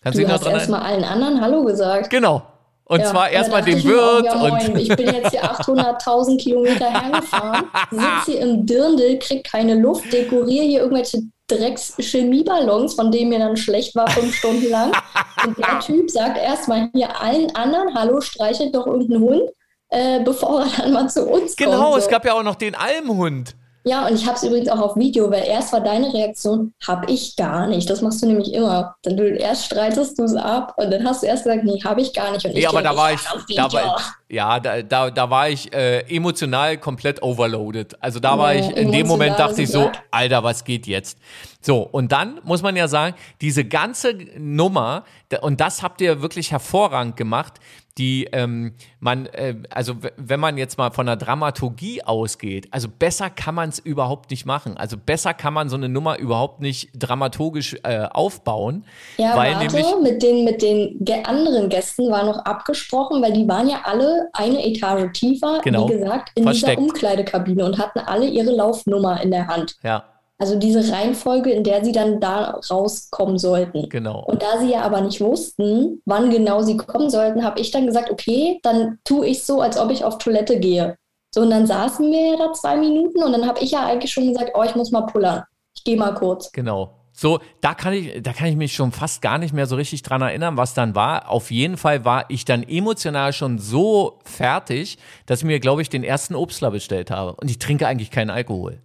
Kannst 0.02 0.18
du, 0.18 0.24
du 0.24 0.32
hast 0.32 0.46
erstmal 0.46 0.82
allen 0.82 1.04
anderen 1.04 1.42
Hallo 1.42 1.64
gesagt. 1.64 2.10
Genau. 2.10 2.44
Und 2.86 3.00
ja, 3.02 3.06
zwar 3.06 3.30
erstmal 3.30 3.62
dem 3.62 3.84
Wirt. 3.84 4.26
Ja, 4.26 4.42
und 4.42 4.78
ich 4.78 4.90
bin 4.90 5.14
jetzt 5.14 5.32
hier 5.32 5.44
800.000 5.52 6.38
Kilometer 6.38 6.90
hergefahren, 6.90 7.66
sitze 7.92 8.32
hier 8.32 8.42
im 8.42 8.66
Dirndl, 8.66 9.20
krieg 9.20 9.44
keine 9.44 9.76
Luft, 9.76 10.12
dekoriere 10.12 10.66
hier 10.66 10.80
irgendwelche 10.82 11.22
Drecks-Chemieballons, 11.56 12.93
von 12.93 13.12
denen 13.12 13.30
mir 13.30 13.39
dann 13.39 13.58
schlecht 13.58 13.95
war 13.95 14.10
fünf 14.10 14.36
Stunden 14.36 14.70
lang. 14.70 14.91
Und 15.45 15.58
der 15.58 15.80
Typ 15.80 16.10
sagt 16.10 16.38
erstmal 16.38 16.89
hier 16.93 17.20
allen 17.22 17.54
anderen, 17.56 17.93
hallo, 17.93 18.22
streichelt 18.22 18.76
doch 18.76 18.88
irgendeinen 18.88 19.22
Hund, 19.22 19.49
äh, 19.89 20.24
bevor 20.24 20.62
er 20.62 20.70
dann 20.78 20.93
mal 20.93 21.10
zu 21.10 21.26
uns 21.26 21.56
genau, 21.56 21.72
kommt. 21.72 21.84
Genau, 21.84 21.97
es 21.97 22.08
gab 22.08 22.26
ja 22.26 22.34
auch 22.34 22.43
noch 22.43 22.56
den 22.56 22.76
Almhund. 22.76 23.56
Ja, 23.84 24.08
und 24.08 24.14
ich 24.14 24.28
habe 24.28 24.36
es 24.36 24.44
übrigens 24.44 24.70
auch 24.70 24.80
auf 24.80 24.96
Video, 24.96 25.32
weil 25.32 25.44
erst 25.44 25.74
war 25.74 25.82
deine 25.82 26.14
Reaktion, 26.14 26.74
habe 26.88 27.12
ich 27.12 27.36
gar 27.36 27.66
nicht. 27.66 27.90
Das 27.90 28.02
machst 28.02 28.22
du 28.22 28.28
nämlich 28.28 28.54
immer. 28.54 28.96
Dann 29.02 29.18
du 29.18 29.28
erst 29.28 29.66
streitest 29.66 30.20
du 30.20 30.24
es 30.24 30.36
ab 30.36 30.74
und 30.78 30.92
dann 30.92 31.04
hast 31.04 31.24
du 31.24 31.28
erst 31.28 31.46
gesagt, 31.46 31.64
nee, 31.64 31.82
habe 31.84 32.02
ich 32.02 32.14
gar 32.14 32.32
nicht. 32.32 32.46
Und 32.46 32.54
nee, 32.54 32.60
ich 32.60 32.70
aber 32.70 32.84
da 32.84 32.96
war 32.96 33.12
ich, 33.14 33.22
da 33.56 33.74
war, 33.74 34.00
ja, 34.30 34.60
da, 34.60 34.84
da, 34.84 35.10
da 35.10 35.30
war 35.30 35.50
ich 35.50 35.74
äh, 35.74 36.02
emotional 36.16 36.78
komplett 36.78 37.24
overloaded. 37.24 38.02
Also 38.04 38.20
da 38.20 38.38
war 38.38 38.54
ich, 38.54 38.70
in 38.70 38.92
dem 38.92 39.08
Moment 39.08 39.40
dachte 39.40 39.64
ich 39.64 39.70
so, 39.70 39.90
Alter, 40.12 40.44
was 40.44 40.64
geht 40.64 40.86
jetzt? 40.86 41.18
So, 41.60 41.82
und 41.82 42.12
dann 42.12 42.40
muss 42.44 42.62
man 42.62 42.76
ja 42.76 42.88
sagen, 42.88 43.16
diese 43.40 43.66
ganze 43.66 44.14
Nummer, 44.38 45.06
und 45.42 45.60
das 45.60 45.82
habt 45.82 46.02
ihr 46.02 46.22
wirklich 46.22 46.52
hervorragend 46.52 47.18
gemacht, 47.18 47.60
die 47.98 48.28
ähm, 48.32 48.74
man, 49.00 49.26
äh, 49.28 49.56
also 49.70 49.96
wenn 50.18 50.39
man 50.39 50.58
jetzt 50.58 50.78
mal 50.78 50.92
von 50.92 51.06
der 51.06 51.16
Dramaturgie 51.16 52.04
ausgeht, 52.04 52.68
also 52.72 52.88
besser 52.88 53.30
kann 53.30 53.56
man 53.56 53.70
es 53.70 53.80
überhaupt 53.80 54.32
nicht 54.32 54.46
machen. 54.46 54.78
Also 54.78 54.98
besser 54.98 55.34
kann 55.34 55.54
man 55.54 55.70
so 55.70 55.76
eine 55.76 55.89
Nummer 55.89 56.18
überhaupt 56.20 56.62
nicht 56.62 56.89
dramaturgisch 56.96 57.78
äh, 57.84 58.06
aufbauen. 58.12 58.86
Ja, 59.18 59.36
weil 59.36 59.54
warte, 59.54 59.76
nämlich 59.76 59.96
mit 60.02 60.24
den, 60.24 60.44
mit 60.44 60.62
den 60.62 61.26
anderen 61.26 61.70
Gästen 61.70 62.12
war 62.12 62.26
noch 62.26 62.39
abgesprochen, 62.46 63.22
weil 63.22 63.34
die 63.34 63.48
waren 63.48 63.70
ja 63.70 63.82
alle 63.84 64.30
eine 64.34 64.66
Etage 64.66 65.12
tiefer, 65.14 65.62
genau, 65.64 65.88
wie 65.88 65.94
gesagt, 65.94 66.32
in 66.36 66.44
versteckt. 66.44 66.78
dieser 66.78 66.82
Umkleidekabine 66.82 67.66
und 67.66 67.78
hatten 67.78 68.00
alle 68.00 68.28
ihre 68.28 68.52
Laufnummer 68.52 69.22
in 69.22 69.32
der 69.32 69.48
Hand. 69.48 69.76
Ja. 69.84 70.11
Also 70.42 70.56
diese 70.58 70.92
Reihenfolge, 70.92 71.52
in 71.52 71.64
der 71.64 71.86
sie 71.86 71.92
dann 71.92 72.20
da 72.20 72.60
rauskommen 72.68 73.38
sollten. 73.38 73.88
Genau. 73.89 74.24
Und 74.26 74.42
da 74.42 74.58
sie 74.60 74.72
ja 74.72 74.82
aber 74.82 75.02
nicht 75.02 75.22
wussten, 75.22 76.02
wann 76.06 76.32
genau 76.32 76.64
sie 76.64 76.78
kommen 76.78 77.12
sollten, 77.12 77.46
habe 77.46 77.60
ich 77.60 77.70
dann 77.70 77.86
gesagt, 77.86 78.10
okay, 78.10 78.60
dann 78.64 78.98
tue 79.04 79.28
ich 79.28 79.44
so, 79.44 79.62
als 79.62 79.78
ob 79.78 79.92
ich 79.92 80.04
auf 80.04 80.18
Toilette 80.18 80.60
gehe. 80.60 80.96
So, 81.32 81.42
und 81.42 81.52
dann 81.52 81.68
saßen 81.68 82.12
wir 82.12 82.32
ja 82.32 82.38
da 82.38 82.54
zwei 82.54 82.76
Minuten 82.76 83.22
und 83.22 83.32
dann 83.34 83.48
habe 83.48 83.60
ich 83.60 83.70
ja 83.70 83.86
eigentlich 83.86 84.12
schon 84.12 84.30
gesagt, 84.30 84.54
oh, 84.56 84.64
ich 84.64 84.74
muss 84.74 84.89
mal 84.89 85.02
pullern. 85.02 85.44
Ich 85.76 85.84
gehe 85.84 85.96
mal 85.96 86.16
kurz. 86.16 86.52
Genau. 86.52 86.98
So, 87.14 87.39
da 87.62 87.76
kann 87.76 87.94
ich, 87.94 88.24
da 88.24 88.34
kann 88.34 88.48
ich 88.48 88.56
mich 88.56 88.74
schon 88.74 88.92
fast 88.92 89.22
gar 89.22 89.38
nicht 89.38 89.54
mehr 89.54 89.68
so 89.68 89.76
richtig 89.76 90.02
dran 90.02 90.24
erinnern, 90.24 90.58
was 90.58 90.74
dann 90.74 90.96
war. 90.96 91.30
Auf 91.30 91.52
jeden 91.52 91.78
Fall 91.78 92.04
war 92.04 92.26
ich 92.30 92.46
dann 92.46 92.64
emotional 92.64 93.32
schon 93.32 93.60
so 93.60 94.18
fertig, 94.26 94.98
dass 95.28 95.42
ich 95.42 95.46
mir, 95.46 95.60
glaube 95.60 95.84
ich, 95.84 95.89
den 95.89 96.04
ersten 96.04 96.34
Obstler 96.34 96.72
bestellt 96.72 97.12
habe. 97.12 97.36
Und 97.36 97.52
ich 97.52 97.60
trinke 97.60 97.86
eigentlich 97.86 98.10
keinen 98.10 98.32
Alkohol. 98.32 98.80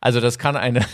Also 0.00 0.20
das 0.20 0.38
kann 0.38 0.56
eine, 0.56 0.84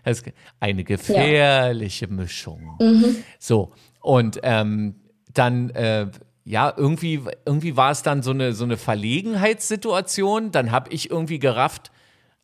eine 0.60 0.84
gefährliche 0.84 2.06
ja. 2.06 2.12
Mischung. 2.12 2.76
Mhm. 2.80 3.16
So, 3.38 3.72
und 4.00 4.40
ähm, 4.42 4.96
dann, 5.32 5.70
äh, 5.70 6.08
ja, 6.44 6.72
irgendwie, 6.76 7.22
irgendwie 7.44 7.76
war 7.76 7.90
es 7.90 8.02
dann 8.02 8.22
so 8.22 8.30
eine, 8.30 8.52
so 8.52 8.64
eine 8.64 8.76
Verlegenheitssituation. 8.76 10.52
Dann 10.52 10.70
habe 10.70 10.92
ich 10.92 11.10
irgendwie 11.10 11.40
gerafft, 11.40 11.90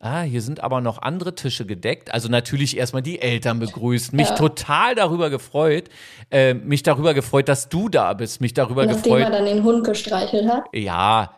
ah, 0.03 0.21
hier 0.21 0.41
sind 0.41 0.61
aber 0.61 0.81
noch 0.81 1.01
andere 1.01 1.33
Tische 1.33 1.65
gedeckt. 1.65 2.13
Also 2.13 2.27
natürlich 2.27 2.77
erstmal 2.77 3.01
die 3.01 3.21
Eltern 3.21 3.59
begrüßt. 3.59 4.13
Mich 4.13 4.29
ja. 4.29 4.35
total 4.35 4.95
darüber 4.95 5.29
gefreut. 5.29 5.85
Äh, 6.29 6.53
mich 6.53 6.83
darüber 6.83 7.13
gefreut, 7.13 7.47
dass 7.47 7.69
du 7.69 7.87
da 7.87 8.13
bist. 8.13 8.41
Mich 8.41 8.53
darüber 8.53 8.85
Nachdem 8.85 9.01
gefreut. 9.01 9.19
Nachdem 9.21 9.33
er 9.33 9.39
dann 9.39 9.55
den 9.55 9.63
Hund 9.63 9.85
gestreichelt 9.85 10.49
hat. 10.49 10.65
Ja, 10.73 11.33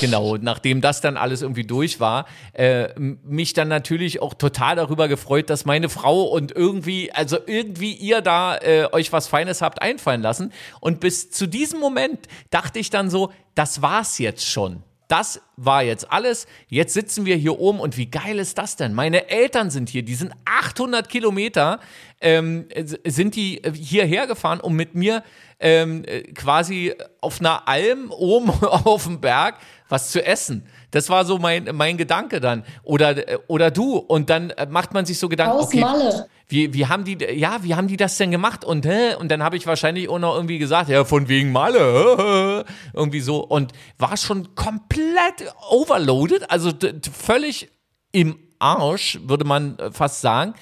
genau. 0.00 0.36
Nachdem 0.36 0.80
das 0.80 1.00
dann 1.00 1.16
alles 1.16 1.42
irgendwie 1.42 1.64
durch 1.64 2.00
war. 2.00 2.26
Äh, 2.52 2.88
mich 2.98 3.52
dann 3.52 3.68
natürlich 3.68 4.20
auch 4.20 4.34
total 4.34 4.76
darüber 4.76 5.06
gefreut, 5.06 5.48
dass 5.48 5.64
meine 5.64 5.88
Frau 5.88 6.24
und 6.24 6.50
irgendwie, 6.50 7.12
also 7.12 7.38
irgendwie 7.46 7.92
ihr 7.92 8.22
da 8.22 8.56
äh, 8.56 8.88
euch 8.92 9.12
was 9.12 9.28
Feines 9.28 9.62
habt 9.62 9.80
einfallen 9.82 10.20
lassen. 10.20 10.52
Und 10.80 10.98
bis 10.98 11.30
zu 11.30 11.46
diesem 11.46 11.78
Moment 11.78 12.26
dachte 12.50 12.80
ich 12.80 12.90
dann 12.90 13.08
so, 13.08 13.30
das 13.54 13.82
war's 13.82 14.18
jetzt 14.18 14.46
schon 14.46 14.82
das 15.10 15.42
war 15.56 15.82
jetzt 15.82 16.10
alles. 16.12 16.46
Jetzt 16.68 16.94
sitzen 16.94 17.26
wir 17.26 17.34
hier 17.36 17.58
oben 17.58 17.80
und 17.80 17.96
wie 17.96 18.06
geil 18.06 18.38
ist 18.38 18.58
das 18.58 18.76
denn? 18.76 18.94
Meine 18.94 19.28
Eltern 19.28 19.70
sind 19.70 19.88
hier, 19.88 20.02
die 20.02 20.14
sind 20.14 20.32
800 20.44 21.08
Kilometer, 21.08 21.80
ähm, 22.20 22.68
sind 23.04 23.34
die 23.34 23.60
hierher 23.74 24.28
gefahren, 24.28 24.60
um 24.60 24.74
mit 24.74 24.94
mir 24.94 25.24
ähm, 25.60 26.04
quasi 26.34 26.94
auf 27.20 27.40
einer 27.40 27.68
Alm 27.68 28.10
oben 28.16 28.50
auf 28.50 29.04
dem 29.04 29.20
Berg 29.20 29.56
was 29.88 30.10
zu 30.10 30.24
essen. 30.24 30.66
Das 30.92 31.08
war 31.08 31.24
so 31.24 31.38
mein, 31.38 31.68
mein 31.74 31.96
Gedanke 31.96 32.40
dann. 32.40 32.64
Oder, 32.82 33.16
oder 33.48 33.70
du. 33.70 33.96
Und 33.96 34.30
dann 34.30 34.52
macht 34.68 34.94
man 34.94 35.04
sich 35.04 35.18
so 35.18 35.28
Gedanken. 35.28 35.58
Aus 35.58 35.66
okay, 35.66 35.80
Malle. 35.80 36.26
Wie, 36.48 36.74
wie 36.74 36.86
haben 36.86 37.04
die, 37.04 37.16
ja, 37.32 37.62
wie 37.62 37.74
haben 37.76 37.86
die 37.86 37.96
das 37.96 38.16
denn 38.16 38.32
gemacht? 38.32 38.64
Und, 38.64 38.84
hä? 38.84 39.14
und 39.14 39.30
dann 39.30 39.42
habe 39.42 39.56
ich 39.56 39.66
wahrscheinlich 39.66 40.08
auch 40.08 40.18
noch 40.18 40.34
irgendwie 40.34 40.58
gesagt, 40.58 40.88
ja, 40.88 41.04
von 41.04 41.28
wegen 41.28 41.52
Malle, 41.52 42.64
irgendwie 42.92 43.20
so. 43.20 43.44
Und 43.44 43.72
war 43.98 44.16
schon 44.16 44.54
komplett 44.56 45.54
overloaded, 45.70 46.50
also 46.50 46.72
völlig 47.12 47.70
im 48.10 48.36
Arsch, 48.58 49.20
würde 49.22 49.44
man 49.44 49.78
äh, 49.78 49.92
fast 49.92 50.20
sagen. 50.20 50.54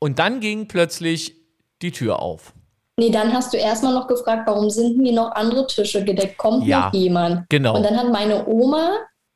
Und 0.00 0.18
dann 0.18 0.40
ging 0.40 0.66
plötzlich 0.66 1.36
die 1.80 1.92
Tür 1.92 2.20
auf. 2.20 2.52
Nee, 2.98 3.10
dann 3.10 3.32
hast 3.32 3.54
du 3.54 3.56
erstmal 3.56 3.94
noch 3.94 4.08
gefragt, 4.08 4.42
warum 4.46 4.68
sind 4.70 5.00
hier 5.00 5.12
noch 5.12 5.30
andere 5.32 5.66
Tische 5.68 6.04
gedeckt? 6.04 6.36
Kommt 6.36 6.66
ja, 6.66 6.86
noch 6.86 6.92
jemand? 6.92 7.48
Genau. 7.48 7.76
Und 7.76 7.84
dann 7.84 7.96
hat 7.96 8.10
meine 8.10 8.46
Oma 8.48 8.90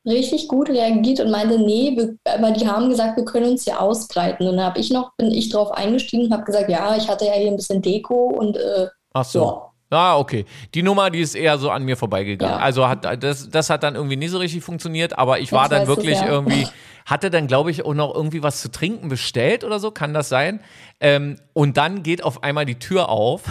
richtig 0.05 0.49
gut 0.49 0.69
reagiert 0.69 1.21
und 1.21 1.31
meinte, 1.31 1.59
nee, 1.59 1.97
wir, 1.97 2.17
aber 2.25 2.51
die 2.51 2.67
haben 2.67 2.89
gesagt, 2.89 3.17
wir 3.17 3.25
können 3.25 3.53
uns 3.53 3.63
hier 3.63 3.81
ausbreiten. 3.81 4.49
Und 4.49 4.57
dann 4.57 4.67
habe 4.67 4.81
ich 4.81 4.91
noch, 4.91 5.13
bin 5.17 5.31
ich 5.31 5.49
drauf 5.49 5.71
eingestiegen 5.71 6.25
und 6.25 6.33
habe 6.33 6.43
gesagt, 6.43 6.69
ja, 6.71 6.97
ich 6.97 7.09
hatte 7.09 7.27
ja 7.27 7.35
hier 7.35 7.53
ein 7.53 7.57
bisschen 7.57 7.81
Deko 7.81 8.31
und 8.37 8.57
äh, 8.57 8.89
Ach 9.15 9.25
so. 9.25 9.45
Ja. 9.45 9.72
Ah, 9.93 10.17
okay. 10.17 10.47
Die 10.75 10.83
Nummer, 10.83 11.11
die 11.11 11.21
ist 11.21 11.35
eher 11.35 11.59
so 11.59 11.71
an 11.71 11.85
mir 11.85 11.97
vorbeigegangen. 11.97 12.57
Ja. 12.57 12.63
Also 12.63 12.89
hat 12.89 13.05
das, 13.23 13.51
das 13.51 13.69
hat 13.69 13.83
dann 13.83 13.95
irgendwie 13.95 14.17
nie 14.17 14.29
so 14.29 14.39
richtig 14.39 14.65
funktioniert, 14.65 15.19
aber 15.19 15.41
ich 15.41 15.53
war 15.53 15.65
Jetzt 15.65 15.73
dann 15.73 15.87
wirklich 15.87 16.19
ja. 16.19 16.29
irgendwie, 16.29 16.67
hatte 17.05 17.31
dann, 17.31 17.47
glaube 17.47 17.71
ich, 17.71 17.85
auch 17.85 17.95
noch 17.95 18.15
irgendwie 18.15 18.43
was 18.43 18.63
zu 18.63 18.71
trinken 18.71 19.09
bestellt 19.09 19.65
oder 19.65 19.79
so, 19.79 19.91
kann 19.91 20.15
das 20.15 20.29
sein? 20.29 20.61
Ähm, 21.01 21.39
und 21.53 21.77
dann 21.77 22.03
geht 22.03 22.25
auf 22.25 22.43
einmal 22.43 22.65
die 22.65 22.79
Tür 22.79 23.11
auf 23.11 23.43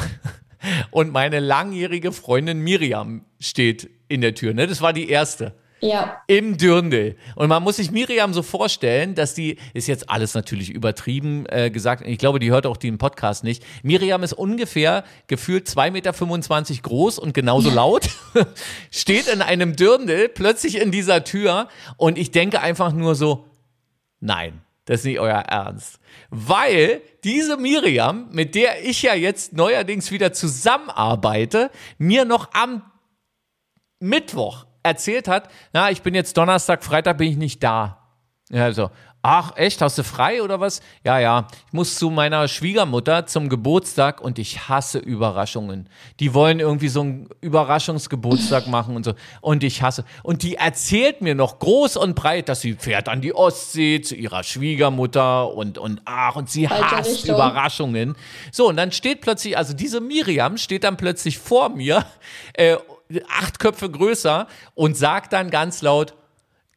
und 0.91 1.11
meine 1.11 1.39
langjährige 1.39 2.11
Freundin 2.11 2.59
Miriam 2.59 3.23
steht 3.39 3.89
in 4.07 4.21
der 4.21 4.33
Tür. 4.33 4.53
Ne? 4.53 4.65
Das 4.67 4.81
war 4.81 4.93
die 4.93 5.09
erste. 5.09 5.53
Ja. 5.81 6.21
Im 6.27 6.57
Dürndl. 6.57 7.15
Und 7.35 7.49
man 7.49 7.63
muss 7.63 7.77
sich 7.77 7.89
Miriam 7.89 8.33
so 8.33 8.43
vorstellen, 8.43 9.15
dass 9.15 9.33
die, 9.33 9.57
ist 9.73 9.87
jetzt 9.87 10.09
alles 10.11 10.35
natürlich 10.35 10.69
übertrieben 10.69 11.45
äh, 11.49 11.71
gesagt, 11.71 12.05
ich 12.05 12.19
glaube, 12.19 12.39
die 12.39 12.51
hört 12.51 12.67
auch 12.67 12.77
den 12.77 12.99
Podcast 12.99 13.43
nicht. 13.43 13.63
Miriam 13.81 14.21
ist 14.21 14.33
ungefähr 14.33 15.03
gefühlt 15.25 15.67
2,25 15.67 15.89
Meter 15.91 16.81
groß 16.83 17.17
und 17.17 17.33
genauso 17.33 17.71
laut, 17.71 18.09
steht 18.91 19.27
in 19.27 19.41
einem 19.41 19.75
Dürndl 19.75 20.29
plötzlich 20.29 20.79
in 20.79 20.91
dieser 20.91 21.23
Tür 21.23 21.67
und 21.97 22.19
ich 22.19 22.29
denke 22.29 22.61
einfach 22.61 22.93
nur 22.93 23.15
so, 23.15 23.47
nein, 24.19 24.61
das 24.85 24.99
ist 24.99 25.05
nicht 25.05 25.19
euer 25.19 25.39
Ernst. 25.39 25.99
Weil 26.29 27.01
diese 27.23 27.57
Miriam, 27.57 28.29
mit 28.31 28.53
der 28.53 28.85
ich 28.85 29.01
ja 29.01 29.15
jetzt 29.15 29.53
neuerdings 29.53 30.11
wieder 30.11 30.31
zusammenarbeite, 30.31 31.71
mir 31.97 32.25
noch 32.25 32.53
am 32.53 32.83
Mittwoch 33.99 34.65
erzählt 34.83 35.27
hat, 35.27 35.49
na, 35.73 35.91
ich 35.91 36.01
bin 36.01 36.15
jetzt 36.15 36.37
Donnerstag, 36.37 36.83
Freitag 36.83 37.17
bin 37.17 37.29
ich 37.29 37.37
nicht 37.37 37.63
da. 37.63 37.97
Ja, 38.49 38.71
so, 38.73 38.89
ach 39.21 39.55
echt, 39.55 39.81
hast 39.81 39.97
du 39.97 40.03
frei 40.03 40.41
oder 40.41 40.59
was? 40.59 40.81
Ja, 41.03 41.19
ja, 41.19 41.47
ich 41.67 41.73
muss 41.73 41.95
zu 41.95 42.09
meiner 42.09 42.47
Schwiegermutter 42.47 43.25
zum 43.27 43.49
Geburtstag 43.49 44.21
und 44.21 44.39
ich 44.39 44.67
hasse 44.67 44.99
Überraschungen. 44.99 45.87
Die 46.19 46.33
wollen 46.33 46.59
irgendwie 46.59 46.87
so 46.87 47.01
einen 47.01 47.29
Überraschungsgeburtstag 47.41 48.67
machen 48.67 48.95
und 48.95 49.05
so. 49.05 49.13
Und 49.41 49.63
ich 49.63 49.81
hasse. 49.81 50.05
Und 50.23 50.43
die 50.43 50.55
erzählt 50.55 51.21
mir 51.21 51.35
noch 51.35 51.59
groß 51.59 51.97
und 51.97 52.15
breit, 52.15 52.49
dass 52.49 52.61
sie 52.61 52.73
fährt 52.73 53.09
an 53.09 53.21
die 53.21 53.33
Ostsee 53.33 54.01
zu 54.01 54.15
ihrer 54.15 54.43
Schwiegermutter 54.43 55.53
und, 55.53 55.77
und 55.77 56.01
ach, 56.05 56.35
und 56.35 56.49
sie 56.49 56.67
Falsche 56.67 56.97
hasst 56.97 57.09
Richtung. 57.11 57.35
Überraschungen. 57.35 58.15
So, 58.51 58.69
und 58.69 58.77
dann 58.77 58.91
steht 58.91 59.21
plötzlich, 59.21 59.57
also 59.57 59.73
diese 59.73 60.01
Miriam 60.01 60.57
steht 60.57 60.83
dann 60.83 60.97
plötzlich 60.97 61.37
vor 61.37 61.69
mir 61.69 62.05
äh, 62.53 62.77
acht 63.27 63.59
Köpfe 63.59 63.89
größer 63.89 64.47
und 64.75 64.97
sagt 64.97 65.33
dann 65.33 65.49
ganz 65.49 65.81
laut, 65.81 66.15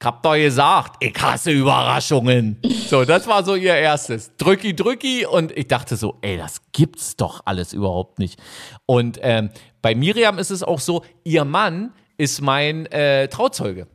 ich 0.00 0.06
hab 0.06 0.22
doch 0.22 0.34
gesagt, 0.34 0.96
ich 1.02 1.14
hasse 1.20 1.50
Überraschungen. 1.50 2.58
So, 2.88 3.04
das 3.04 3.26
war 3.26 3.42
so 3.44 3.54
ihr 3.54 3.74
erstes. 3.74 4.36
Drücki, 4.36 4.76
drücki. 4.76 5.24
Und 5.24 5.56
ich 5.56 5.68
dachte 5.68 5.96
so, 5.96 6.18
ey, 6.20 6.36
das 6.36 6.60
gibt's 6.72 7.16
doch 7.16 7.40
alles 7.44 7.72
überhaupt 7.72 8.18
nicht. 8.18 8.38
Und 8.86 9.18
ähm, 9.22 9.50
bei 9.80 9.94
Miriam 9.94 10.38
ist 10.38 10.50
es 10.50 10.62
auch 10.62 10.80
so, 10.80 11.04
ihr 11.22 11.44
Mann 11.44 11.94
ist 12.18 12.42
mein 12.42 12.86
äh, 12.86 13.28
Trauzeuge. 13.28 13.86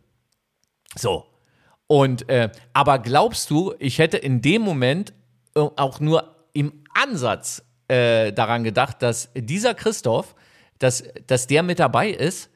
So. 0.96 1.26
Und, 1.88 2.30
äh, 2.30 2.50
aber 2.74 3.00
glaubst 3.00 3.50
du, 3.50 3.74
ich 3.78 4.00
hätte 4.00 4.18
in 4.18 4.42
dem 4.42 4.62
Moment 4.62 5.14
äh, 5.56 5.60
auch 5.60 6.00
nur 6.00 6.36
im 6.54 6.84
Ansatz 6.94 7.64
äh, 7.88 8.32
daran 8.32 8.64
gedacht, 8.64 9.02
dass 9.02 9.30
dieser 9.36 9.74
Christoph, 9.74 10.36
dass, 10.80 11.04
dass 11.28 11.48
der 11.48 11.64
mit 11.64 11.80
dabei 11.80 12.10
ist? 12.10 12.50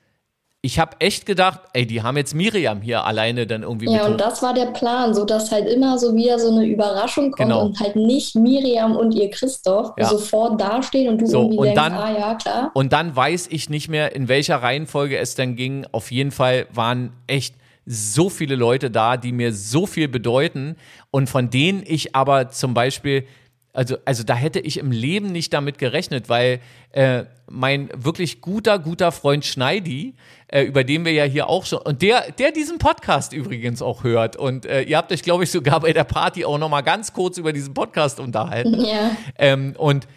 ich 0.65 0.79
habe 0.79 0.95
echt 0.99 1.25
gedacht, 1.25 1.59
ey, 1.73 1.85
die 1.85 2.01
haben 2.01 2.15
jetzt 2.15 2.33
Miriam 2.33 2.81
hier 2.81 3.03
alleine 3.03 3.45
dann 3.45 3.63
irgendwie 3.63 3.91
Ja, 3.91 4.05
und 4.05 4.19
das 4.19 4.41
war 4.41 4.53
der 4.53 4.67
Plan, 4.67 5.13
so 5.13 5.25
dass 5.25 5.51
halt 5.51 5.67
immer 5.67 5.99
so 5.99 6.15
wieder 6.15 6.39
so 6.39 6.55
eine 6.55 6.65
Überraschung 6.65 7.31
kommt 7.31 7.49
genau. 7.49 7.65
und 7.65 7.79
halt 7.81 7.97
nicht 7.97 8.33
Miriam 8.35 8.95
und 8.95 9.11
ihr 9.11 9.29
Christoph 9.29 9.91
ja. 9.97 10.05
sofort 10.05 10.61
dastehen 10.61 11.09
und 11.09 11.21
du 11.21 11.27
so, 11.27 11.41
irgendwie 11.41 11.57
und 11.57 11.65
denkst, 11.65 11.81
dann, 11.81 11.93
ah 11.93 12.17
ja, 12.17 12.35
klar. 12.35 12.71
Und 12.73 12.93
dann 12.93 13.13
weiß 13.13 13.47
ich 13.51 13.69
nicht 13.69 13.89
mehr, 13.89 14.15
in 14.15 14.29
welcher 14.29 14.55
Reihenfolge 14.55 15.17
es 15.17 15.35
dann 15.35 15.57
ging. 15.57 15.85
Auf 15.91 16.11
jeden 16.11 16.31
Fall 16.31 16.65
waren 16.71 17.11
echt 17.27 17.55
so 17.85 18.29
viele 18.29 18.55
Leute 18.55 18.89
da, 18.89 19.17
die 19.17 19.33
mir 19.33 19.51
so 19.51 19.85
viel 19.85 20.07
bedeuten 20.07 20.77
und 21.11 21.29
von 21.29 21.49
denen 21.49 21.83
ich 21.85 22.15
aber 22.15 22.51
zum 22.51 22.73
Beispiel 22.73 23.25
also, 23.73 23.97
also 24.05 24.23
da 24.23 24.35
hätte 24.35 24.59
ich 24.59 24.77
im 24.77 24.91
Leben 24.91 25.31
nicht 25.31 25.51
damit 25.51 25.79
gerechnet, 25.79 26.29
weil 26.29 26.59
äh, 26.91 27.23
mein 27.49 27.89
wirklich 27.95 28.39
guter, 28.39 28.77
guter 28.77 29.11
Freund 29.11 29.45
Schneidi, 29.45 30.13
äh, 30.47 30.61
über 30.61 30.83
den 30.83 31.05
wir 31.05 31.11
ja 31.11 31.23
hier 31.23 31.49
auch 31.49 31.65
schon, 31.65 31.79
und 31.79 32.03
der, 32.03 32.31
der 32.31 32.51
diesen 32.51 32.77
Podcast 32.77 33.33
übrigens 33.33 33.81
auch 33.81 34.03
hört. 34.03 34.35
Und 34.35 34.67
äh, 34.67 34.83
ihr 34.83 34.95
habt 34.95 35.11
euch, 35.11 35.23
glaube 35.23 35.43
ich, 35.43 35.51
sogar 35.51 35.79
bei 35.79 35.91
der 35.91 36.03
Party 36.03 36.45
auch 36.45 36.59
nochmal 36.59 36.83
ganz 36.83 37.13
kurz 37.13 37.39
über 37.39 37.51
diesen 37.51 37.73
Podcast 37.73 38.19
unterhalten. 38.19 38.79
Ja. 38.83 39.11
Ähm, 39.37 39.75
und 39.77 40.07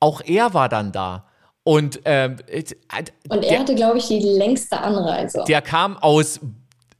auch 0.00 0.20
er 0.24 0.52
war 0.52 0.68
dann 0.68 0.90
da. 0.92 1.26
Und, 1.62 2.00
ähm, 2.04 2.36
und 2.50 2.74
er 3.30 3.40
der, 3.40 3.60
hatte, 3.60 3.74
glaube 3.74 3.98
ich, 3.98 4.08
die 4.08 4.18
längste 4.18 4.78
Anreise. 4.78 5.44
Der 5.46 5.62
kam 5.62 5.96
aus 5.96 6.40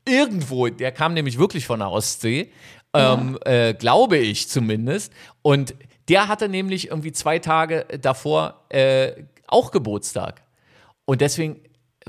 irgendwo, 0.07 0.69
der 0.69 0.93
kam 0.93 1.15
nämlich 1.15 1.39
wirklich 1.39 1.67
von 1.67 1.81
der 1.81 1.91
Ostsee. 1.91 2.53
Ähm, 2.95 3.39
äh, 3.45 3.75
glaube 3.75 4.17
ich 4.17 4.49
zumindest. 4.49 5.13
Und 5.43 5.75
der 6.09 6.29
hatte 6.29 6.49
nämlich 6.49 6.89
irgendwie 6.89 7.13
zwei 7.13 7.39
Tage 7.39 7.87
davor 8.01 8.65
äh, 8.71 9.13
auch 9.47 9.71
Geburtstag. 9.71 10.43
Und 11.05 11.21
deswegen 11.21 11.61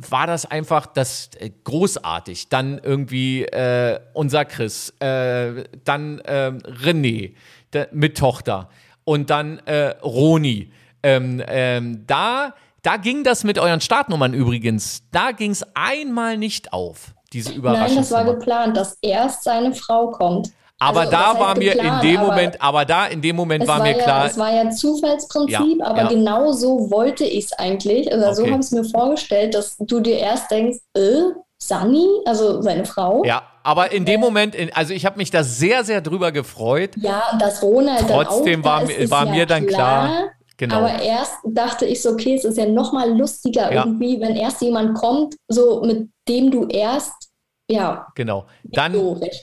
war 0.09 0.27
das 0.27 0.45
einfach 0.45 0.85
das 0.85 1.29
äh, 1.39 1.49
großartig. 1.63 2.49
Dann 2.49 2.79
irgendwie 2.79 3.43
äh, 3.43 3.99
unser 4.13 4.45
Chris, 4.45 4.93
äh, 4.99 5.63
dann 5.83 6.21
ähm, 6.25 6.59
René 6.59 7.33
der, 7.73 7.89
mit 7.91 8.17
Tochter 8.17 8.69
und 9.03 9.29
dann 9.29 9.59
äh, 9.59 9.95
Roni. 10.03 10.71
Ähm, 11.01 11.41
ähm, 11.47 12.03
da, 12.07 12.53
da 12.83 12.97
ging 12.97 13.23
das 13.23 13.43
mit 13.43 13.57
euren 13.57 13.81
Startnummern 13.81 14.33
übrigens. 14.33 15.03
Da 15.11 15.31
ging 15.31 15.51
es 15.51 15.65
einmal 15.75 16.37
nicht 16.37 16.73
auf, 16.73 17.13
diese 17.33 17.53
Überraschung. 17.53 17.87
Nein, 17.87 17.95
das 17.97 18.11
war 18.11 18.25
geplant, 18.25 18.77
dass 18.77 18.97
erst 19.01 19.43
seine 19.43 19.73
Frau 19.73 20.11
kommt. 20.11 20.51
Aber 20.79 21.01
also, 21.01 21.11
da 21.11 21.39
war 21.39 21.57
mir 21.57 21.73
geplant, 21.73 22.03
in 22.03 22.09
dem 22.11 22.19
Moment, 22.21 22.61
aber 22.61 22.85
da 22.85 23.07
in 23.07 23.21
dem 23.21 23.35
Moment 23.35 23.67
war 23.67 23.81
mir 23.81 23.97
ja, 23.97 24.03
klar. 24.03 24.25
Es 24.27 24.37
war 24.37 24.53
ja 24.53 24.69
Zufallsprinzip, 24.69 25.79
ja, 25.79 25.85
aber 25.85 26.03
ja. 26.03 26.07
genau 26.07 26.53
so 26.53 26.89
wollte 26.89 27.25
ich 27.25 27.45
es 27.45 27.53
eigentlich. 27.53 28.11
Also 28.11 28.25
okay. 28.25 28.35
so 28.35 28.43
habe 28.43 28.53
ich 28.53 28.59
es 28.59 28.71
mir 28.71 28.85
vorgestellt, 28.85 29.53
dass 29.55 29.75
du 29.77 29.99
dir 29.99 30.17
erst 30.17 30.49
denkst, 30.49 30.79
äh, 30.95 31.33
Sunny, 31.61 32.07
also 32.25 32.61
seine 32.61 32.85
Frau. 32.85 33.25
Ja, 33.25 33.43
aber 33.63 33.91
in 33.91 34.05
dem 34.05 34.21
Moment, 34.21 34.55
also 34.73 34.93
ich 34.93 35.05
habe 35.05 35.17
mich 35.17 35.29
da 35.29 35.43
sehr, 35.43 35.83
sehr 35.83 35.99
drüber 35.99 36.31
gefreut. 36.31 36.91
Ja, 36.95 37.23
und 37.33 37.41
das 37.41 37.61
Ronald 37.61 38.07
Trotzdem 38.07 38.61
dann 38.61 38.83
auch, 38.83 38.87
war, 38.87 38.93
da 38.97 39.11
war 39.11 39.25
mir 39.25 39.45
dann 39.45 39.67
klar. 39.67 40.07
klar 40.07 40.29
Genau. 40.59 40.75
Aber 40.75 41.01
erst 41.01 41.35
dachte 41.45 41.85
ich 41.85 42.01
so, 42.01 42.11
okay, 42.11 42.35
es 42.35 42.43
ist 42.43 42.57
ja 42.57 42.65
noch 42.65 42.91
mal 42.91 43.17
lustiger 43.17 43.73
ja. 43.73 43.85
irgendwie, 43.85 44.19
wenn 44.19 44.35
erst 44.35 44.61
jemand 44.61 44.93
kommt, 44.93 45.37
so 45.47 45.81
mit 45.83 46.09
dem 46.27 46.51
du 46.51 46.67
erst 46.67 47.28
ja. 47.69 48.07
Genau. 48.15 48.47
Dann, 48.63 48.95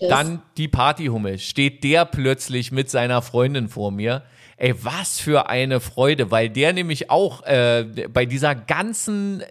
dann 0.09 0.43
die 0.57 0.69
Partyhummel. 0.69 1.39
Steht 1.39 1.85
der 1.85 2.05
plötzlich 2.05 2.73
mit 2.73 2.91
seiner 2.91 3.23
Freundin 3.23 3.69
vor 3.69 3.93
mir. 3.93 4.23
Ey, 4.57 4.75
was 4.83 5.21
für 5.21 5.49
eine 5.49 5.81
Freude, 5.81 6.31
weil 6.31 6.49
der 6.49 6.73
nämlich 6.73 7.11
auch 7.11 7.43
äh, 7.45 7.85
bei 8.13 8.27
dieser 8.27 8.55
ganzen 8.55 9.43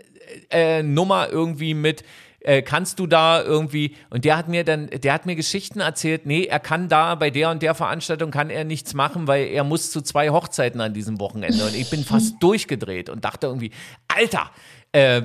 äh, 0.50 0.84
Nummer 0.84 1.30
irgendwie 1.30 1.74
mit 1.74 2.04
äh, 2.40 2.62
kannst 2.62 3.00
du 3.00 3.08
da 3.08 3.42
irgendwie 3.42 3.96
und 4.10 4.26
der 4.26 4.38
hat 4.38 4.48
mir 4.48 4.64
dann 4.64 4.88
der 4.88 5.14
hat 5.14 5.26
mir 5.26 5.36
Geschichten 5.36 5.80
erzählt, 5.80 6.26
nee, 6.26 6.46
er 6.46 6.60
kann 6.60 6.90
da 6.90 7.16
bei 7.16 7.30
der 7.30 7.52
und 7.52 7.62
der 7.62 7.76
Veranstaltung 7.76 8.32
kann 8.32 8.50
er 8.50 8.64
nichts 8.64 8.94
machen, 8.94 9.28
weil 9.28 9.48
er 9.48 9.64
muss 9.64 9.92
zu 9.92 10.02
zwei 10.02 10.30
Hochzeiten 10.30 10.82
an 10.82 10.94
diesem 10.94 11.20
Wochenende 11.20 11.66
und 11.66 11.76
ich 11.76 11.90
bin 11.90 12.04
fast 12.04 12.42
durchgedreht 12.42 13.10
und 13.10 13.26
dachte 13.26 13.48
irgendwie, 13.48 13.72
Alter, 14.08 14.52
äh, 14.96 15.22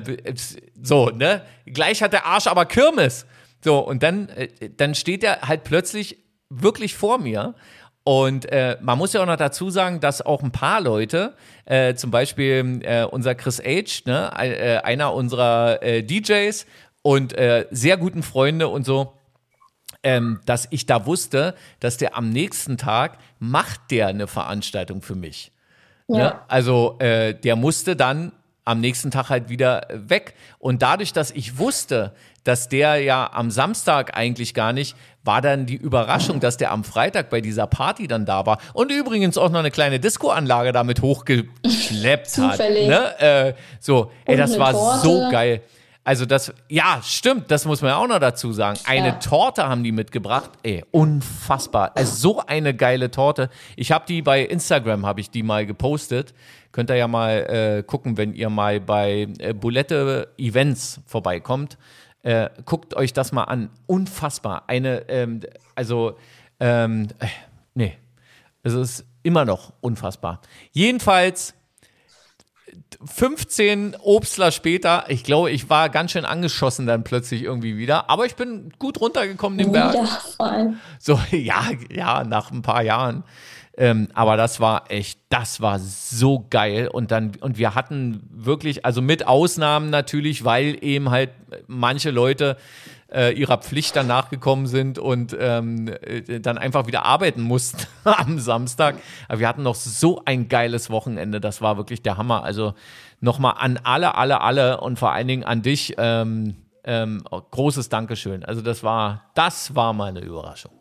so, 0.81 1.09
ne? 1.09 1.43
Gleich 1.65 2.03
hat 2.03 2.13
der 2.13 2.25
Arsch 2.25 2.47
aber 2.47 2.65
Kirmes. 2.65 3.25
So, 3.63 3.79
und 3.79 4.03
dann, 4.03 4.29
äh, 4.29 4.69
dann 4.75 4.95
steht 4.95 5.23
er 5.23 5.41
halt 5.41 5.63
plötzlich 5.63 6.17
wirklich 6.49 6.95
vor 6.95 7.17
mir. 7.17 7.55
Und 8.03 8.51
äh, 8.51 8.77
man 8.81 8.97
muss 8.97 9.13
ja 9.13 9.21
auch 9.21 9.27
noch 9.27 9.37
dazu 9.37 9.69
sagen, 9.69 9.99
dass 9.99 10.25
auch 10.25 10.41
ein 10.41 10.51
paar 10.51 10.81
Leute, 10.81 11.35
äh, 11.65 11.93
zum 11.93 12.09
Beispiel 12.09 12.79
äh, 12.81 13.03
unser 13.03 13.35
Chris 13.35 13.59
H., 13.59 14.01
ne, 14.05 14.31
äh, 14.37 14.77
einer 14.77 15.13
unserer 15.13 15.83
äh, 15.83 16.01
DJs 16.01 16.65
und 17.03 17.33
äh, 17.33 17.67
sehr 17.69 17.97
guten 17.97 18.23
Freunde 18.23 18.69
und 18.69 18.85
so, 18.85 19.13
ähm, 20.01 20.39
dass 20.45 20.67
ich 20.71 20.87
da 20.87 21.05
wusste, 21.05 21.53
dass 21.79 21.97
der 21.97 22.17
am 22.17 22.29
nächsten 22.29 22.77
Tag 22.77 23.19
macht 23.37 23.91
der 23.91 24.07
eine 24.07 24.25
Veranstaltung 24.25 25.03
für 25.03 25.15
mich. 25.15 25.51
Ja. 26.07 26.17
Ne? 26.17 26.39
Also 26.47 26.97
äh, 26.99 27.35
der 27.35 27.55
musste 27.55 27.95
dann 27.95 28.31
am 28.63 28.79
nächsten 28.79 29.11
Tag 29.11 29.29
halt 29.29 29.49
wieder 29.49 29.87
weg. 29.91 30.35
Und 30.59 30.81
dadurch, 30.81 31.13
dass 31.13 31.31
ich 31.31 31.57
wusste, 31.57 32.13
dass 32.43 32.69
der 32.69 32.97
ja 32.97 33.29
am 33.33 33.51
Samstag 33.51 34.17
eigentlich 34.17 34.53
gar 34.53 34.73
nicht, 34.73 34.95
war 35.23 35.41
dann 35.41 35.65
die 35.65 35.75
Überraschung, 35.75 36.39
dass 36.39 36.57
der 36.57 36.71
am 36.71 36.83
Freitag 36.83 37.29
bei 37.29 37.41
dieser 37.41 37.67
Party 37.67 38.07
dann 38.07 38.25
da 38.25 38.45
war 38.45 38.59
und 38.73 38.91
übrigens 38.91 39.37
auch 39.37 39.49
noch 39.49 39.59
eine 39.59 39.71
kleine 39.71 39.99
Discoanlage 39.99 40.71
damit 40.71 41.01
hochgeschleppt 41.01 42.37
hat. 42.39 42.59
Ne? 42.59 43.19
Äh, 43.19 43.53
so, 43.79 44.11
ey, 44.25 44.37
das 44.37 44.57
war 44.57 44.71
Torte. 44.71 44.99
so 44.99 45.29
geil. 45.29 45.61
Also 46.03 46.25
das, 46.25 46.51
ja, 46.67 46.99
stimmt, 47.03 47.51
das 47.51 47.65
muss 47.65 47.83
man 47.83 47.91
ja 47.91 47.97
auch 47.97 48.07
noch 48.07 48.17
dazu 48.17 48.51
sagen. 48.51 48.79
Eine 48.85 49.09
ja. 49.09 49.13
Torte 49.13 49.69
haben 49.69 49.83
die 49.83 49.91
mitgebracht, 49.91 50.49
ey, 50.63 50.83
unfassbar. 50.89 51.91
Also 51.93 52.15
so 52.15 52.43
eine 52.45 52.73
geile 52.73 53.11
Torte. 53.11 53.51
Ich 53.75 53.91
habe 53.91 54.05
die 54.07 54.23
bei 54.23 54.41
Instagram, 54.41 55.05
habe 55.05 55.21
ich 55.21 55.29
die 55.29 55.43
mal 55.43 55.67
gepostet. 55.67 56.33
Könnt 56.71 56.89
ihr 56.89 56.95
ja 56.95 57.07
mal 57.07 57.77
äh, 57.79 57.83
gucken, 57.83 58.17
wenn 58.17 58.33
ihr 58.33 58.49
mal 58.49 58.79
bei 58.79 59.27
äh, 59.37 59.53
Bulette 59.53 60.29
Events 60.39 61.01
vorbeikommt. 61.05 61.77
Äh, 62.23 62.49
guckt 62.65 62.95
euch 62.95 63.13
das 63.13 63.31
mal 63.31 63.45
an. 63.45 63.69
Unfassbar. 63.87 64.63
Eine, 64.67 65.09
ähm, 65.09 65.41
also, 65.75 66.17
ähm, 66.59 67.07
äh, 67.19 67.27
nee. 67.73 67.97
Es 68.63 68.73
ist 68.73 69.05
immer 69.23 69.45
noch 69.45 69.73
unfassbar. 69.81 70.41
Jedenfalls 70.71 71.55
15 73.05 73.95
Obstler 73.99 74.51
später, 74.51 75.05
ich 75.07 75.23
glaube, 75.23 75.51
ich 75.51 75.69
war 75.69 75.89
ganz 75.89 76.11
schön 76.11 76.25
angeschossen 76.25 76.85
dann 76.85 77.03
plötzlich 77.03 77.43
irgendwie 77.43 77.77
wieder, 77.77 78.09
aber 78.09 78.25
ich 78.25 78.35
bin 78.35 78.71
gut 78.79 79.01
runtergekommen 79.01 79.57
den 79.57 79.71
Berg. 79.71 79.95
So, 80.99 81.19
ja, 81.31 81.63
ja, 81.89 82.23
nach 82.23 82.51
ein 82.51 82.61
paar 82.61 82.83
Jahren. 82.83 83.23
Ähm, 83.81 84.09
aber 84.13 84.37
das 84.37 84.59
war 84.59 84.91
echt, 84.91 85.19
das 85.29 85.59
war 85.59 85.79
so 85.79 86.45
geil. 86.51 86.87
Und 86.87 87.09
dann, 87.09 87.31
und 87.41 87.57
wir 87.57 87.73
hatten 87.73 88.29
wirklich, 88.31 88.85
also 88.85 89.01
mit 89.01 89.25
Ausnahmen 89.25 89.89
natürlich, 89.89 90.45
weil 90.45 90.77
eben 90.83 91.09
halt 91.09 91.31
manche 91.65 92.11
Leute 92.11 92.57
äh, 93.11 93.33
ihrer 93.33 93.57
Pflicht 93.57 93.95
dann 93.95 94.05
nachgekommen 94.05 94.67
sind 94.67 94.99
und 94.99 95.35
ähm, 95.39 95.87
äh, 95.87 96.39
dann 96.39 96.59
einfach 96.59 96.85
wieder 96.85 97.05
arbeiten 97.05 97.41
mussten 97.41 97.87
am 98.03 98.37
Samstag. 98.37 98.97
Aber 99.27 99.39
wir 99.39 99.47
hatten 99.47 99.63
noch 99.63 99.73
so 99.73 100.21
ein 100.25 100.47
geiles 100.47 100.91
Wochenende. 100.91 101.41
Das 101.41 101.59
war 101.63 101.77
wirklich 101.77 102.03
der 102.03 102.17
Hammer. 102.17 102.43
Also 102.43 102.75
nochmal 103.19 103.55
an 103.57 103.79
alle, 103.83 104.13
alle, 104.13 104.41
alle 104.41 104.79
und 104.79 104.99
vor 104.99 105.11
allen 105.11 105.27
Dingen 105.27 105.43
an 105.43 105.63
dich. 105.63 105.95
Ähm, 105.97 106.55
ähm, 106.83 107.23
großes 107.23 107.89
Dankeschön. 107.89 108.45
Also 108.45 108.61
das 108.61 108.83
war, 108.83 109.31
das 109.33 109.73
war 109.73 109.93
meine 109.93 110.19
Überraschung. 110.19 110.71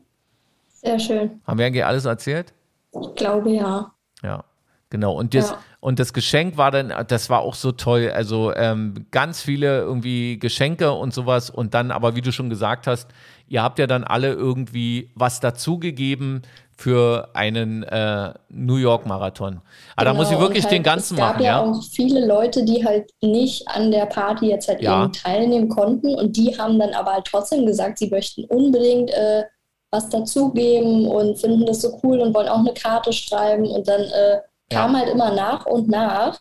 Sehr 0.68 0.98
schön. 0.98 1.40
Haben 1.46 1.58
wir 1.58 1.64
eigentlich 1.64 1.84
alles 1.86 2.04
erzählt? 2.04 2.52
Ich 2.92 3.14
glaube 3.16 3.50
ja. 3.50 3.92
Ja. 4.22 4.44
Genau, 4.92 5.12
und 5.16 5.34
das, 5.34 5.50
Ja. 5.50 5.58
und 5.78 6.00
das 6.00 6.12
Geschenk 6.12 6.56
war 6.56 6.72
dann, 6.72 6.92
das 7.06 7.30
war 7.30 7.40
auch 7.42 7.54
so 7.54 7.70
toll. 7.70 8.10
Also 8.12 8.52
ähm, 8.56 9.06
ganz 9.12 9.40
viele 9.40 9.78
irgendwie 9.78 10.36
Geschenke 10.40 10.90
und 10.92 11.14
sowas. 11.14 11.48
Und 11.48 11.74
dann, 11.74 11.92
aber 11.92 12.16
wie 12.16 12.20
du 12.22 12.32
schon 12.32 12.50
gesagt 12.50 12.88
hast, 12.88 13.08
ihr 13.46 13.62
habt 13.62 13.78
ja 13.78 13.86
dann 13.86 14.02
alle 14.02 14.32
irgendwie 14.32 15.10
was 15.14 15.38
dazugegeben 15.38 16.42
für 16.76 17.28
einen 17.34 17.84
äh, 17.84 18.32
New 18.48 18.76
York 18.76 19.06
Marathon. 19.06 19.60
Aber 19.94 20.06
da 20.06 20.10
Genau, 20.10 20.22
muss 20.24 20.32
ich 20.32 20.38
wirklich 20.40 20.64
und 20.64 20.70
halt, 20.70 20.72
den 20.78 20.82
ganzen 20.82 21.14
Es 21.14 21.20
gab 21.20 21.34
machen, 21.34 21.44
ja, 21.44 21.62
ja. 21.64 21.70
auch 21.70 21.82
viele 21.92 22.26
Leute, 22.26 22.64
die 22.64 22.84
halt 22.84 23.10
nicht 23.22 23.68
an 23.68 23.92
der 23.92 24.06
Party 24.06 24.48
jetzt 24.48 24.66
halt 24.66 24.80
Ja. 24.82 25.04
eben 25.04 25.12
teilnehmen 25.12 25.68
konnten 25.68 26.16
und 26.16 26.36
die 26.36 26.58
haben 26.58 26.80
dann 26.80 26.94
aber 26.94 27.12
halt 27.12 27.26
trotzdem 27.26 27.64
gesagt, 27.64 27.98
sie 27.98 28.08
möchten 28.10 28.44
unbedingt 28.46 29.10
äh, 29.10 29.44
was 29.90 30.08
dazugeben 30.08 31.06
und 31.06 31.38
finden 31.38 31.66
das 31.66 31.82
so 31.82 31.98
cool 32.02 32.20
und 32.20 32.34
wollen 32.34 32.48
auch 32.48 32.58
eine 32.58 32.74
Karte 32.74 33.12
schreiben 33.12 33.66
und 33.66 33.86
dann 33.88 34.02
äh, 34.02 34.40
kam 34.70 34.96
halt 34.96 35.08
immer 35.08 35.32
nach 35.32 35.66
und 35.66 35.88
nach 35.88 36.38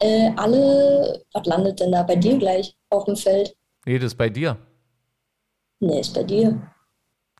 äh, 0.00 0.30
alle, 0.36 1.22
was 1.32 1.46
landet 1.46 1.80
denn 1.80 1.92
da 1.92 2.02
bei 2.02 2.16
dir 2.16 2.38
gleich 2.38 2.74
auf 2.90 3.04
dem 3.04 3.16
Feld? 3.16 3.54
Nee, 3.84 3.98
das 3.98 4.12
ist 4.12 4.18
bei 4.18 4.28
dir. 4.28 4.56
Nee, 5.80 6.00
ist 6.00 6.14
bei 6.14 6.22
dir. 6.22 6.60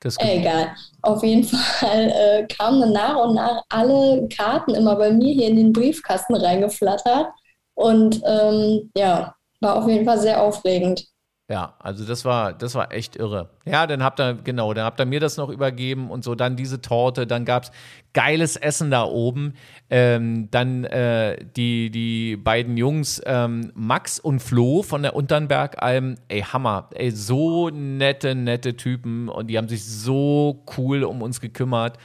Das 0.00 0.16
Äh, 0.18 0.38
Egal. 0.40 0.74
Auf 1.02 1.22
jeden 1.22 1.44
Fall 1.44 2.10
äh, 2.10 2.46
kamen 2.46 2.80
dann 2.80 2.92
nach 2.92 3.16
und 3.16 3.34
nach 3.34 3.62
alle 3.68 4.28
Karten 4.28 4.74
immer 4.74 4.96
bei 4.96 5.10
mir 5.10 5.32
hier 5.34 5.48
in 5.48 5.56
den 5.56 5.72
Briefkasten 5.72 6.34
reingeflattert. 6.34 7.28
Und 7.74 8.22
ähm, 8.24 8.90
ja, 8.96 9.34
war 9.60 9.76
auf 9.76 9.88
jeden 9.88 10.04
Fall 10.04 10.18
sehr 10.18 10.42
aufregend. 10.42 11.06
Ja, 11.48 11.74
also 11.78 12.04
das 12.04 12.24
war, 12.24 12.52
das 12.52 12.74
war 12.74 12.92
echt 12.92 13.14
irre. 13.14 13.50
Ja, 13.64 13.86
dann 13.86 14.02
habt 14.02 14.18
ihr, 14.18 14.34
genau, 14.34 14.74
dann 14.74 14.84
habt 14.84 14.98
ihr 15.00 15.06
mir 15.06 15.20
das 15.20 15.36
noch 15.36 15.48
übergeben 15.48 16.10
und 16.10 16.24
so, 16.24 16.34
dann 16.34 16.56
diese 16.56 16.80
Torte, 16.80 17.24
dann 17.24 17.44
gab's 17.44 17.70
geiles 18.12 18.56
Essen 18.56 18.90
da 18.90 19.04
oben. 19.04 19.54
Ähm, 19.88 20.50
dann 20.50 20.82
äh, 20.82 21.36
die, 21.56 21.90
die 21.90 22.36
beiden 22.36 22.76
Jungs, 22.76 23.22
ähm, 23.26 23.70
Max 23.74 24.18
und 24.18 24.40
Flo 24.40 24.82
von 24.82 25.02
der 25.02 25.14
Unternbergalm, 25.14 26.16
ey, 26.26 26.40
Hammer, 26.40 26.88
ey, 26.94 27.12
so 27.12 27.70
nette, 27.70 28.34
nette 28.34 28.76
Typen 28.76 29.28
und 29.28 29.46
die 29.46 29.56
haben 29.56 29.68
sich 29.68 29.84
so 29.84 30.64
cool 30.76 31.04
um 31.04 31.22
uns 31.22 31.40
gekümmert. 31.40 31.96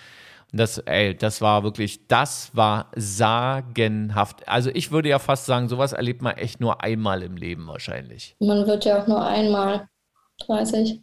Das, 0.54 0.80
ey, 0.80 1.16
das 1.16 1.40
war 1.40 1.64
wirklich, 1.64 2.08
das 2.08 2.52
war 2.54 2.92
sagenhaft. 2.96 4.48
Also 4.50 4.70
ich 4.74 4.92
würde 4.92 5.08
ja 5.08 5.18
fast 5.18 5.46
sagen, 5.46 5.70
sowas 5.70 5.94
erlebt 5.94 6.22
man 6.22 6.36
echt 6.36 6.60
nur 6.60 6.84
einmal 6.84 7.24
im 7.24 7.38
Leben 7.38 7.68
wahrscheinlich. 7.68 8.36
Man 8.40 8.68
wird 8.68 8.84
ja 8.84 9.02
auch 9.02 9.08
nur 9.08 9.26
einmal 9.26 9.88
30. 10.46 11.02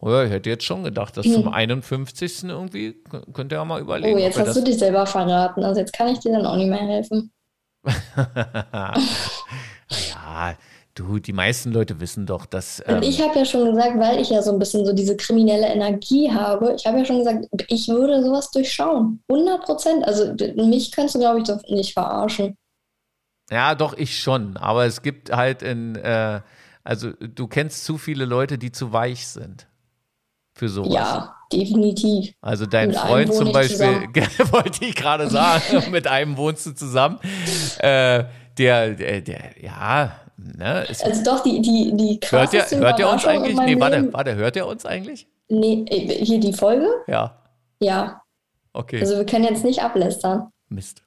Oh 0.00 0.10
ja, 0.10 0.24
ich 0.24 0.30
hätte 0.30 0.50
jetzt 0.50 0.64
schon 0.64 0.82
gedacht, 0.84 1.16
dass 1.16 1.24
zum 1.24 1.48
51. 1.48 2.44
irgendwie, 2.44 2.96
könnt 3.32 3.52
ihr 3.52 3.58
ja 3.58 3.64
mal 3.64 3.80
überlegen. 3.80 4.16
Hm. 4.16 4.16
Oh, 4.16 4.20
jetzt 4.20 4.38
hast 4.38 4.56
du 4.56 4.62
dich 4.62 4.78
selber 4.78 5.06
verraten. 5.06 5.64
Also 5.64 5.80
jetzt 5.80 5.92
kann 5.92 6.08
ich 6.08 6.18
dir 6.18 6.32
dann 6.32 6.46
auch 6.46 6.56
nicht 6.56 6.68
mehr 6.68 6.78
helfen. 6.78 7.32
ja, 8.16 8.94
du, 10.96 11.20
die 11.20 11.32
meisten 11.32 11.70
Leute 11.70 12.00
wissen 12.00 12.26
doch, 12.26 12.46
dass. 12.46 12.80
Und 12.80 12.96
Ähm, 12.96 13.02
ich 13.02 13.22
habe 13.22 13.38
ja 13.38 13.44
schon 13.44 13.72
gesagt, 13.72 13.98
weil 13.98 14.20
ich 14.20 14.30
ja 14.30 14.42
so 14.42 14.50
ein 14.52 14.58
bisschen 14.58 14.84
so 14.84 14.92
diese 14.92 15.16
kriminelle 15.16 15.68
Energie 15.68 16.32
habe, 16.32 16.74
ich 16.76 16.86
habe 16.86 16.98
ja 16.98 17.04
schon 17.04 17.18
gesagt, 17.18 17.46
ich 17.68 17.86
würde 17.86 18.24
sowas 18.24 18.50
durchschauen. 18.50 19.22
100 19.28 19.62
Prozent. 19.62 20.04
Also 20.04 20.34
mich 20.56 20.90
kannst 20.90 21.14
du, 21.14 21.20
glaube 21.20 21.38
ich, 21.38 21.44
doch 21.44 21.62
nicht 21.68 21.92
verarschen. 21.92 22.56
ja, 23.50 23.74
doch, 23.74 23.96
ich 23.96 24.18
schon. 24.18 24.56
Aber 24.56 24.86
es 24.86 25.02
gibt 25.02 25.30
halt 25.30 25.62
in, 25.62 25.94
äh, 25.96 26.40
also 26.82 27.12
du 27.12 27.46
kennst 27.46 27.84
zu 27.84 27.98
viele 27.98 28.24
Leute, 28.24 28.58
die 28.58 28.72
zu 28.72 28.92
weich 28.92 29.26
sind. 29.28 29.68
Für 30.58 30.70
sowas. 30.70 30.94
Ja, 30.94 31.36
definitiv. 31.52 32.32
Also 32.40 32.64
dein 32.64 32.88
Mit 32.88 32.96
Freund 32.96 33.34
zum 33.34 33.52
Beispiel, 33.52 34.08
wollte 34.50 34.86
ich 34.86 34.94
gerade 34.94 35.28
sagen, 35.28 35.62
mit 35.90 36.06
einem 36.06 36.38
wohnst 36.38 36.64
du 36.64 36.72
zusammen. 36.74 37.18
Äh, 37.78 38.24
der, 38.56 38.94
der, 38.94 39.20
der, 39.20 39.62
ja, 39.62 40.12
ne, 40.36 40.84
ist, 40.88 41.04
Also 41.04 41.24
doch, 41.24 41.42
die, 41.42 41.60
die, 41.60 41.96
die 41.96 42.20
krasseste 42.20 42.78
hört 42.78 42.98
der 42.98 43.10
uns 43.10 43.24
eigentlich? 43.26 43.56
Nee, 43.56 43.78
warte, 43.80 44.12
warte, 44.12 44.34
hört 44.34 44.56
der 44.56 44.66
uns 44.66 44.84
eigentlich? 44.86 45.28
Nee, 45.48 45.84
äh, 45.88 46.24
hier 46.24 46.40
die 46.40 46.52
Folge? 46.52 46.88
Ja, 47.06 47.38
Ja. 47.80 48.22
okay. 48.72 49.00
Also 49.00 49.16
wir 49.16 49.26
können 49.26 49.44
jetzt 49.44 49.64
nicht 49.64 49.82
ablästern. 49.82 50.48
Mist. 50.68 51.02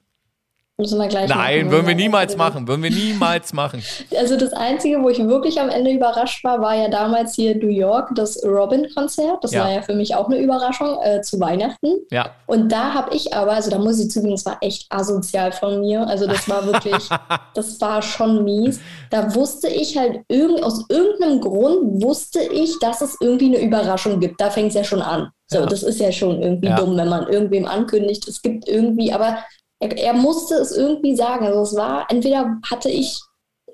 Müssen 0.80 0.98
wir 0.98 1.08
gleich 1.08 1.28
Nein, 1.28 1.58
machen, 1.66 1.70
würden 1.72 1.86
wir 1.88 1.94
niemals 1.94 2.36
machen. 2.36 2.66
Würden 2.66 2.82
wir 2.82 2.90
niemals 2.90 3.52
machen. 3.52 3.82
Also 4.18 4.36
das 4.36 4.52
Einzige, 4.54 5.02
wo 5.02 5.10
ich 5.10 5.18
wirklich 5.18 5.60
am 5.60 5.68
Ende 5.68 5.90
überrascht 5.90 6.42
war, 6.42 6.60
war 6.62 6.74
ja 6.74 6.88
damals 6.88 7.34
hier 7.34 7.54
New 7.54 7.68
York, 7.68 8.10
das 8.14 8.42
Robin-Konzert. 8.42 9.44
Das 9.44 9.52
Ja. 9.52 9.64
war 9.64 9.72
ja 9.72 9.82
für 9.82 9.94
mich 9.94 10.14
auch 10.14 10.26
eine 10.28 10.38
Überraschung 10.38 10.98
äh, 11.02 11.20
zu 11.20 11.38
Weihnachten. 11.38 11.98
Ja. 12.10 12.30
Und 12.46 12.72
da 12.72 12.94
habe 12.94 13.14
ich 13.14 13.34
aber, 13.34 13.52
also 13.52 13.70
da 13.70 13.78
muss 13.78 14.00
ich 14.00 14.10
zugeben, 14.10 14.32
das 14.32 14.46
war 14.46 14.56
echt 14.62 14.86
asozial 14.90 15.52
von 15.52 15.80
mir. 15.80 16.06
Also 16.06 16.26
das 16.26 16.48
war 16.48 16.64
wirklich, 16.66 17.08
das 17.54 17.80
war 17.80 18.00
schon 18.00 18.42
mies. 18.44 18.80
Da 19.10 19.34
wusste 19.34 19.68
ich 19.68 19.98
halt, 19.98 20.20
irgend, 20.28 20.62
aus 20.62 20.84
irgendeinem 20.88 21.40
Grund 21.40 22.02
wusste 22.02 22.40
ich, 22.40 22.78
dass 22.78 23.02
es 23.02 23.16
irgendwie 23.20 23.54
eine 23.54 23.60
Überraschung 23.60 24.18
gibt. 24.20 24.40
Da 24.40 24.50
fängt 24.50 24.68
es 24.68 24.74
ja 24.74 24.84
schon 24.84 25.02
an. 25.02 25.28
So, 25.48 25.58
Ja. 25.58 25.66
das 25.66 25.82
ist 25.82 25.98
ja 26.00 26.12
schon 26.12 26.40
irgendwie 26.40 26.68
Ja. 26.68 26.76
dumm, 26.76 26.96
wenn 26.96 27.08
man 27.08 27.26
irgendwem 27.28 27.66
ankündigt, 27.66 28.26
es 28.28 28.40
gibt 28.40 28.68
irgendwie, 28.68 29.12
aber 29.12 29.38
er, 29.80 29.96
er 29.98 30.12
musste 30.14 30.54
es 30.56 30.72
irgendwie 30.76 31.16
sagen. 31.16 31.46
Also 31.46 31.62
es 31.62 31.76
war, 31.76 32.06
entweder 32.10 32.58
hatte 32.70 32.88
ich 32.90 33.20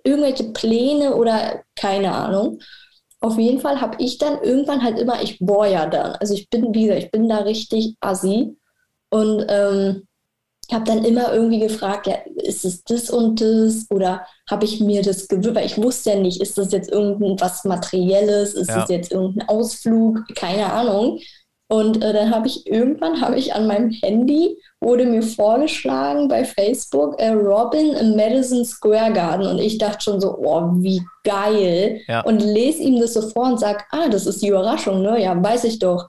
irgendwelche 0.05 0.45
Pläne 0.53 1.15
oder 1.17 1.63
keine 1.79 2.13
Ahnung. 2.13 2.61
Auf 3.21 3.39
jeden 3.39 3.61
Fall 3.61 3.81
habe 3.81 3.97
ich 4.03 4.19
dann 4.19 4.43
irgendwann 4.43 4.83
halt 4.83 4.99
immer, 4.99 5.23
ich 5.23 5.39
bohr 5.41 5.67
ja 5.67 5.87
dann. 5.87 6.13
Also 6.17 6.35
ich 6.35 6.49
bin, 6.49 6.73
wie 6.75 6.85
gesagt, 6.85 7.03
ich 7.05 7.11
bin 7.11 7.29
da 7.29 7.39
richtig 7.39 7.97
assi. 8.01 8.57
Und 9.11 9.47
ähm, 9.49 10.07
habe 10.73 10.85
dann 10.85 11.05
immer 11.05 11.33
irgendwie 11.33 11.61
gefragt, 11.61 12.09
ja, 12.09 12.17
ist 12.43 12.65
es 12.65 12.83
das 12.85 13.09
und 13.09 13.41
das? 13.41 13.87
Oder 13.91 14.27
habe 14.51 14.65
ich 14.65 14.81
mir 14.81 15.03
das 15.03 15.29
gewünscht? 15.29 15.55
Weil 15.55 15.67
ich 15.67 15.81
wusste 15.81 16.11
ja 16.11 16.17
nicht, 16.17 16.41
ist 16.41 16.59
das 16.59 16.73
jetzt 16.73 16.91
irgendwas 16.91 17.65
Materielles? 17.65 18.55
Ist 18.55 18.69
Ja. 18.69 18.81
das 18.81 18.91
jetzt 18.91 19.13
irgendein 19.13 19.49
Ausflug? 19.49 20.25
Keine 20.35 20.73
Ahnung. 20.73 21.21
Und 21.69 22.03
äh, 22.03 22.13
dann 22.13 22.33
habe 22.33 22.47
ich 22.47 22.65
irgendwann, 22.67 23.21
habe 23.21 23.37
ich 23.37 23.53
an 23.55 23.67
meinem 23.67 23.91
Handy, 23.91 24.57
wurde 24.81 25.05
mir 25.05 25.23
vorgeschlagen 25.23 26.29
bei 26.29 26.45
Facebook, 26.45 27.19
äh, 27.21 27.31
Robin 27.31 27.93
im 27.95 28.15
Madison 28.15 28.65
Square 28.65 29.13
Garden. 29.13 29.47
Und 29.49 29.59
ich 29.59 29.79
dachte 29.79 30.01
schon 30.03 30.21
so, 30.21 30.37
oh, 30.39 30.63
wie 30.77 31.03
geil. 31.25 32.01
Ja. 32.07 32.21
Und 32.21 32.41
lese 32.41 32.83
ihm 32.83 33.01
das 33.01 33.15
so 33.15 33.23
vor 33.23 33.47
und 33.47 33.59
sag, 33.59 33.85
ah, 33.91 34.09
das 34.09 34.27
ist 34.27 34.43
die 34.43 34.49
Überraschung, 34.49 35.03
ne? 35.03 35.21
Ja, 35.21 35.43
weiß 35.43 35.65
ich 35.65 35.81
doch. 35.81 36.09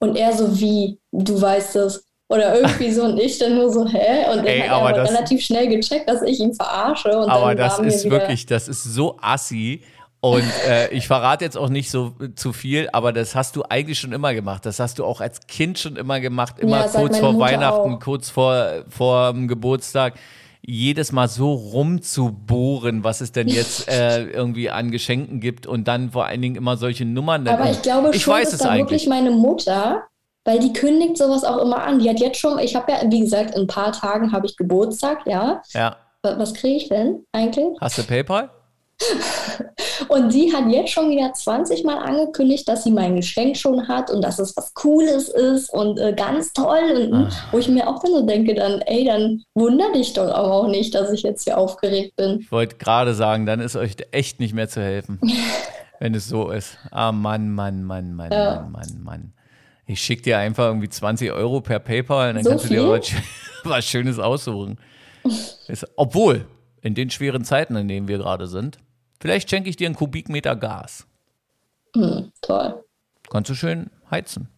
Und 0.00 0.16
er 0.16 0.32
so, 0.32 0.58
wie, 0.58 0.98
du 1.12 1.40
weißt 1.40 1.76
es. 1.76 2.04
Oder 2.28 2.58
irgendwie 2.60 2.90
so 2.90 3.04
und 3.04 3.20
ich 3.20 3.38
dann 3.38 3.54
nur 3.56 3.70
so, 3.70 3.86
hä? 3.86 4.30
Und 4.30 4.38
dann 4.38 4.46
Ey, 4.46 4.60
hat 4.60 4.66
er 4.66 4.72
aber 4.72 4.88
aber 4.88 4.98
das- 4.98 5.10
relativ 5.10 5.42
schnell 5.44 5.68
gecheckt, 5.68 6.08
dass 6.08 6.22
ich 6.22 6.40
ihn 6.40 6.54
verarsche. 6.54 7.16
Und 7.16 7.28
Aber 7.28 7.54
dann 7.54 7.68
das 7.68 7.78
ist 7.78 8.10
wirklich, 8.10 8.46
das 8.46 8.68
ist 8.68 8.82
so 8.82 9.16
assi. 9.20 9.82
Und 10.24 10.44
äh, 10.68 10.88
ich 10.92 11.08
verrate 11.08 11.44
jetzt 11.44 11.58
auch 11.58 11.68
nicht 11.68 11.90
so 11.90 12.14
äh, 12.20 12.32
zu 12.36 12.52
viel, 12.52 12.88
aber 12.92 13.12
das 13.12 13.34
hast 13.34 13.56
du 13.56 13.64
eigentlich 13.68 13.98
schon 13.98 14.12
immer 14.12 14.32
gemacht. 14.34 14.64
Das 14.64 14.78
hast 14.78 15.00
du 15.00 15.04
auch 15.04 15.20
als 15.20 15.46
Kind 15.48 15.80
schon 15.80 15.96
immer 15.96 16.20
gemacht, 16.20 16.60
immer 16.60 16.84
Ja, 16.84 16.88
kurz 16.88 17.18
vor 17.18 17.32
Mutter 17.32 17.44
Weihnachten, 17.44 17.94
auch. 17.94 18.00
kurz 18.00 18.30
vor, 18.30 18.84
vor 18.88 19.32
dem 19.32 19.48
Geburtstag. 19.48 20.14
Jedes 20.64 21.10
Mal 21.10 21.26
so 21.28 21.52
rumzubohren, 21.52 23.02
was 23.02 23.20
es 23.20 23.32
denn 23.32 23.48
jetzt 23.48 23.88
äh, 23.92 24.22
irgendwie 24.26 24.70
an 24.70 24.92
Geschenken 24.92 25.40
gibt 25.40 25.66
und 25.66 25.88
dann 25.88 26.12
vor 26.12 26.26
allen 26.26 26.40
Dingen 26.40 26.54
immer 26.54 26.76
solche 26.76 27.04
Nummern. 27.04 27.48
Aber 27.48 27.68
ich 27.68 27.82
glaube 27.82 28.10
ich 28.14 28.22
schon, 28.22 28.34
weiß 28.34 28.48
ist 28.48 28.54
es 28.54 28.60
da 28.60 28.76
wirklich 28.76 29.08
meine 29.08 29.32
Mutter, 29.32 30.04
weil 30.44 30.60
die 30.60 30.72
kündigt 30.72 31.18
sowas 31.18 31.42
auch 31.42 31.58
immer 31.58 31.82
an. 31.82 31.98
Die 31.98 32.08
hat 32.08 32.20
jetzt 32.20 32.38
schon, 32.38 32.60
ich 32.60 32.76
habe 32.76 32.92
ja, 32.92 32.98
wie 33.10 33.20
gesagt, 33.20 33.56
in 33.56 33.62
ein 33.62 33.66
paar 33.66 33.90
Tagen 33.90 34.30
habe 34.30 34.46
ich 34.46 34.56
Geburtstag, 34.56 35.26
ja. 35.26 35.62
Ja. 35.72 35.96
Wa- 36.22 36.38
Was 36.38 36.54
kriege 36.54 36.76
ich 36.76 36.88
denn 36.88 37.24
eigentlich? 37.32 37.76
Hast 37.80 37.98
du 37.98 38.04
PayPal? 38.04 38.50
Und 40.12 40.30
sie 40.30 40.52
hat 40.54 40.68
jetzt 40.70 40.90
schon 40.90 41.10
wieder 41.10 41.32
20 41.32 41.84
Mal 41.84 41.96
angekündigt, 41.98 42.68
dass 42.68 42.84
sie 42.84 42.90
mein 42.90 43.16
Geschenk 43.16 43.56
schon 43.56 43.88
hat 43.88 44.10
und 44.10 44.22
dass 44.22 44.38
es 44.38 44.54
was 44.56 44.74
Cooles 44.74 45.28
ist 45.30 45.72
und 45.72 45.98
äh, 45.98 46.12
ganz 46.12 46.52
toll. 46.52 47.08
Und 47.10 47.14
Ah. 47.28 47.30
wo 47.50 47.58
ich 47.58 47.68
mir 47.68 47.88
auch 47.88 48.00
dann 48.02 48.12
so 48.12 48.26
denke, 48.26 48.54
dann, 48.54 48.80
ey, 48.82 49.04
dann 49.06 49.42
wundere 49.54 49.92
dich 49.92 50.12
doch 50.12 50.28
aber 50.32 50.52
auch 50.52 50.68
nicht, 50.68 50.94
dass 50.94 51.10
ich 51.12 51.22
jetzt 51.22 51.44
hier 51.44 51.56
aufgeregt 51.56 52.16
bin. 52.16 52.40
Ich 52.40 52.52
wollte 52.52 52.76
gerade 52.76 53.14
sagen, 53.14 53.46
dann 53.46 53.60
ist 53.60 53.74
euch 53.76 53.96
echt 54.10 54.38
nicht 54.38 54.54
mehr 54.54 54.68
zu 54.68 54.82
helfen, 54.82 55.18
wenn 55.98 56.14
es 56.14 56.28
so 56.28 56.50
ist. 56.50 56.76
Ah, 56.90 57.10
Mann, 57.12 57.50
Mann, 57.50 57.82
Mann, 57.82 58.12
Mann, 58.14 58.32
Ja. 58.32 58.56
Mann, 58.60 58.72
Mann, 58.72 59.02
Mann. 59.02 59.32
Ich 59.86 60.00
schicke 60.00 60.22
dir 60.22 60.38
einfach 60.38 60.66
irgendwie 60.66 60.88
20 60.90 61.32
Euro 61.32 61.60
per 61.60 61.78
PayPal 61.78 62.28
und 62.30 62.34
dann 62.36 62.44
So 62.44 62.50
kannst 62.50 62.64
du 62.66 62.68
dir 62.68 62.80
viel? 62.82 62.90
was, 62.90 63.10
was 63.64 63.84
Schönes 63.86 64.18
aussuchen. 64.18 64.78
Ist, 65.68 65.86
obwohl, 65.96 66.44
in 66.82 66.94
den 66.94 67.08
schweren 67.10 67.44
Zeiten, 67.44 67.76
in 67.76 67.88
denen 67.88 68.08
wir 68.08 68.18
gerade 68.18 68.46
sind, 68.46 68.78
vielleicht 69.22 69.48
schenke 69.48 69.70
ich 69.70 69.76
dir 69.76 69.86
einen 69.86 69.94
Kubikmeter 69.96 70.54
Gas. 70.56 71.06
Hm, 71.94 72.30
toll. 72.42 72.84
Kannst 73.30 73.48
du 73.50 73.54
schön 73.54 73.90
heizen. 74.10 74.48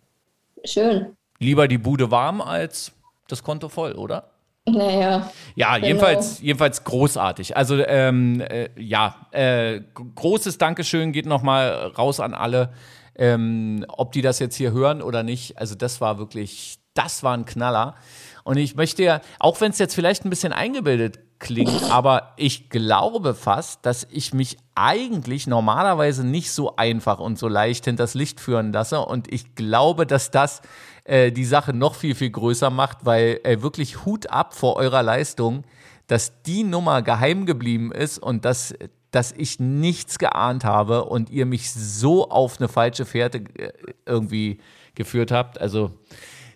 Schön. 0.65 1.17
Lieber 1.39 1.69
die 1.69 1.79
Bude 1.79 2.11
warm 2.11 2.41
als 2.41 2.91
das 3.29 3.43
Konto 3.43 3.69
voll, 3.69 3.93
oder? 3.93 4.31
Naja, 4.67 5.31
Ja, 5.57 5.75
Genau. 5.75 5.87
jedenfalls, 5.87 6.41
jedenfalls 6.41 6.83
großartig. 6.85 7.57
Also 7.57 7.77
ähm, 7.85 8.41
äh, 8.41 8.71
ja, 8.81 9.27
äh, 9.31 9.83
großes 10.15 10.57
Dankeschön 10.59 11.13
geht 11.13 11.27
nochmal 11.27 11.93
raus 11.99 12.19
an 12.19 12.33
alle, 12.33 12.73
ähm, 13.17 13.85
ob 13.89 14.13
die 14.13 14.23
das 14.23 14.39
jetzt 14.39 14.57
hier 14.57 14.73
hören 14.73 15.03
oder 15.03 15.23
nicht. 15.23 15.59
Also 15.59 15.75
das 15.75 16.01
war 16.01 16.19
wirklich, 16.19 16.79
das 16.95 17.23
war 17.23 17.37
ein 17.37 17.45
Knaller. 17.45 17.95
Und 18.43 18.57
ich 18.57 18.75
möchte 18.75 19.03
ja, 19.03 19.21
auch 19.39 19.61
wenn 19.61 19.71
es 19.71 19.79
jetzt 19.79 19.95
vielleicht 19.95 20.25
ein 20.25 20.31
bisschen 20.31 20.53
eingebildet 20.55 21.19
klingt, 21.45 21.91
aber 21.91 22.33
ich 22.37 22.71
glaube 22.71 23.35
fast, 23.35 23.85
dass 23.87 24.09
ich 24.11 24.33
mich 24.33 24.57
eigentlich 24.75 25.47
normalerweise 25.47 26.27
nicht 26.27 26.51
so 26.51 26.75
einfach 26.77 27.21
und 27.21 27.39
so 27.39 27.49
leicht 27.49 27.85
hinters 27.85 28.15
Licht 28.15 28.41
führen 28.41 28.73
lasse. 28.73 29.01
Und 29.01 29.33
ich 29.33 29.55
glaube, 29.55 30.07
dass 30.07 30.31
das 30.31 30.63
äh, 31.05 31.31
die 31.31 31.45
Sache 31.45 31.75
noch 31.75 31.95
viel, 31.95 32.15
viel 32.15 32.31
größer 32.31 32.71
macht, 32.71 33.05
weil 33.05 33.41
äh, 33.45 33.61
wirklich 33.61 34.05
Hut 34.07 34.31
ab 34.31 34.55
vor 34.55 34.77
eurer 34.77 35.03
Leistung, 35.03 35.65
dass 36.07 36.43
die 36.43 36.65
Nummer 36.65 37.03
geheim 37.03 37.45
geblieben 37.45 37.93
ist 37.93 38.19
und 38.19 38.47
dass, 38.47 38.75
dass 39.11 39.33
ich 39.33 39.61
nichts 39.61 40.19
geahnt 40.19 40.65
habe 40.65 41.05
und 41.05 41.29
ihr 41.29 41.45
mich 41.45 41.71
so 41.71 42.31
auf 42.31 42.59
eine 42.59 42.69
falsche 42.69 43.05
Fährte 43.05 43.45
äh, 43.59 43.73
irgendwie 44.07 44.61
geführt 44.95 45.31
habt. 45.31 45.61
Also 45.61 45.91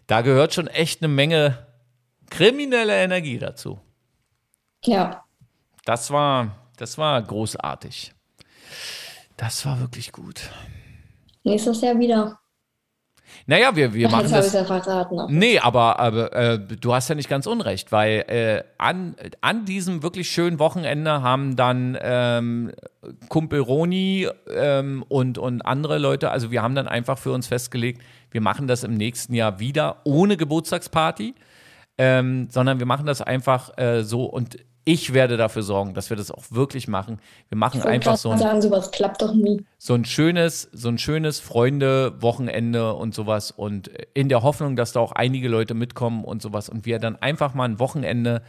da 0.06 0.22
gehört 0.22 0.54
schon 0.54 0.66
echt 0.66 1.02
eine 1.02 1.12
Menge 1.12 1.66
kriminelle 2.30 2.94
Energie 2.94 3.38
dazu. 3.38 3.80
Ja. 4.84 5.24
Das 5.84 6.10
war, 6.10 6.56
das 6.76 6.98
war 6.98 7.20
großartig. 7.22 8.12
Das 9.36 9.64
war 9.64 9.80
wirklich 9.80 10.12
gut. 10.12 10.50
Nächstes 11.44 11.80
Jahr 11.80 11.98
wieder. 11.98 12.38
Naja, 13.46 13.74
wir, 13.76 13.94
wir 13.94 14.08
Ach, 14.08 14.12
machen 14.12 14.30
das. 14.30 14.52
ja 14.52 14.64
verraten. 14.64 15.16
ne? 15.16 15.26
Nee, 15.30 15.58
aber, 15.58 15.98
aber 15.98 16.32
äh, 16.34 16.58
du 16.58 16.94
hast 16.94 17.08
ja 17.08 17.14
nicht 17.14 17.28
ganz 17.28 17.46
unrecht, 17.46 17.92
weil 17.92 18.24
äh, 18.28 18.64
an, 18.78 19.16
an 19.40 19.64
diesem 19.64 20.02
wirklich 20.02 20.30
schönen 20.30 20.58
Wochenende 20.58 21.22
haben 21.22 21.56
dann 21.56 21.96
ähm, 22.00 22.72
Kumpel 23.28 23.60
Roni 23.60 24.28
ähm, 24.54 25.04
und, 25.08 25.38
und 25.38 25.62
andere 25.62 25.98
Leute, 25.98 26.30
also 26.30 26.50
wir 26.50 26.62
haben 26.62 26.74
dann 26.74 26.88
einfach 26.88 27.18
für 27.18 27.32
uns 27.32 27.46
festgelegt, 27.46 28.02
wir 28.30 28.40
machen 28.40 28.66
das 28.66 28.84
im 28.84 28.94
nächsten 28.94 29.34
Jahr 29.34 29.58
wieder 29.60 30.02
ohne 30.04 30.36
Geburtstagsparty, 30.36 31.34
ähm, 31.98 32.48
sondern 32.50 32.78
wir 32.78 32.86
machen 32.86 33.06
das 33.06 33.20
einfach 33.20 33.76
äh, 33.76 34.02
so 34.02 34.24
und 34.24 34.56
ich 34.84 35.12
werde 35.12 35.36
dafür 35.36 35.62
sorgen, 35.62 35.92
dass 35.92 36.08
wir 36.08 36.16
das 36.16 36.30
auch 36.30 36.44
wirklich 36.50 36.88
machen. 36.88 37.20
Wir 37.50 37.58
machen 37.58 37.82
einfach 37.82 38.16
so 38.16 38.30
ein 38.30 38.38
sagen, 38.38 38.62
sowas 38.62 38.90
klappt 38.90 39.20
doch 39.20 39.34
nie. 39.34 39.62
so 39.76 39.92
ein 39.92 40.06
schönes, 40.06 40.62
so 40.72 40.88
ein 40.88 40.96
schönes 40.96 41.40
Freunde-Wochenende 41.40 42.94
und 42.94 43.14
sowas 43.14 43.50
und 43.50 43.88
in 44.14 44.30
der 44.30 44.42
Hoffnung, 44.42 44.76
dass 44.76 44.92
da 44.92 45.00
auch 45.00 45.12
einige 45.12 45.48
Leute 45.48 45.74
mitkommen 45.74 46.24
und 46.24 46.40
sowas 46.40 46.70
und 46.70 46.86
wir 46.86 46.98
dann 47.00 47.16
einfach 47.16 47.52
mal 47.52 47.66
ein 47.66 47.78
Wochenende 47.78 48.40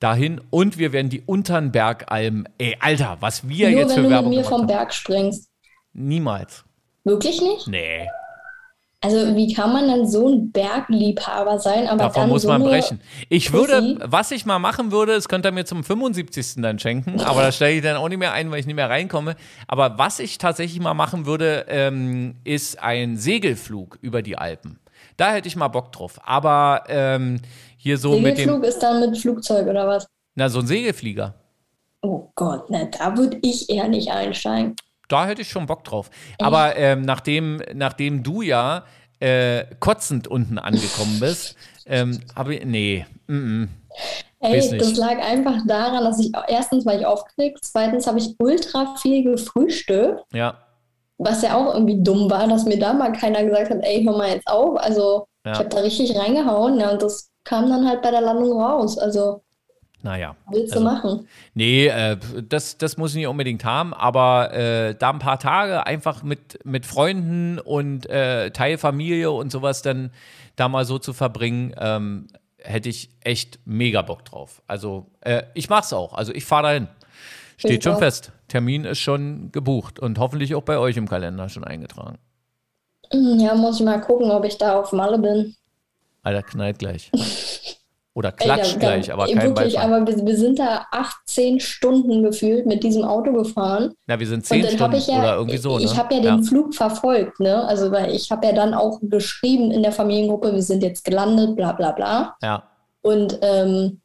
dahin 0.00 0.40
und 0.48 0.78
wir 0.78 0.92
werden 0.92 1.10
die 1.10 1.20
Unternbergalm, 1.20 2.46
ey, 2.56 2.78
Alter, 2.80 3.18
was 3.20 3.46
wir 3.46 3.70
Nur 3.70 3.80
jetzt 3.80 3.90
wenn 3.90 3.96
für 3.96 4.02
du 4.02 4.08
mit 4.08 4.10
Werbung 4.10 4.30
mir 4.30 4.44
vom. 4.44 4.66
Berg 4.66 4.94
springst. 4.94 5.50
Niemals. 5.92 6.64
Wirklich 7.04 7.42
nicht? 7.42 7.68
Nee, 7.68 8.08
Also 9.04 9.34
wie 9.34 9.52
kann 9.52 9.72
man 9.72 9.88
dann 9.88 10.06
so 10.06 10.28
ein 10.28 10.52
Bergliebhaber 10.52 11.58
sein, 11.58 11.88
aber 11.88 12.04
davon 12.04 12.22
dann 12.22 12.28
muss 12.30 12.42
so 12.42 12.48
man 12.48 12.62
brechen. 12.62 13.00
Ich 13.28 13.52
würde, 13.52 13.98
was 14.04 14.30
ich 14.30 14.46
mal 14.46 14.60
machen 14.60 14.92
würde, 14.92 15.14
das 15.14 15.28
könnt 15.28 15.44
ihr 15.44 15.50
mir 15.50 15.64
zum 15.64 15.82
75. 15.82 16.62
dann 16.62 16.78
schenken, 16.78 17.20
aber 17.20 17.42
da 17.42 17.50
stelle 17.50 17.72
ich 17.72 17.82
dann 17.82 17.96
auch 17.96 18.08
nicht 18.08 18.18
mehr 18.18 18.32
ein, 18.32 18.50
weil 18.52 18.60
ich 18.60 18.66
nicht 18.66 18.76
mehr 18.76 18.88
reinkomme. 18.88 19.34
Aber 19.66 19.98
was 19.98 20.20
ich 20.20 20.38
tatsächlich 20.38 20.80
mal 20.80 20.94
machen 20.94 21.26
würde, 21.26 21.66
ähm, 21.68 22.36
ist 22.44 22.80
ein 22.80 23.16
Segelflug 23.16 23.98
über 24.02 24.22
die 24.22 24.38
Alpen. 24.38 24.78
Da 25.16 25.32
hätte 25.32 25.48
ich 25.48 25.56
mal 25.56 25.68
Bock 25.68 25.90
drauf. 25.90 26.20
Aber 26.24 26.84
ähm, 26.88 27.40
hier 27.76 27.98
so 27.98 28.12
mit 28.12 28.22
dem, 28.22 28.36
Segelflug 28.36 28.64
ist 28.64 28.78
dann 28.78 29.00
mit 29.00 29.18
Flugzeug 29.18 29.66
oder 29.66 29.88
was? 29.88 30.06
na, 30.34 30.48
so 30.48 30.60
ein 30.60 30.66
Segelflieger. 30.66 31.34
Oh 32.02 32.30
Gott, 32.34 32.64
na, 32.68 32.84
da 32.84 33.16
würde 33.16 33.38
ich 33.42 33.68
eher 33.70 33.88
nicht 33.88 34.10
einsteigen. 34.10 34.76
Da 35.12 35.26
hätte 35.26 35.42
ich 35.42 35.50
schon 35.50 35.66
Bock 35.66 35.84
drauf. 35.84 36.10
Aber 36.40 36.76
ähm, 36.76 37.02
nachdem, 37.02 37.60
nachdem 37.74 38.22
du 38.22 38.40
ja 38.40 38.84
äh, 39.20 39.64
kotzend 39.78 40.26
unten 40.26 40.58
angekommen 40.58 41.20
bist, 41.20 41.54
ähm, 41.86 42.20
habe 42.34 42.54
ich, 42.54 42.64
nee, 42.64 43.06
mm, 43.26 43.34
mm. 43.34 43.68
Ey, 44.40 44.78
das 44.78 44.96
lag 44.96 45.18
einfach 45.18 45.58
daran, 45.66 46.02
dass 46.02 46.18
ich 46.18 46.32
erstens 46.48 46.84
war 46.86 46.98
ich 46.98 47.06
aufgeregt, 47.06 47.58
zweitens 47.62 48.06
habe 48.06 48.18
ich 48.18 48.34
ultra 48.38 48.96
viel 48.96 49.22
gefrühstückt, 49.22 50.22
ja, 50.32 50.58
was 51.18 51.42
ja 51.42 51.54
auch 51.56 51.74
irgendwie 51.74 52.02
dumm 52.02 52.28
war, 52.30 52.48
dass 52.48 52.64
mir 52.64 52.78
da 52.78 52.92
mal 52.92 53.12
keiner 53.12 53.44
gesagt 53.44 53.70
hat, 53.70 53.78
ey, 53.82 54.02
hör 54.02 54.16
mal 54.16 54.30
jetzt 54.30 54.48
auf. 54.48 54.76
Also 54.78 55.28
Ja. 55.44 55.52
ich 55.52 55.58
habe 55.58 55.68
da 55.68 55.78
richtig 55.80 56.18
reingehauen, 56.18 56.80
ja, 56.80 56.90
und 56.90 57.02
das 57.02 57.30
kam 57.44 57.68
dann 57.68 57.86
halt 57.86 58.02
bei 58.02 58.10
der 58.10 58.22
Landung 58.22 58.60
raus. 58.60 58.98
Also 58.98 59.42
naja. 60.02 60.36
willst 60.50 60.72
Also, 60.74 60.84
du 60.84 60.90
machen? 60.92 61.28
Nee, 61.54 61.86
äh, 61.86 62.16
das, 62.48 62.76
das 62.78 62.96
muss 62.96 63.10
ich 63.12 63.16
nicht 63.18 63.26
unbedingt 63.28 63.64
haben, 63.64 63.94
aber 63.94 64.52
äh, 64.52 64.94
da 64.94 65.10
ein 65.10 65.18
paar 65.18 65.38
Tage 65.38 65.86
einfach 65.86 66.22
mit, 66.22 66.58
mit 66.64 66.86
Freunden 66.86 67.58
und 67.58 68.08
äh, 68.10 68.50
Teilfamilie 68.50 69.30
und 69.30 69.50
sowas 69.52 69.82
dann 69.82 70.10
da 70.56 70.68
mal 70.68 70.84
so 70.84 70.98
zu 70.98 71.12
verbringen, 71.12 71.74
ähm, 71.78 72.26
hätte 72.58 72.88
ich 72.88 73.10
echt 73.20 73.58
mega 73.64 74.02
Bock 74.02 74.24
drauf. 74.24 74.62
Also 74.66 75.06
äh, 75.20 75.42
ich 75.54 75.68
mach's 75.68 75.92
auch. 75.92 76.14
Also 76.14 76.32
ich 76.32 76.44
fahre 76.44 76.62
dahin. 76.64 76.88
Steht 77.56 77.78
Ich 77.78 77.84
schon 77.84 77.94
auch. 77.94 77.98
fest. 77.98 78.32
Termin 78.48 78.84
ist 78.84 78.98
schon 78.98 79.50
gebucht 79.52 79.98
und 79.98 80.18
hoffentlich 80.18 80.54
auch 80.54 80.62
bei 80.62 80.78
euch 80.78 80.96
im 80.96 81.08
Kalender 81.08 81.48
schon 81.48 81.64
eingetragen. 81.64 82.18
Hm, 83.12 83.38
Ja, 83.40 83.54
muss 83.54 83.78
ich 83.80 83.84
mal 83.86 84.00
gucken, 84.00 84.30
ob 84.30 84.44
ich 84.44 84.58
da 84.58 84.78
auf 84.78 84.92
Malle 84.92 85.18
bin. 85.18 85.54
Alter, 86.22 86.42
knallt 86.42 86.78
gleich. 86.78 87.10
Oder 88.14 88.28
Ey, 88.30 88.34
klatscht 88.36 88.74
da- 88.74 88.78
gleich, 88.78 89.10
aber 89.12 89.26
ey, 89.26 89.34
kein 89.34 89.48
Wirklich, 89.56 89.74
Beifall. 89.74 89.92
aber 89.94 90.06
wir, 90.06 90.26
wir 90.26 90.36
sind 90.36 90.58
da 90.58 90.86
18 90.90 91.60
Stunden 91.60 92.22
gefühlt 92.22 92.66
mit 92.66 92.84
diesem 92.84 93.04
Auto 93.04 93.32
gefahren. 93.32 93.94
Na, 94.06 94.20
wir 94.20 94.26
sind 94.26 94.40
Und 94.40 94.44
zehn 94.46 94.60
dann 94.62 94.68
Stunden 94.72 94.84
habe 94.84 94.96
ich 94.98 95.06
ja, 95.06 95.18
oder 95.20 95.36
irgendwie 95.36 95.56
so, 95.56 95.78
ne? 95.78 95.84
ich 95.84 95.96
habe 95.96 96.14
ja 96.14 96.20
den 96.20 96.44
Flug 96.44 96.74
verfolgt, 96.74 97.40
ne? 97.40 97.64
Also 97.64 97.90
weil 97.90 98.14
ich 98.14 98.30
habe 98.30 98.46
ja 98.46 98.52
dann 98.52 98.74
auch 98.74 98.98
geschrieben 99.02 99.70
in 99.70 99.82
der 99.82 99.92
Familiengruppe, 99.92 100.52
wir 100.52 100.62
sind 100.62 100.82
jetzt 100.82 101.04
gelandet, 101.06 101.56
bla 101.56 101.72
bla 101.72 101.92
bla. 101.92 102.36
ja. 102.42 102.64
Und 103.00 103.38
ähm, 103.42 104.00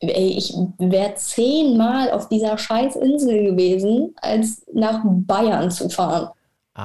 ey, 0.00 0.34
ich 0.36 0.52
wäre 0.78 1.14
zehnmal 1.16 2.10
auf 2.12 2.28
dieser 2.28 2.56
scheiß 2.58 2.96
Insel 2.96 3.44
gewesen, 3.50 4.14
als 4.20 4.64
nach 4.72 5.00
Bayern 5.04 5.70
zu 5.70 5.88
fahren. 5.90 6.30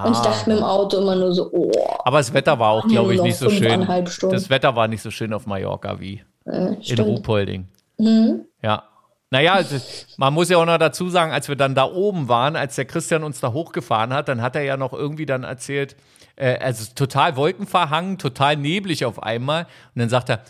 Und 0.06 0.12
ich 0.14 0.20
dachte 0.20 0.50
mir 0.50 0.58
im 0.58 0.64
Ah. 0.64 0.72
Auto 0.76 1.00
immer 1.00 1.16
nur 1.16 1.34
so, 1.34 1.50
oh, 1.52 1.70
Aber 2.06 2.20
das 2.20 2.34
Wetter 2.34 2.58
war 2.60 2.72
auch, 2.72 2.88
glaube 2.88 3.14
ich, 3.16 3.22
nicht 3.22 3.38
so 3.38 3.50
schön. 3.50 3.86
Stunden. 4.08 4.34
Das 4.36 4.50
Wetter 4.50 4.74
war 4.76 4.88
nicht 4.88 5.02
so 5.02 5.12
schön 5.12 5.34
auf 5.34 5.46
Mallorca 5.48 6.00
wie 6.00 6.24
äh, 6.46 6.76
in. 6.82 7.00
Ruhpolding. 7.00 7.68
Mhm. 7.98 8.46
Ja. 8.62 8.84
Naja, 9.34 9.54
also, 9.54 9.78
man 10.18 10.34
muss 10.34 10.50
ja 10.50 10.58
auch 10.58 10.66
noch 10.66 10.78
dazu 10.78 11.10
sagen, 11.10 11.32
als 11.32 11.48
wir 11.48 11.56
dann 11.56 11.74
da 11.74 11.86
oben 11.86 12.28
waren, 12.28 12.58
als 12.58 12.76
der 12.76 12.84
Christian 12.84 13.24
uns 13.24 13.40
da 13.40 13.54
hochgefahren 13.54 14.14
hat, 14.14 14.28
dann 14.28 14.42
hat 14.42 14.58
er 14.58 14.64
ja 14.64 14.76
noch 14.76 14.92
irgendwie 14.92 15.26
dann 15.26 15.46
erzählt, 15.46 15.96
äh, 16.36 16.58
also 16.58 16.92
total 16.96 17.38
wolkenverhangen, 17.38 18.18
total 18.18 18.58
neblig 18.58 19.06
auf 19.06 19.24
einmal. 19.24 19.64
Und 19.96 20.00
dann 20.02 20.10
sagt 20.10 20.30
er, 20.30 20.42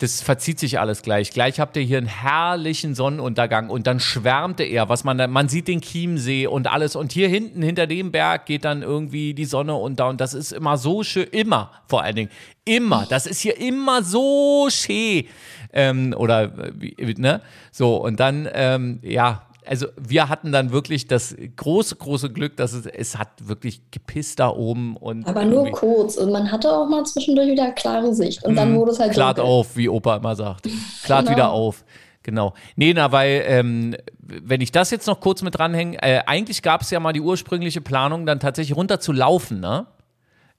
das 0.00 0.22
verzieht 0.22 0.58
sich 0.58 0.80
alles 0.80 1.02
gleich. 1.02 1.30
Gleich 1.30 1.60
habt 1.60 1.76
ihr 1.76 1.82
hier 1.82 1.98
einen 1.98 2.06
herrlichen 2.06 2.94
Sonnenuntergang 2.94 3.68
und 3.68 3.86
dann 3.86 4.00
schwärmte 4.00 4.62
er, 4.62 4.88
was 4.88 5.04
man 5.04 5.18
da, 5.18 5.26
man 5.26 5.50
sieht 5.50 5.68
den 5.68 5.82
Chiemsee 5.82 6.46
und 6.46 6.68
alles. 6.68 6.96
Und 6.96 7.12
hier 7.12 7.28
hinten 7.28 7.60
hinter 7.60 7.86
dem 7.86 8.10
Berg 8.10 8.46
geht 8.46 8.64
dann 8.64 8.80
irgendwie 8.80 9.34
die 9.34 9.44
Sonne 9.44 9.74
unter 9.74 10.08
und 10.08 10.18
das 10.18 10.32
ist 10.32 10.52
immer 10.52 10.78
so 10.78 11.02
schön, 11.02 11.26
immer 11.32 11.70
vor 11.86 12.02
allen 12.02 12.16
Dingen, 12.16 12.30
immer, 12.64 13.06
das 13.10 13.26
ist 13.26 13.40
hier 13.40 13.58
immer 13.60 14.02
so 14.02 14.68
schön 14.70 15.26
ähm, 15.74 16.14
oder 16.16 16.50
äh, 16.80 17.14
ne, 17.18 17.42
so 17.70 17.96
und 17.96 18.20
dann 18.20 18.48
ähm, 18.54 19.00
ja, 19.02 19.49
also 19.70 19.86
wir 19.96 20.28
hatten 20.28 20.50
dann 20.50 20.72
wirklich 20.72 21.06
das 21.06 21.36
große, 21.56 21.94
große 21.94 22.30
Glück, 22.30 22.56
dass 22.56 22.72
es, 22.72 22.86
es 22.86 23.16
hat 23.16 23.28
wirklich 23.46 23.80
gepisst 23.92 24.40
da 24.40 24.48
oben 24.48 24.96
und 24.96 25.28
Aber 25.28 25.44
nur 25.44 25.70
kurz. 25.70 26.16
Und 26.16 26.32
man 26.32 26.50
hatte 26.50 26.72
auch 26.72 26.88
mal 26.88 27.04
zwischendurch 27.04 27.48
wieder 27.48 27.70
klare 27.70 28.12
Sicht. 28.12 28.42
Und 28.44 28.56
dann 28.56 28.74
wurde 28.74 28.90
es 28.90 28.98
halt 28.98 29.12
Klart 29.12 29.38
dunkel. 29.38 29.48
auf, 29.52 29.76
wie 29.76 29.88
Opa 29.88 30.16
immer 30.16 30.34
sagt. 30.34 30.68
Klart 31.04 31.26
Genau. 31.26 31.36
wieder 31.36 31.50
auf. 31.52 31.84
Genau. 32.24 32.52
Nee, 32.74 32.92
na, 32.94 33.12
weil, 33.12 33.44
ähm, 33.46 33.94
wenn 34.18 34.60
ich 34.60 34.72
das 34.72 34.90
jetzt 34.90 35.06
noch 35.06 35.20
kurz 35.20 35.40
mit 35.42 35.56
dranhänge, 35.56 36.02
äh, 36.02 36.20
eigentlich 36.26 36.62
gab 36.62 36.82
es 36.82 36.90
ja 36.90 36.98
mal 36.98 37.12
die 37.12 37.20
ursprüngliche 37.20 37.80
Planung, 37.80 38.26
dann 38.26 38.40
tatsächlich 38.40 38.76
runter 38.76 38.98
zu 38.98 39.12
laufen, 39.12 39.60
ne? 39.60 39.86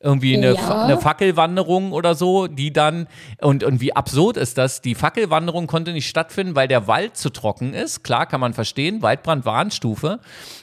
Irgendwie 0.04 0.36
eine, 0.36 0.54
Ja. 0.56 0.84
Eine 0.86 0.97
Fackelwanderung 0.97 1.91
oder 1.91 2.16
so, 2.16 2.47
die 2.47 2.74
dann, 2.74 3.08
und, 3.39 3.64
und 3.64 3.82
wie 3.82 3.95
absurd 3.95 4.36
ist 4.36 4.58
das, 4.58 4.82
die 4.82 4.95
Fackelwanderung 4.95 5.68
konnte 5.68 5.93
nicht 5.93 6.08
stattfinden, 6.08 6.56
weil 6.56 6.68
der 6.68 6.88
Wald 6.88 7.18
zu 7.18 7.30
trocken 7.30 7.74
ist. 7.76 8.04
Klar, 8.04 8.26
kann 8.26 8.41
man 8.41 8.54
verstehen, 8.54 9.04
Waldbrand 9.04 9.45
Warnstufe. 9.45 10.20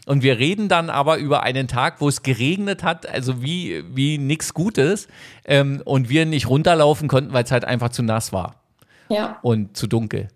Und 0.07 0.23
wir 0.23 0.39
reden 0.39 0.69
dann 0.69 0.91
aber 0.91 1.19
über 1.19 1.45
einen 1.45 1.69
Tag, 1.69 2.01
wo 2.01 2.09
es 2.09 2.23
geregnet 2.25 2.83
hat, 2.83 3.07
also 3.09 3.41
wie, 3.41 3.85
wie 3.95 4.19
nix 4.19 4.55
Gutes, 4.55 5.07
ähm, 5.45 5.83
und 5.85 6.09
wir 6.09 6.27
nicht 6.27 6.49
runterlaufen 6.49 7.07
konnten, 7.07 7.33
weil 7.33 7.45
es 7.45 7.53
halt 7.53 7.65
einfach 7.65 7.91
zu 7.91 8.03
nass 8.03 8.33
war 8.33 8.57
Ja. 9.09 9.39
und 9.43 9.77
zu 9.77 9.87
dunkel. 9.87 10.29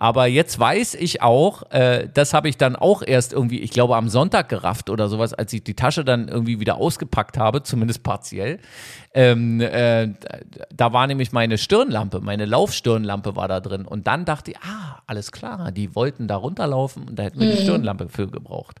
Aber 0.00 0.26
jetzt 0.26 0.58
weiß 0.58 0.94
ich 0.94 1.22
auch, 1.22 1.70
äh, 1.72 2.08
das 2.12 2.32
habe 2.32 2.48
ich 2.48 2.56
dann 2.56 2.76
auch 2.76 3.02
erst 3.02 3.32
irgendwie, 3.32 3.58
ich 3.58 3.70
glaube, 3.70 3.96
am 3.96 4.08
Sonntag 4.08 4.48
gerafft 4.48 4.90
oder 4.90 5.08
sowas, 5.08 5.34
als 5.34 5.52
ich 5.52 5.64
die 5.64 5.74
Tasche 5.74 6.04
dann 6.04 6.28
irgendwie 6.28 6.60
wieder 6.60 6.76
ausgepackt 6.76 7.36
habe, 7.36 7.64
zumindest 7.64 8.04
partiell. 8.04 8.60
Ähm, 9.12 9.60
äh, 9.60 10.08
da 10.72 10.92
war 10.92 11.08
nämlich 11.08 11.32
meine 11.32 11.58
Stirnlampe, 11.58 12.20
meine 12.20 12.44
Laufstirnlampe 12.44 13.34
war 13.34 13.48
da 13.48 13.58
drin. 13.58 13.86
Und 13.86 14.06
dann 14.06 14.24
dachte 14.24 14.52
ich, 14.52 14.58
ah, 14.58 15.02
alles 15.06 15.32
klar, 15.32 15.72
die 15.72 15.96
wollten 15.96 16.28
da 16.28 16.36
runterlaufen 16.36 17.08
und 17.08 17.18
da 17.18 17.24
hätten 17.24 17.40
wir 17.40 17.50
die 17.50 17.62
Stirnlampe 17.62 18.08
für 18.08 18.28
gebraucht. 18.28 18.80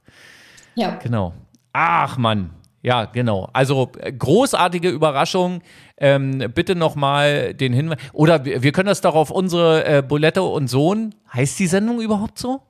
Ja. 0.76 0.96
Genau. 1.02 1.34
Ach 1.72 2.16
Mann. 2.16 2.50
Ja, 2.82 3.06
genau. 3.06 3.48
Also 3.52 3.90
äh, 3.98 4.12
großartige 4.12 4.88
Überraschung. 4.88 5.62
Ähm, 5.96 6.44
bitte 6.54 6.76
nochmal 6.76 7.54
den 7.54 7.72
Hinweis. 7.72 7.98
Oder 8.12 8.44
wir, 8.44 8.62
wir 8.62 8.72
können 8.72 8.86
das 8.88 9.00
doch 9.00 9.14
auf 9.14 9.30
unsere 9.30 9.84
äh, 9.84 10.02
Bulette 10.02 10.42
und 10.42 10.68
Sohn. 10.68 11.14
Heißt 11.32 11.58
die 11.58 11.66
Sendung 11.66 12.00
überhaupt 12.00 12.38
so? 12.38 12.60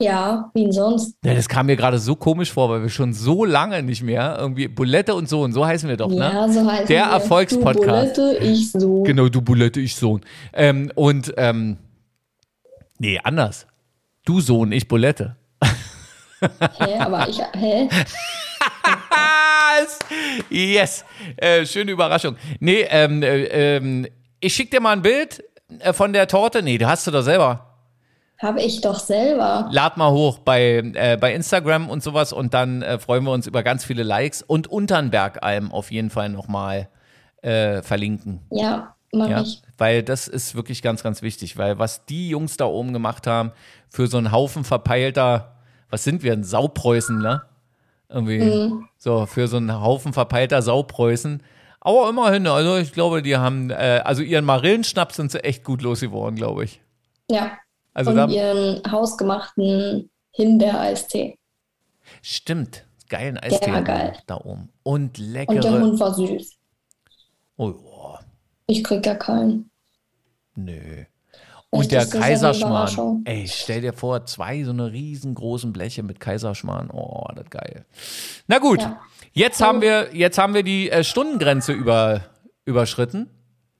Ja, 0.00 0.50
wie 0.52 0.72
sonst? 0.72 1.16
Ja, 1.24 1.34
das 1.34 1.48
kam 1.48 1.66
mir 1.66 1.76
gerade 1.76 1.98
so 1.98 2.16
komisch 2.16 2.52
vor, 2.52 2.68
weil 2.68 2.82
wir 2.82 2.88
schon 2.88 3.12
so 3.12 3.44
lange 3.44 3.84
nicht 3.84 4.02
mehr 4.02 4.36
irgendwie 4.36 4.66
Bulette 4.66 5.14
und 5.14 5.28
Sohn, 5.28 5.52
so 5.52 5.64
heißen 5.64 5.88
wir 5.88 5.96
doch, 5.96 6.08
ne? 6.08 6.16
Ja, 6.16 6.48
so 6.48 6.68
heißt 6.68 6.88
Der 6.88 7.04
Erfolgspodcast. 7.04 8.16
Du 8.18 8.22
Bulette, 8.22 8.44
ich 8.44 8.72
so. 8.72 9.04
Genau, 9.04 9.28
du 9.28 9.40
Bulette, 9.40 9.78
ich 9.78 9.94
Sohn. 9.94 10.22
Ähm, 10.52 10.90
und, 10.96 11.32
ähm, 11.36 11.76
nee, 12.98 13.20
anders. 13.22 13.68
Du 14.24 14.40
Sohn, 14.40 14.72
ich 14.72 14.88
Bulette. 14.88 15.36
Hä, 16.40 16.98
aber 16.98 17.28
ich, 17.28 17.40
hä? 17.54 17.88
yes, 20.50 21.04
äh, 21.36 21.64
schöne 21.66 21.92
Überraschung. 21.92 22.36
Nee, 22.60 22.86
ähm, 22.88 23.22
äh, 23.22 23.76
ähm, 23.76 24.06
ich 24.40 24.54
schick 24.54 24.70
dir 24.70 24.80
mal 24.80 24.92
ein 24.92 25.02
Bild 25.02 25.42
äh, 25.80 25.92
von 25.92 26.12
der 26.12 26.26
Torte. 26.28 26.62
Nee, 26.62 26.78
du 26.78 26.86
hast 26.86 27.06
du 27.06 27.10
doch 27.10 27.22
selber. 27.22 27.68
Habe 28.38 28.60
ich 28.60 28.80
doch 28.80 28.98
selber. 28.98 29.68
Lad 29.70 29.96
mal 29.96 30.10
hoch 30.10 30.38
bei, 30.40 30.82
äh, 30.94 31.16
bei 31.20 31.32
Instagram 31.32 31.88
und 31.88 32.02
sowas 32.02 32.32
und 32.32 32.54
dann 32.54 32.82
äh, 32.82 32.98
freuen 32.98 33.22
wir 33.24 33.30
uns 33.30 33.46
über 33.46 33.62
ganz 33.62 33.84
viele 33.84 34.02
Likes 34.02 34.42
und 34.42 34.66
Unternbergalm 34.66 35.70
auf 35.70 35.92
jeden 35.92 36.10
Fall 36.10 36.28
nochmal 36.28 36.88
äh, 37.42 37.82
verlinken. 37.82 38.40
Ja, 38.50 38.96
mach 39.12 39.28
Ja, 39.28 39.42
ich. 39.42 39.62
weil 39.78 40.02
das 40.02 40.26
ist 40.26 40.56
wirklich 40.56 40.82
ganz, 40.82 41.04
ganz 41.04 41.22
wichtig, 41.22 41.56
weil 41.56 41.78
was 41.78 42.04
die 42.06 42.30
Jungs 42.30 42.56
da 42.56 42.64
oben 42.64 42.92
gemacht 42.92 43.28
haben 43.28 43.52
für 43.88 44.08
so 44.08 44.18
einen 44.18 44.32
Haufen 44.32 44.64
verpeilter, 44.64 45.54
was 45.88 46.02
sind 46.02 46.24
wir, 46.24 46.32
ein 46.32 46.42
Saupreußen, 46.42 47.18
ne? 47.20 47.42
Irgendwie 48.12 48.40
Mhm. 48.40 48.88
so 48.98 49.26
für 49.26 49.48
so 49.48 49.56
einen 49.56 49.80
Haufen 49.80 50.12
verpeilter 50.12 50.60
Saupreußen. 50.62 51.42
Aber 51.80 52.08
immerhin, 52.08 52.46
also 52.46 52.76
ich 52.76 52.92
glaube, 52.92 53.22
die 53.22 53.36
haben, 53.36 53.70
äh, 53.70 54.02
also 54.04 54.22
ihren 54.22 54.44
Marillenschnaps 54.44 55.16
sind 55.16 55.32
sie 55.32 55.42
echt 55.42 55.64
gut 55.64 55.82
losgeworden, 55.82 56.36
glaube 56.36 56.64
ich. 56.64 56.80
Ja. 57.30 57.58
Also 57.94 58.10
und 58.10 58.16
da, 58.16 58.26
ihren 58.28 58.80
hausgemachten 58.90 60.10
Himbeereistee. 60.30 61.38
stimmt, 62.22 62.86
geilen 63.08 63.36
Eistee 63.38 63.72
war 63.72 63.82
geil. 63.82 64.16
da 64.26 64.36
oben. 64.36 64.70
Und 64.82 65.18
Und 65.18 65.64
der 65.64 65.72
Hund 65.80 65.98
war 66.00 66.14
süß. 66.14 66.56
oh, 67.56 67.74
oh, 67.84 68.16
Ich 68.66 68.82
krieg 68.84 69.04
ja 69.04 69.14
keinen. 69.14 69.70
nö. 70.54 71.04
Und 71.74 71.90
der 71.90 72.06
Kaiserschmarrn. 72.06 73.22
Ey, 73.24 73.48
stell 73.48 73.80
dir 73.80 73.94
vor, 73.94 74.26
zwei 74.26 74.62
so 74.62 74.70
eine 74.72 74.92
riesengroßen 74.92 75.72
Bleche 75.72 76.02
mit 76.02 76.20
Kaiserschmarrn. 76.20 76.90
Oh, 76.90 77.26
das 77.34 77.48
geil. 77.48 77.86
Na 78.46 78.58
gut, 78.58 78.82
Ja. 78.82 79.00
jetzt 79.32 79.62
haben 79.62 79.80
wir, 79.80 80.14
jetzt 80.14 80.36
haben 80.36 80.52
wir 80.52 80.62
die 80.64 80.90
äh, 80.90 81.02
Stundengrenze 81.02 81.72
über, 81.72 82.20
überschritten. 82.66 83.30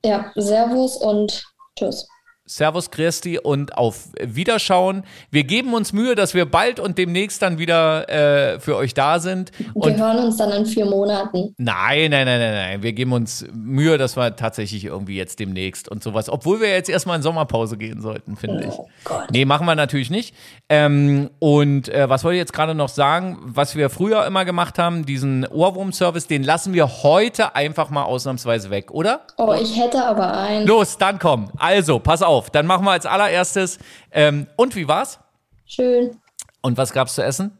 Ja, 0.04 0.32
Servus 0.36 0.96
und 0.96 1.44
tschüss. 1.78 2.08
Servus 2.44 2.90
Christi 2.90 3.38
und 3.38 3.78
auf 3.78 4.08
Wiederschauen. 4.20 5.04
Wir 5.30 5.44
geben 5.44 5.74
uns 5.74 5.92
Mühe, 5.92 6.16
dass 6.16 6.34
wir 6.34 6.44
bald 6.44 6.80
und 6.80 6.98
demnächst 6.98 7.40
dann 7.40 7.58
wieder 7.58 8.08
äh, 8.08 8.58
für 8.58 8.76
euch 8.76 8.94
da 8.94 9.20
sind. 9.20 9.52
Wir 9.58 9.68
Und 9.74 9.96
hören 9.96 10.18
uns 10.18 10.38
dann 10.38 10.50
in 10.50 10.66
vier 10.66 10.84
Monaten. 10.86 11.54
nein, 11.56 12.10
nein, 12.10 12.26
nein, 12.26 12.40
nein, 12.40 12.54
nein. 12.54 12.82
Wir 12.82 12.92
geben 12.94 13.12
uns 13.12 13.46
Mühe, 13.52 13.96
dass 13.96 14.16
wir 14.16 14.34
tatsächlich 14.34 14.84
irgendwie 14.84 15.16
jetzt 15.16 15.38
demnächst 15.38 15.88
und 15.88 16.02
sowas, 16.02 16.28
obwohl 16.28 16.60
wir 16.60 16.68
jetzt 16.70 16.90
erstmal 16.90 17.16
in 17.16 17.22
Sommerpause 17.22 17.76
gehen 17.76 18.00
sollten, 18.00 18.36
finde 18.36 18.64
ich. 18.64 18.74
Oh 18.76 18.88
Gott. 19.04 19.30
Nee, 19.30 19.44
machen 19.44 19.64
wir 19.66 19.76
natürlich 19.76 20.10
nicht. 20.10 20.34
Ähm, 20.68 21.30
und 21.38 21.88
äh, 21.90 22.08
was 22.08 22.24
wollte 22.24 22.34
ich 22.36 22.40
jetzt 22.40 22.52
gerade 22.52 22.74
noch 22.74 22.88
sagen? 22.88 23.38
Was 23.44 23.76
wir 23.76 23.88
früher 23.88 24.26
immer 24.26 24.44
gemacht 24.44 24.80
haben, 24.80 25.06
diesen 25.06 25.46
Ohrwurm-Service, 25.46 26.26
den 26.26 26.42
lassen 26.42 26.72
wir 26.72 27.02
heute 27.04 27.54
einfach 27.54 27.88
mal 27.90 28.02
ausnahmsweise 28.02 28.70
weg, 28.70 28.90
oder? 28.90 29.20
Oh, 29.38 29.54
ich 29.54 29.78
hätte 29.80 30.04
aber 30.04 30.36
einen. 30.36 30.66
Los, 30.66 30.98
dann 30.98 31.20
komm. 31.20 31.48
Also, 31.56 32.00
pass 32.00 32.20
auf. 32.22 32.31
Dann 32.40 32.66
machen 32.66 32.84
wir 32.84 32.92
als 32.92 33.06
allererstes. 33.06 33.78
Ähm, 34.10 34.46
und 34.56 34.74
wie 34.76 34.88
war's? 34.88 35.18
Schön. 35.66 36.16
Und 36.62 36.76
was 36.78 36.92
gab's 36.92 37.14
zu 37.14 37.22
essen? 37.22 37.56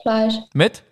Fleisch, 0.00 0.34
Mit? 0.52 0.82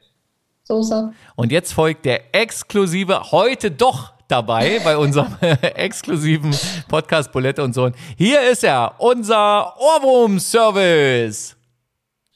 Soße. 0.64 1.12
Und 1.34 1.50
jetzt 1.50 1.72
folgt 1.72 2.04
der 2.04 2.32
exklusive, 2.34 3.32
heute 3.32 3.72
doch 3.72 4.12
dabei 4.28 4.80
bei 4.84 4.96
unserem 4.96 5.36
exklusiven 5.40 6.54
Podcast 6.88 7.32
Bulette 7.32 7.62
und 7.64 7.74
Sohn. 7.74 7.92
Hier 8.16 8.40
ist 8.48 8.62
er, 8.62 8.94
unser 8.98 9.74
Ohrwurm-Service. 9.80 11.56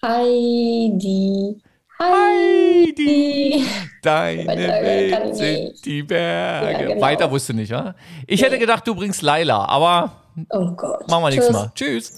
Heidi. 0.03 1.62
Heidi, 1.97 3.62
Heidi. 3.62 3.66
deine 4.03 4.47
Welt 4.68 5.37
sind 5.37 5.85
die 5.87 6.03
Berge. 6.03 6.72
Ja, 6.72 6.89
genau. 6.89 7.01
Weiter 7.01 7.30
wusste 7.30 7.55
nicht, 7.55 7.70
ja? 7.70 7.95
Ich 8.26 8.43
hätte 8.43 8.59
gedacht, 8.59 8.85
du 8.87 8.97
bringst 8.97 9.22
Laila, 9.22 9.64
aber 9.66 10.24
Oh 10.51 10.70
Gott. 10.72 11.09
machen 11.09 11.22
wir 11.24 11.30
nächstes. 11.30 11.53
Mal. 11.53 11.70
Tschüss. 11.74 12.12